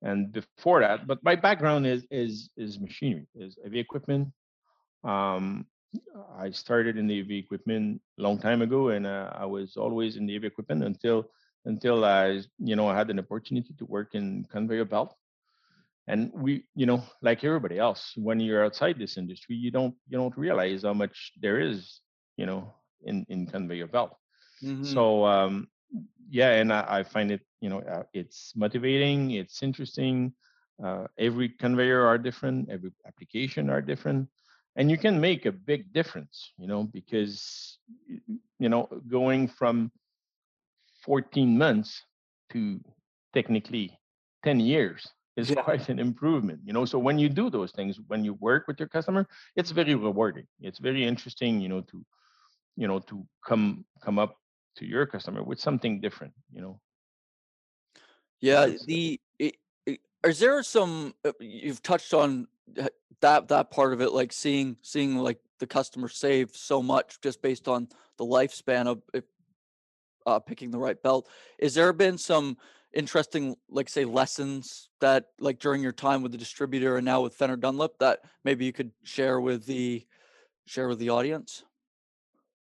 and 0.01 0.31
before 0.31 0.81
that. 0.81 1.07
But 1.07 1.23
my 1.23 1.35
background 1.35 1.87
is 1.87 2.05
is 2.11 2.49
is 2.55 2.79
machinery, 2.79 3.27
is 3.35 3.57
heavy 3.63 3.79
equipment. 3.79 4.29
Um, 5.03 5.65
I 6.37 6.51
started 6.51 6.97
in 6.97 7.07
the 7.07 7.17
heavy 7.17 7.39
equipment 7.39 8.01
a 8.19 8.21
long 8.21 8.37
time 8.39 8.61
ago, 8.61 8.89
and 8.89 9.07
uh, 9.07 9.31
I 9.33 9.45
was 9.45 9.75
always 9.75 10.17
in 10.17 10.25
the 10.27 10.33
heavy 10.33 10.47
equipment 10.47 10.83
until 10.83 11.29
until 11.65 12.05
I 12.05 12.41
you 12.59 12.75
know 12.75 12.87
I 12.87 12.95
had 12.95 13.09
an 13.09 13.19
opportunity 13.19 13.73
to 13.77 13.85
work 13.85 14.13
in 14.13 14.45
conveyor 14.49 14.85
belt. 14.85 15.15
And 16.09 16.31
we, 16.35 16.65
you 16.75 16.87
know, 16.87 17.03
like 17.21 17.45
everybody 17.45 17.79
else, 17.79 18.13
when 18.17 18.41
you're 18.41 18.65
outside 18.65 18.99
this 18.99 19.17
industry, 19.17 19.55
you 19.55 19.71
don't 19.71 19.95
you 20.09 20.17
don't 20.17 20.37
realize 20.37 20.83
how 20.83 20.93
much 20.93 21.33
there 21.41 21.61
is, 21.61 22.01
you 22.37 22.47
know, 22.47 22.73
in 23.03 23.25
in 23.29 23.47
conveyor 23.47 23.87
belt. 23.87 24.17
Mhm. 24.61 25.03
So 25.03 25.25
um, 25.25 25.67
yeah, 26.29 26.51
and 26.53 26.73
I, 26.73 26.99
I 26.99 27.03
find 27.03 27.31
it, 27.31 27.41
you 27.61 27.69
know, 27.69 27.81
uh, 27.81 28.03
it's 28.13 28.53
motivating, 28.55 29.31
it's 29.31 29.63
interesting. 29.63 30.33
Uh, 30.83 31.07
every 31.17 31.49
conveyor 31.49 32.05
are 32.05 32.17
different, 32.17 32.69
every 32.69 32.91
application 33.07 33.69
are 33.69 33.81
different, 33.81 34.27
and 34.75 34.91
you 34.91 34.97
can 34.97 35.19
make 35.21 35.45
a 35.45 35.51
big 35.51 35.93
difference, 35.93 36.51
you 36.57 36.67
know, 36.67 36.83
because 36.83 37.79
you 38.59 38.69
know, 38.69 38.87
going 39.09 39.47
from 39.47 39.91
14 41.05 41.57
months 41.57 42.05
to 42.51 42.79
technically 43.33 43.99
10 44.43 44.59
years 44.59 45.07
is 45.39 45.49
Yeah. 45.49 45.61
quite 45.63 45.89
an 45.93 45.99
improvement, 45.99 46.61
you 46.65 46.73
know. 46.73 46.85
So 46.85 46.99
when 46.99 47.19
you 47.19 47.29
do 47.29 47.49
those 47.49 47.71
things, 47.71 47.99
when 48.07 48.23
you 48.23 48.33
work 48.35 48.67
with 48.67 48.79
your 48.79 48.89
customer, 48.89 49.27
it's 49.55 49.71
very 49.71 49.95
rewarding. 49.95 50.47
It's 50.61 50.79
very 50.79 51.05
interesting, 51.05 51.61
you 51.61 51.69
know, 51.69 51.81
to 51.81 52.05
you 52.77 52.87
know 52.87 52.99
to 52.99 53.25
come 53.45 53.85
come 54.01 54.19
up 54.19 54.37
to 54.77 54.85
your 54.85 55.05
customer 55.05 55.43
with 55.43 55.59
something 55.59 55.99
different 55.99 56.33
you 56.53 56.61
know 56.61 56.79
Yeah, 58.41 58.67
the 58.85 59.19
is 60.23 60.39
there 60.39 60.61
some 60.63 61.13
uh, 61.25 61.31
you've 61.39 61.81
touched 61.81 62.13
on 62.13 62.47
that 63.21 63.47
that 63.47 63.71
part 63.71 63.93
of 63.93 64.01
it, 64.01 64.11
like 64.11 64.31
seeing 64.31 64.77
seeing 64.81 65.17
like 65.17 65.39
the 65.59 65.67
customer 65.67 66.07
save 66.07 66.55
so 66.55 66.81
much 66.81 67.19
just 67.21 67.41
based 67.41 67.67
on 67.67 67.87
the 68.17 68.25
lifespan 68.25 68.87
of 68.87 69.01
if, 69.13 69.23
uh, 70.29 70.39
picking 70.39 70.71
the 70.71 70.79
right 70.79 71.01
belt. 71.01 71.27
Is 71.57 71.73
there 71.73 71.91
been 71.93 72.17
some 72.17 72.57
interesting, 72.93 73.55
like 73.69 73.89
say, 73.89 74.05
lessons 74.05 74.89
that 75.01 75.25
like 75.39 75.59
during 75.59 75.83
your 75.83 75.91
time 75.91 76.21
with 76.21 76.31
the 76.31 76.37
distributor 76.37 76.97
and 76.97 77.05
now 77.05 77.21
with 77.21 77.35
Fenner 77.35 77.57
Dunlop 77.57 77.99
that 77.99 78.19
maybe 78.43 78.65
you 78.65 78.73
could 78.73 78.91
share 79.03 79.39
with 79.39 79.65
the 79.65 80.05
share 80.65 80.87
with 80.87 80.99
the 80.99 81.09
audience? 81.09 81.63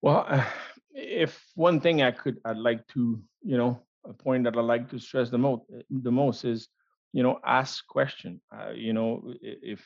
well 0.02 0.24
uh, 0.28 0.44
if 0.92 1.40
one 1.54 1.80
thing 1.80 2.02
i 2.02 2.10
could 2.10 2.38
i'd 2.46 2.56
like 2.56 2.86
to 2.88 3.20
you 3.42 3.56
know 3.56 3.80
a 4.04 4.12
point 4.12 4.44
that 4.44 4.56
i 4.56 4.60
like 4.60 4.88
to 4.90 4.98
stress 4.98 5.30
the 5.30 5.38
most 5.38 5.62
the 5.90 6.10
most 6.10 6.44
is 6.44 6.68
you 7.12 7.22
know 7.22 7.38
ask 7.44 7.86
question 7.86 8.40
uh, 8.54 8.70
you 8.70 8.92
know 8.92 9.22
if 9.42 9.84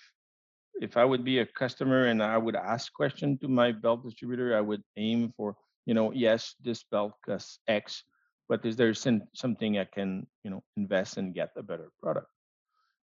if 0.80 0.96
i 0.96 1.04
would 1.04 1.24
be 1.24 1.38
a 1.38 1.46
customer 1.46 2.06
and 2.06 2.22
i 2.22 2.36
would 2.36 2.56
ask 2.56 2.92
question 2.92 3.38
to 3.38 3.48
my 3.48 3.72
belt 3.72 4.04
distributor 4.04 4.56
i 4.56 4.60
would 4.60 4.82
aim 4.96 5.32
for 5.36 5.56
you 5.86 5.94
know 5.94 6.12
yes 6.12 6.54
this 6.62 6.84
belt 6.90 7.12
costs 7.24 7.58
x 7.68 8.04
but 8.48 8.64
is 8.64 8.76
there 8.76 8.94
some, 8.94 9.22
something 9.34 9.78
i 9.78 9.84
can 9.84 10.26
you 10.44 10.50
know 10.50 10.62
invest 10.76 11.16
and 11.16 11.34
get 11.34 11.50
a 11.56 11.62
better 11.62 11.90
product 12.02 12.28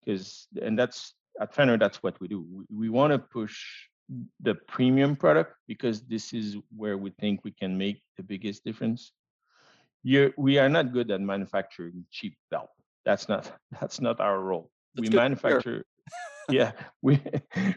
because 0.04 0.46
and 0.60 0.78
that's 0.78 1.14
at 1.40 1.54
Fenner, 1.54 1.78
that's 1.78 2.02
what 2.02 2.18
we 2.20 2.28
do. 2.28 2.46
We, 2.50 2.64
we 2.78 2.88
want 2.88 3.12
to 3.12 3.18
push 3.18 3.58
the 4.40 4.54
premium 4.54 5.16
product 5.16 5.54
because 5.66 6.02
this 6.02 6.32
is 6.32 6.56
where 6.74 6.96
we 6.96 7.10
think 7.10 7.40
we 7.44 7.50
can 7.50 7.76
make 7.76 8.02
the 8.16 8.22
biggest 8.22 8.64
difference. 8.64 9.12
You're, 10.02 10.32
we 10.36 10.58
are 10.58 10.68
not 10.68 10.92
good 10.92 11.10
at 11.10 11.20
manufacturing 11.20 12.04
cheap 12.10 12.36
belt. 12.50 12.70
That's 13.04 13.28
not 13.28 13.50
that's 13.80 14.00
not 14.00 14.20
our 14.20 14.40
role. 14.40 14.70
That's 14.94 15.08
we 15.08 15.08
good 15.08 15.12
to 15.12 15.18
hear. 15.18 15.28
manufacture. 15.28 15.84
yeah, 16.48 16.72
we 17.02 17.20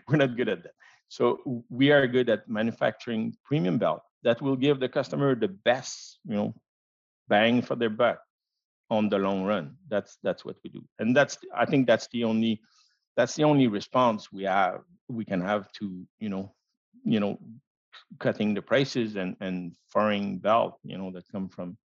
we're 0.08 0.18
not 0.18 0.36
good 0.36 0.50
at 0.50 0.64
that. 0.64 0.74
So 1.10 1.64
we 1.70 1.92
are 1.92 2.08
good 2.08 2.30
at 2.30 2.50
manufacturing 2.50 3.36
premium 3.44 3.78
belt 3.78 4.04
that 4.24 4.42
will 4.42 4.56
give 4.56 4.80
the 4.80 4.90
customer 4.90 5.36
the 5.36 5.48
best, 5.50 6.20
you 6.26 6.36
know, 6.36 6.56
bang 7.28 7.62
for 7.62 7.76
their 7.76 7.90
buck 7.90 8.20
on 8.90 9.10
the 9.10 9.18
long 9.18 9.44
run. 9.44 9.76
That's 9.90 10.18
that's 10.24 10.46
what 10.46 10.58
we 10.64 10.70
do, 10.70 10.84
and 11.00 11.16
that's 11.16 11.38
I 11.56 11.66
think 11.66 11.88
that's 11.88 12.08
the 12.12 12.24
only 12.24 12.62
that's 13.18 13.36
the 13.36 13.44
only 13.44 13.68
response 13.68 14.32
we 14.32 14.44
have 14.44 14.82
we 15.08 15.26
can 15.26 15.42
have 15.42 15.72
to 15.74 16.06
you 16.20 16.30
know 16.30 16.54
you 17.04 17.20
know 17.20 17.40
cutting 18.20 18.54
the 18.54 18.62
prices 18.62 19.16
and 19.16 19.36
and 19.42 19.74
foreign 19.88 20.38
belt 20.38 20.80
you 20.84 20.98
know 20.98 21.12
that 21.12 21.28
come 21.32 21.50
from 21.50 21.78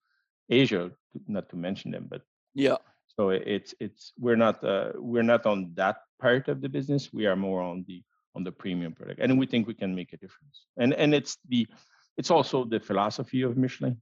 Asia, 0.50 0.90
not 1.26 1.48
to 1.50 1.56
mention 1.56 1.90
them, 1.90 2.06
but 2.10 2.22
Yeah. 2.54 2.76
so 3.16 3.30
it's 3.30 3.74
it's 3.80 4.12
we're 4.18 4.36
not 4.36 4.62
uh, 4.64 4.92
we're 4.96 5.22
not 5.22 5.46
on 5.46 5.72
that 5.74 5.96
part 6.20 6.48
of 6.48 6.60
the 6.60 6.68
business. 6.68 7.12
We 7.12 7.26
are 7.26 7.36
more 7.36 7.62
on 7.62 7.84
the 7.88 8.02
on 8.34 8.44
the 8.44 8.52
premium 8.52 8.92
product, 8.92 9.20
and 9.20 9.38
we 9.38 9.46
think 9.46 9.66
we 9.66 9.74
can 9.74 9.94
make 9.94 10.12
a 10.12 10.16
difference. 10.16 10.66
And 10.76 10.92
and 10.94 11.14
it's 11.14 11.38
the 11.48 11.66
it's 12.16 12.30
also 12.30 12.64
the 12.64 12.80
philosophy 12.80 13.42
of 13.42 13.56
Michelin. 13.56 14.00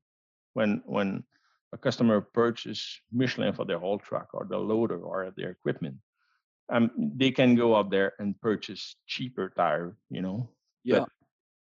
When 0.55 0.83
when 0.87 1.25
a 1.73 1.79
customer 1.79 2.21
purchase 2.21 3.01
Michelin 3.13 3.53
for 3.55 3.65
their 3.65 3.79
whole 3.79 3.99
truck 3.99 4.29
or 4.35 4.45
the 4.49 4.59
loader 4.59 4.99
or 4.99 5.33
their 5.37 5.51
equipment, 5.51 5.97
um, 6.69 6.91
they 7.17 7.31
can 7.31 7.55
go 7.55 7.75
out 7.77 7.91
there 7.91 8.13
and 8.19 8.39
purchase 8.41 8.97
cheaper 9.07 9.51
tire, 9.57 9.97
you 10.11 10.21
know, 10.23 10.51
Yeah. 10.85 11.01
but 11.01 11.09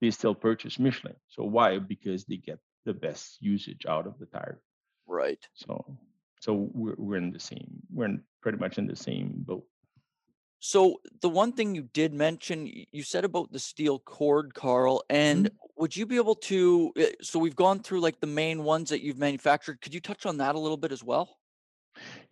they 0.02 0.12
still 0.12 0.34
purchase 0.36 0.80
Michelin. 0.80 1.16
So 1.28 1.44
why? 1.44 1.78
Because 1.80 2.26
they 2.26 2.38
get 2.38 2.60
the 2.86 2.94
best 2.94 3.38
usage 3.42 3.86
out 3.88 4.08
of 4.08 4.18
the 4.20 4.26
tire. 4.26 4.62
Right. 5.08 5.44
So 5.54 6.00
so 6.42 6.54
we're 6.74 6.96
we're 6.98 7.18
in 7.18 7.32
the 7.32 7.40
same 7.40 7.68
we're 7.94 8.06
in 8.06 8.24
pretty 8.42 8.58
much 8.58 8.78
in 8.78 8.88
the 8.88 8.96
same 8.96 9.34
boat. 9.46 9.66
So 10.60 11.00
the 11.22 11.30
one 11.30 11.54
thing 11.54 11.74
you 11.74 11.84
did 11.84 12.14
mention, 12.14 12.70
you 12.92 13.04
said 13.04 13.24
about 13.24 13.52
the 13.52 13.60
steel 13.60 14.00
cord, 14.00 14.54
Carl, 14.54 15.04
and 15.10 15.46
Mm-hmm. 15.46 15.56
would 15.78 15.96
you 15.96 16.06
be 16.06 16.18
able 16.18 16.36
to? 16.36 16.92
uh, 17.00 17.06
So 17.22 17.40
we've 17.40 17.56
gone 17.56 17.80
through 17.80 18.02
like 18.02 18.20
the 18.20 18.28
main 18.28 18.64
ones 18.64 18.90
that 18.90 19.02
you've 19.02 19.18
manufactured. 19.18 19.80
Could 19.82 19.94
you 19.94 20.02
touch 20.02 20.26
on 20.26 20.38
that 20.38 20.56
a 20.56 20.60
little 20.60 20.78
bit 20.78 20.92
as 20.92 21.04
well? 21.04 21.38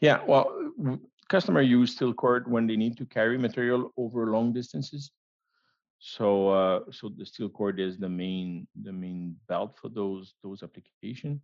Yeah, 0.02 0.24
well, 0.28 0.52
w- 0.78 1.00
customer 1.30 1.62
use 1.62 1.96
steel 1.96 2.14
cord 2.14 2.50
when 2.52 2.68
they 2.68 2.76
need 2.76 2.98
to 2.98 3.06
carry 3.06 3.38
material 3.38 3.92
over 3.98 4.28
long 4.32 4.52
distances. 4.54 5.12
So 6.00 6.50
uh, 6.50 6.80
so 6.92 7.10
the 7.10 7.26
steel 7.26 7.50
cord 7.50 7.80
is 7.80 7.98
the 7.98 8.10
main 8.10 8.68
the 8.84 8.92
main 8.94 9.36
belt 9.48 9.78
for 9.82 9.90
those 9.90 10.36
those 10.44 10.62
application. 10.64 11.42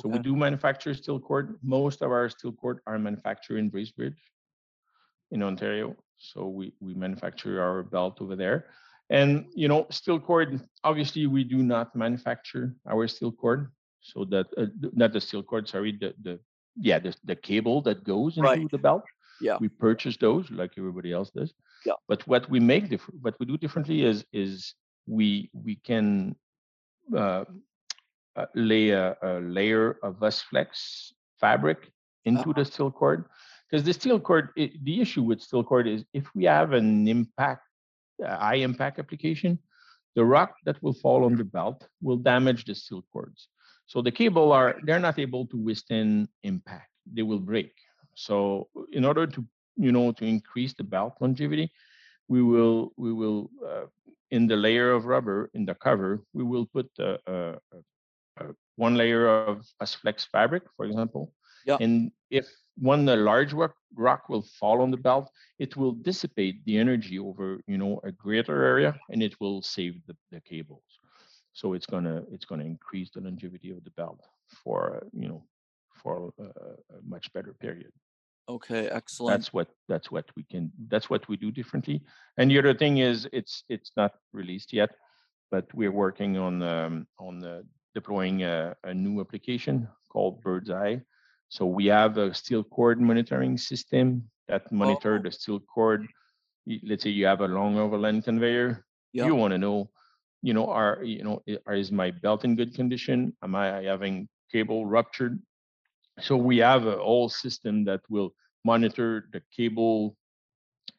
So 0.00 0.08
we 0.08 0.18
do 0.18 0.34
manufacture 0.34 0.94
steel 0.94 1.20
cord. 1.20 1.58
Most 1.62 2.02
of 2.02 2.10
our 2.10 2.28
steel 2.28 2.52
cord 2.52 2.80
are 2.86 2.98
manufactured 2.98 3.58
in 3.58 3.70
Bracebridge, 3.70 4.16
in 5.30 5.42
Ontario. 5.42 5.94
So 6.22 6.46
we 6.46 6.72
we 6.80 6.94
manufacture 6.94 7.60
our 7.62 7.82
belt 7.82 8.18
over 8.20 8.36
there. 8.36 8.66
And 9.10 9.46
you 9.54 9.68
know, 9.68 9.86
steel 9.90 10.20
cord. 10.20 10.60
Obviously, 10.84 11.26
we 11.26 11.44
do 11.44 11.58
not 11.58 11.94
manufacture 11.96 12.74
our 12.88 13.08
steel 13.08 13.32
cord. 13.32 13.70
So 14.00 14.24
that 14.26 14.46
uh, 14.56 14.66
not 14.94 15.12
the 15.12 15.20
steel 15.20 15.42
cord. 15.42 15.68
Sorry, 15.68 15.92
the 15.92 16.14
the 16.22 16.38
yeah 16.76 16.98
the 16.98 17.14
the 17.24 17.36
cable 17.36 17.82
that 17.82 18.04
goes 18.04 18.36
into 18.36 18.48
Right. 18.48 18.70
the 18.70 18.78
belt. 18.78 19.04
Yeah. 19.40 19.58
We 19.60 19.68
purchase 19.68 20.16
those 20.16 20.50
like 20.50 20.72
everybody 20.78 21.12
else 21.12 21.30
does. 21.30 21.52
Yeah. 21.84 21.94
But 22.06 22.26
what 22.28 22.48
we 22.48 22.60
make 22.60 22.88
different, 22.88 23.20
what 23.22 23.34
we 23.40 23.46
do 23.46 23.58
differently 23.58 24.04
is 24.04 24.24
is 24.32 24.74
we 25.06 25.50
we 25.52 25.76
can 25.76 26.36
uh, 27.14 27.44
uh, 28.36 28.46
lay 28.54 28.90
a, 28.90 29.16
a, 29.22 29.40
layer 29.40 29.98
of 30.02 30.20
USFlex 30.20 31.12
fabric 31.40 31.90
into 32.24 32.40
uh-huh. 32.40 32.52
the 32.56 32.64
steel 32.64 32.90
cord. 32.90 33.24
Because 33.72 33.86
the 33.86 33.94
steel 33.94 34.20
cord, 34.20 34.50
it, 34.54 34.84
the 34.84 35.00
issue 35.00 35.22
with 35.22 35.40
steel 35.40 35.64
cord 35.64 35.88
is 35.88 36.04
if 36.12 36.28
we 36.34 36.44
have 36.44 36.74
an 36.74 37.08
impact, 37.08 37.62
uh, 38.22 38.36
high 38.36 38.56
impact 38.56 38.98
application, 38.98 39.58
the 40.14 40.22
rock 40.22 40.56
that 40.66 40.80
will 40.82 40.92
fall 40.92 41.24
on 41.24 41.36
the 41.36 41.44
belt 41.44 41.88
will 42.02 42.18
damage 42.18 42.66
the 42.66 42.74
steel 42.74 43.02
cords. 43.10 43.48
So 43.86 44.02
the 44.02 44.12
cable 44.12 44.52
are 44.52 44.76
they're 44.84 45.00
not 45.00 45.18
able 45.18 45.46
to 45.46 45.56
withstand 45.56 46.28
impact. 46.42 46.90
They 47.10 47.22
will 47.22 47.38
break. 47.38 47.72
So 48.14 48.68
uh, 48.76 48.82
in 48.92 49.06
order 49.06 49.26
to 49.26 49.44
you 49.76 49.90
know 49.90 50.12
to 50.12 50.24
increase 50.26 50.74
the 50.74 50.84
belt 50.84 51.16
longevity, 51.20 51.72
we 52.28 52.42
will 52.42 52.92
we 52.98 53.10
will 53.14 53.50
uh, 53.66 53.86
in 54.30 54.46
the 54.48 54.56
layer 54.56 54.92
of 54.92 55.06
rubber 55.06 55.50
in 55.54 55.64
the 55.64 55.74
cover 55.74 56.20
we 56.34 56.44
will 56.44 56.66
put 56.66 56.90
a, 56.98 57.18
a, 57.26 57.58
a, 58.38 58.44
one 58.76 58.96
layer 58.96 59.26
of 59.28 59.64
USFlex 59.80 60.28
fabric, 60.28 60.64
for 60.76 60.84
example. 60.84 61.32
Yeah. 61.64 61.78
And 61.80 62.12
if 62.30 62.48
when 62.76 63.04
the 63.04 63.16
large 63.16 63.52
rock, 63.52 63.74
rock 63.94 64.28
will 64.28 64.42
fall 64.42 64.82
on 64.82 64.90
the 64.90 64.96
belt, 64.96 65.30
it 65.58 65.76
will 65.76 65.92
dissipate 65.92 66.64
the 66.64 66.78
energy 66.78 67.18
over 67.18 67.60
you 67.66 67.78
know 67.78 68.00
a 68.04 68.12
greater 68.12 68.64
area, 68.64 68.98
and 69.10 69.22
it 69.22 69.38
will 69.40 69.62
save 69.62 69.94
the, 70.06 70.16
the 70.30 70.40
cables. 70.40 70.82
So 71.52 71.74
it's 71.74 71.86
gonna 71.86 72.22
it's 72.32 72.44
gonna 72.44 72.64
increase 72.64 73.10
the 73.10 73.20
longevity 73.20 73.70
of 73.70 73.84
the 73.84 73.90
belt 73.90 74.20
for 74.46 75.06
you 75.12 75.28
know 75.28 75.44
for 76.02 76.32
a, 76.38 76.44
a 76.44 77.02
much 77.04 77.32
better 77.32 77.54
period. 77.54 77.92
Okay, 78.48 78.88
excellent. 78.88 79.38
That's 79.38 79.52
what 79.52 79.68
that's 79.88 80.10
what 80.10 80.24
we 80.36 80.44
can 80.44 80.72
that's 80.88 81.08
what 81.10 81.28
we 81.28 81.36
do 81.36 81.50
differently. 81.50 82.02
And 82.38 82.50
the 82.50 82.58
other 82.58 82.74
thing 82.74 82.98
is 82.98 83.28
it's 83.32 83.64
it's 83.68 83.92
not 83.96 84.14
released 84.32 84.72
yet, 84.72 84.90
but 85.50 85.66
we're 85.74 85.92
working 85.92 86.38
on 86.38 86.62
um, 86.62 87.06
on 87.18 87.38
the 87.38 87.64
deploying 87.94 88.42
a, 88.42 88.74
a 88.84 88.94
new 88.94 89.20
application 89.20 89.86
called 90.08 90.40
Bird's 90.42 90.70
Eye 90.70 91.02
so 91.52 91.66
we 91.66 91.84
have 91.84 92.16
a 92.16 92.32
steel 92.32 92.64
cord 92.64 92.98
monitoring 92.98 93.58
system 93.58 94.24
that 94.48 94.72
monitor 94.72 95.18
oh. 95.18 95.22
the 95.22 95.30
steel 95.30 95.60
cord. 95.60 96.06
Let's 96.82 97.02
say 97.02 97.10
you 97.10 97.26
have 97.26 97.42
a 97.42 97.46
long 97.46 97.76
overland 97.76 98.24
conveyor. 98.24 98.82
Yep. 99.12 99.26
You 99.26 99.34
want 99.34 99.52
to 99.52 99.58
know, 99.58 99.90
you 100.40 100.54
know, 100.54 100.70
are 100.70 101.04
you 101.04 101.22
know, 101.22 101.42
is 101.46 101.92
my 101.92 102.10
belt 102.10 102.46
in 102.46 102.56
good 102.56 102.74
condition? 102.74 103.36
Am 103.42 103.54
I 103.54 103.82
having 103.82 104.30
cable 104.50 104.86
ruptured? 104.86 105.42
So 106.20 106.38
we 106.38 106.56
have 106.56 106.86
a 106.86 106.96
whole 106.96 107.28
system 107.28 107.84
that 107.84 108.00
will 108.08 108.32
monitor 108.64 109.28
the 109.34 109.42
cable 109.54 110.16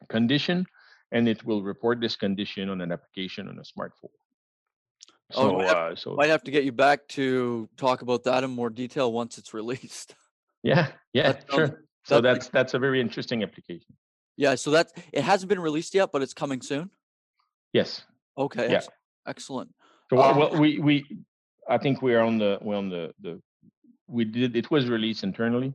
condition, 0.07 0.67
and 1.11 1.27
it 1.27 1.43
will 1.43 1.63
report 1.63 1.99
this 1.99 2.15
condition 2.15 2.69
on 2.69 2.79
an 2.79 2.91
application 2.91 3.47
on 3.47 3.57
a 3.57 3.63
smartphone. 3.63 4.13
Oh, 5.33 5.49
so, 5.49 5.49
oh, 5.49 5.57
might 5.57 5.67
have, 5.67 5.77
uh, 5.77 5.95
so 5.95 6.13
might 6.13 6.29
have 6.29 6.43
to 6.43 6.51
get 6.51 6.63
you 6.63 6.71
back 6.71 7.07
to 7.17 7.67
talk 7.75 8.03
about 8.03 8.25
that 8.25 8.43
in 8.43 8.51
more 8.51 8.69
detail 8.69 9.11
once 9.11 9.39
it's 9.39 9.51
released. 9.55 10.13
Yeah, 10.63 10.87
yeah, 11.13 11.33
that 11.33 11.45
sure. 11.51 11.83
so 12.05 12.21
that's 12.21 12.47
that's 12.49 12.73
a 12.73 12.79
very 12.79 13.01
interesting 13.01 13.43
application. 13.43 13.93
Yeah, 14.37 14.55
so 14.55 14.71
that 14.71 14.91
it 15.11 15.23
hasn't 15.23 15.49
been 15.49 15.59
released 15.59 15.93
yet, 15.93 16.11
but 16.11 16.21
it's 16.21 16.33
coming 16.33 16.61
soon. 16.61 16.89
Yes. 17.73 18.03
Okay. 18.37 18.71
Yeah. 18.71 18.81
Excellent. 19.27 19.73
So 20.09 20.21
um, 20.21 20.37
well, 20.37 20.59
we 20.59 20.79
we 20.79 21.05
I 21.69 21.77
think 21.77 22.01
we're 22.01 22.21
on 22.21 22.37
the 22.37 22.57
we're 22.61 22.77
on 22.77 22.89
the 22.89 23.13
the 23.21 23.41
we 24.07 24.25
did 24.25 24.55
it 24.55 24.71
was 24.71 24.89
released 24.89 25.23
internally. 25.23 25.73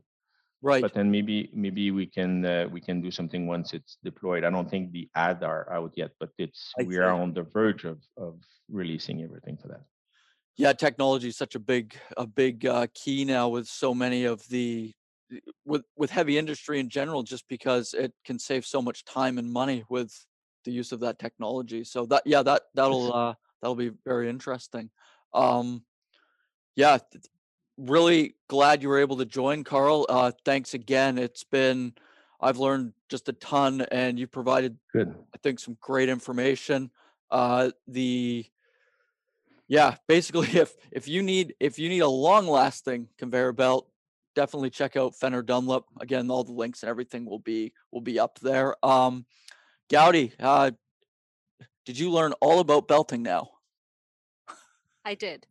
Right. 0.61 0.81
But 0.81 0.93
then 0.93 1.09
maybe 1.09 1.49
maybe 1.53 1.91
we 1.91 2.05
can 2.05 2.43
uh, 2.43 2.67
we 2.69 2.81
can 2.81 3.01
do 3.01 3.11
something 3.11 3.47
once 3.47 3.73
it's 3.73 3.97
deployed. 4.03 4.43
I 4.43 4.49
don't 4.49 4.69
think 4.69 4.91
the 4.91 5.07
ads 5.15 5.41
are 5.41 5.71
out 5.71 5.93
yet, 5.95 6.11
but 6.19 6.31
it's 6.37 6.73
I 6.77 6.83
we 6.83 6.95
see. 6.95 6.99
are 6.99 7.11
on 7.11 7.33
the 7.33 7.43
verge 7.43 7.85
of 7.85 7.99
of 8.17 8.41
releasing 8.69 9.23
everything 9.23 9.57
for 9.57 9.69
that 9.69 9.83
yeah 10.59 10.73
technology 10.73 11.29
is 11.29 11.37
such 11.37 11.55
a 11.55 11.59
big 11.59 11.95
a 12.17 12.27
big 12.27 12.65
uh, 12.65 12.85
key 12.93 13.23
now 13.25 13.47
with 13.47 13.65
so 13.65 13.95
many 13.95 14.25
of 14.25 14.47
the 14.49 14.93
with 15.65 15.83
with 15.95 16.11
heavy 16.11 16.37
industry 16.37 16.79
in 16.79 16.89
general 16.89 17.23
just 17.23 17.47
because 17.47 17.93
it 17.93 18.13
can 18.25 18.37
save 18.37 18.65
so 18.65 18.81
much 18.81 19.05
time 19.05 19.37
and 19.37 19.51
money 19.51 19.83
with 19.89 20.13
the 20.65 20.71
use 20.71 20.91
of 20.91 20.99
that 20.99 21.17
technology. 21.17 21.83
So 21.83 22.05
that 22.07 22.23
yeah 22.25 22.43
that 22.43 22.63
that'll 22.75 23.13
uh 23.13 23.33
that'll 23.61 23.75
be 23.75 23.91
very 24.05 24.29
interesting. 24.29 24.89
Um 25.33 25.83
yeah 26.75 26.97
really 27.77 28.35
glad 28.49 28.83
you 28.83 28.89
were 28.89 28.99
able 28.99 29.17
to 29.17 29.25
join 29.25 29.63
carl. 29.63 30.05
Uh 30.09 30.31
thanks 30.43 30.73
again. 30.73 31.17
It's 31.17 31.43
been 31.43 31.93
i've 32.41 32.57
learned 32.57 32.93
just 33.09 33.29
a 33.29 33.33
ton 33.33 33.81
and 33.91 34.19
you 34.19 34.27
provided 34.27 34.77
good. 34.91 35.13
I 35.33 35.37
think 35.37 35.59
some 35.59 35.77
great 35.79 36.09
information. 36.09 36.91
Uh 37.31 37.71
the 37.87 38.45
yeah, 39.69 39.95
basically, 40.07 40.47
if 40.59 40.75
if 40.91 41.07
you 41.07 41.23
need 41.23 41.55
if 41.61 41.79
you 41.79 41.87
need 41.87 41.99
a 41.99 42.09
long 42.09 42.47
lasting 42.47 43.07
conveyor 43.17 43.53
belt, 43.53 43.87
definitely 44.35 44.71
check 44.71 44.97
out 44.97 45.15
Fenner 45.15 45.43
Dunlop. 45.43 45.85
Again, 46.01 46.29
all 46.29 46.43
the 46.43 46.51
links 46.51 46.83
and 46.83 46.89
everything 46.89 47.25
will 47.25 47.39
be 47.39 47.71
will 47.91 48.01
be 48.01 48.19
up 48.19 48.39
there. 48.39 48.75
Um, 48.85 49.25
Gowdy, 49.89 50.33
uh, 50.39 50.71
did 51.85 51.97
you 51.97 52.11
learn 52.11 52.33
all 52.41 52.59
about 52.59 52.87
belting 52.87 53.23
now? 53.23 53.51
I 55.05 55.15
did. 55.15 55.47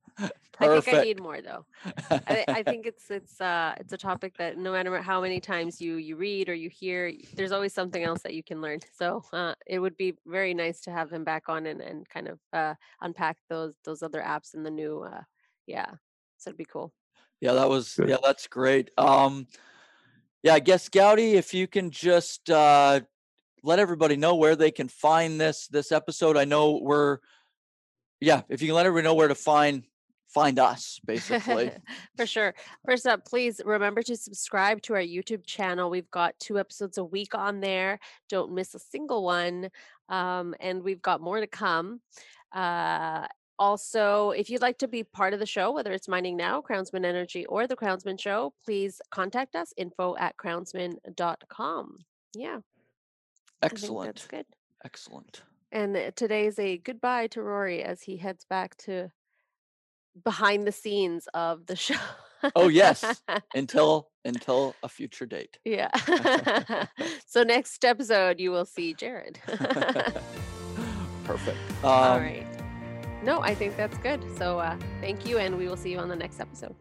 I 0.60 0.80
think 0.80 0.96
I 0.96 1.02
need 1.02 1.22
more 1.22 1.40
though. 1.40 1.64
I, 2.10 2.44
I, 2.48 2.62
think 2.66 2.86
it's 2.86 3.10
it's 3.10 3.40
uh 3.40 3.74
it's 3.78 3.92
a 3.92 3.96
topic 3.96 4.36
that 4.38 4.58
no 4.58 4.72
matter 4.72 5.00
how 5.00 5.20
many 5.20 5.40
times 5.40 5.80
you 5.80 5.96
you 5.96 6.16
read 6.16 6.48
or 6.48 6.54
you 6.54 6.68
hear, 6.68 7.12
there's 7.34 7.52
always 7.52 7.72
something 7.72 8.02
else 8.02 8.22
that 8.22 8.34
you 8.34 8.42
can 8.42 8.60
learn. 8.60 8.80
So 8.96 9.22
uh, 9.32 9.54
it 9.66 9.78
would 9.78 9.96
be 9.96 10.14
very 10.26 10.54
nice 10.54 10.80
to 10.82 10.90
have 10.90 11.12
him 11.12 11.24
back 11.24 11.48
on 11.48 11.66
and, 11.66 11.80
and 11.80 12.08
kind 12.08 12.28
of 12.28 12.38
uh, 12.52 12.74
unpack 13.00 13.38
those 13.48 13.74
those 13.84 14.02
other 14.02 14.20
apps 14.20 14.54
and 14.54 14.66
the 14.66 14.70
new 14.70 15.02
uh, 15.02 15.22
yeah. 15.66 15.90
So 16.38 16.50
it'd 16.50 16.58
be 16.58 16.64
cool. 16.64 16.92
Yeah, 17.40 17.52
that 17.52 17.68
was 17.68 17.94
Good. 17.94 18.08
yeah, 18.08 18.16
that's 18.22 18.48
great. 18.48 18.90
Um, 18.98 19.46
yeah, 20.42 20.54
I 20.54 20.60
guess 20.60 20.88
Gowdy, 20.88 21.34
if 21.34 21.54
you 21.54 21.66
can 21.68 21.90
just 21.90 22.50
uh, 22.50 23.00
let 23.62 23.78
everybody 23.78 24.16
know 24.16 24.34
where 24.34 24.56
they 24.56 24.70
can 24.70 24.88
find 24.88 25.40
this 25.40 25.68
this 25.68 25.92
episode. 25.92 26.36
I 26.36 26.44
know 26.44 26.80
we're 26.82 27.18
yeah, 28.20 28.42
if 28.48 28.60
you 28.60 28.68
can 28.68 28.74
let 28.74 28.86
everybody 28.86 29.04
know 29.04 29.14
where 29.14 29.28
to 29.28 29.34
find 29.34 29.84
find 30.28 30.58
us 30.58 31.00
basically. 31.04 31.70
For 32.16 32.26
sure. 32.26 32.54
First 32.86 33.06
up 33.06 33.24
please 33.24 33.60
remember 33.64 34.02
to 34.02 34.16
subscribe 34.16 34.82
to 34.82 34.94
our 34.94 35.00
youtube 35.00 35.46
channel. 35.46 35.90
We've 35.90 36.10
got 36.10 36.38
two 36.38 36.58
episodes 36.58 36.98
a 36.98 37.04
week 37.04 37.34
on 37.34 37.60
there. 37.60 37.98
Don't 38.28 38.52
miss 38.52 38.74
a 38.74 38.78
single 38.78 39.24
one 39.24 39.70
um, 40.08 40.54
and 40.60 40.82
we've 40.82 41.02
got 41.02 41.20
more 41.20 41.40
to 41.40 41.46
come. 41.46 42.00
Uh, 42.52 43.26
also 43.58 44.30
if 44.30 44.48
you'd 44.48 44.62
like 44.62 44.78
to 44.78 44.88
be 44.88 45.02
part 45.02 45.34
of 45.34 45.40
the 45.40 45.46
show 45.46 45.72
whether 45.72 45.92
it's 45.92 46.06
mining 46.06 46.36
now 46.36 46.60
crownsman 46.60 47.04
energy 47.04 47.44
or 47.46 47.66
the 47.66 47.74
crownsman 47.74 48.16
show 48.16 48.52
please 48.64 49.00
contact 49.10 49.56
us 49.56 49.74
info 49.76 50.16
at 50.16 50.36
crownsman.com 50.36 51.98
yeah 52.36 52.58
excellent. 53.62 54.14
that's 54.14 54.26
good. 54.26 54.46
Excellent. 54.84 55.42
And 55.72 56.12
today 56.16 56.46
is 56.46 56.58
a 56.58 56.78
goodbye 56.78 57.26
to 57.28 57.42
Rory 57.42 57.82
as 57.82 58.02
he 58.02 58.16
heads 58.16 58.44
back 58.48 58.76
to 58.78 59.10
behind 60.24 60.66
the 60.66 60.72
scenes 60.72 61.28
of 61.34 61.66
the 61.66 61.76
show. 61.76 61.96
oh 62.54 62.68
yes, 62.68 63.22
until 63.54 64.08
until 64.24 64.74
a 64.82 64.88
future 64.88 65.26
date. 65.26 65.58
Yeah. 65.64 65.90
so 67.26 67.42
next 67.42 67.84
episode 67.84 68.40
you 68.40 68.50
will 68.50 68.64
see 68.64 68.94
Jared. 68.94 69.40
Perfect. 71.24 71.58
Um, 71.82 71.90
All 71.90 72.18
right. 72.18 72.46
No, 73.22 73.40
I 73.40 73.54
think 73.54 73.76
that's 73.76 73.98
good. 73.98 74.24
So 74.38 74.58
uh, 74.60 74.76
thank 75.00 75.26
you, 75.26 75.38
and 75.38 75.58
we 75.58 75.68
will 75.68 75.76
see 75.76 75.90
you 75.90 75.98
on 75.98 76.08
the 76.08 76.16
next 76.16 76.40
episode. 76.40 76.74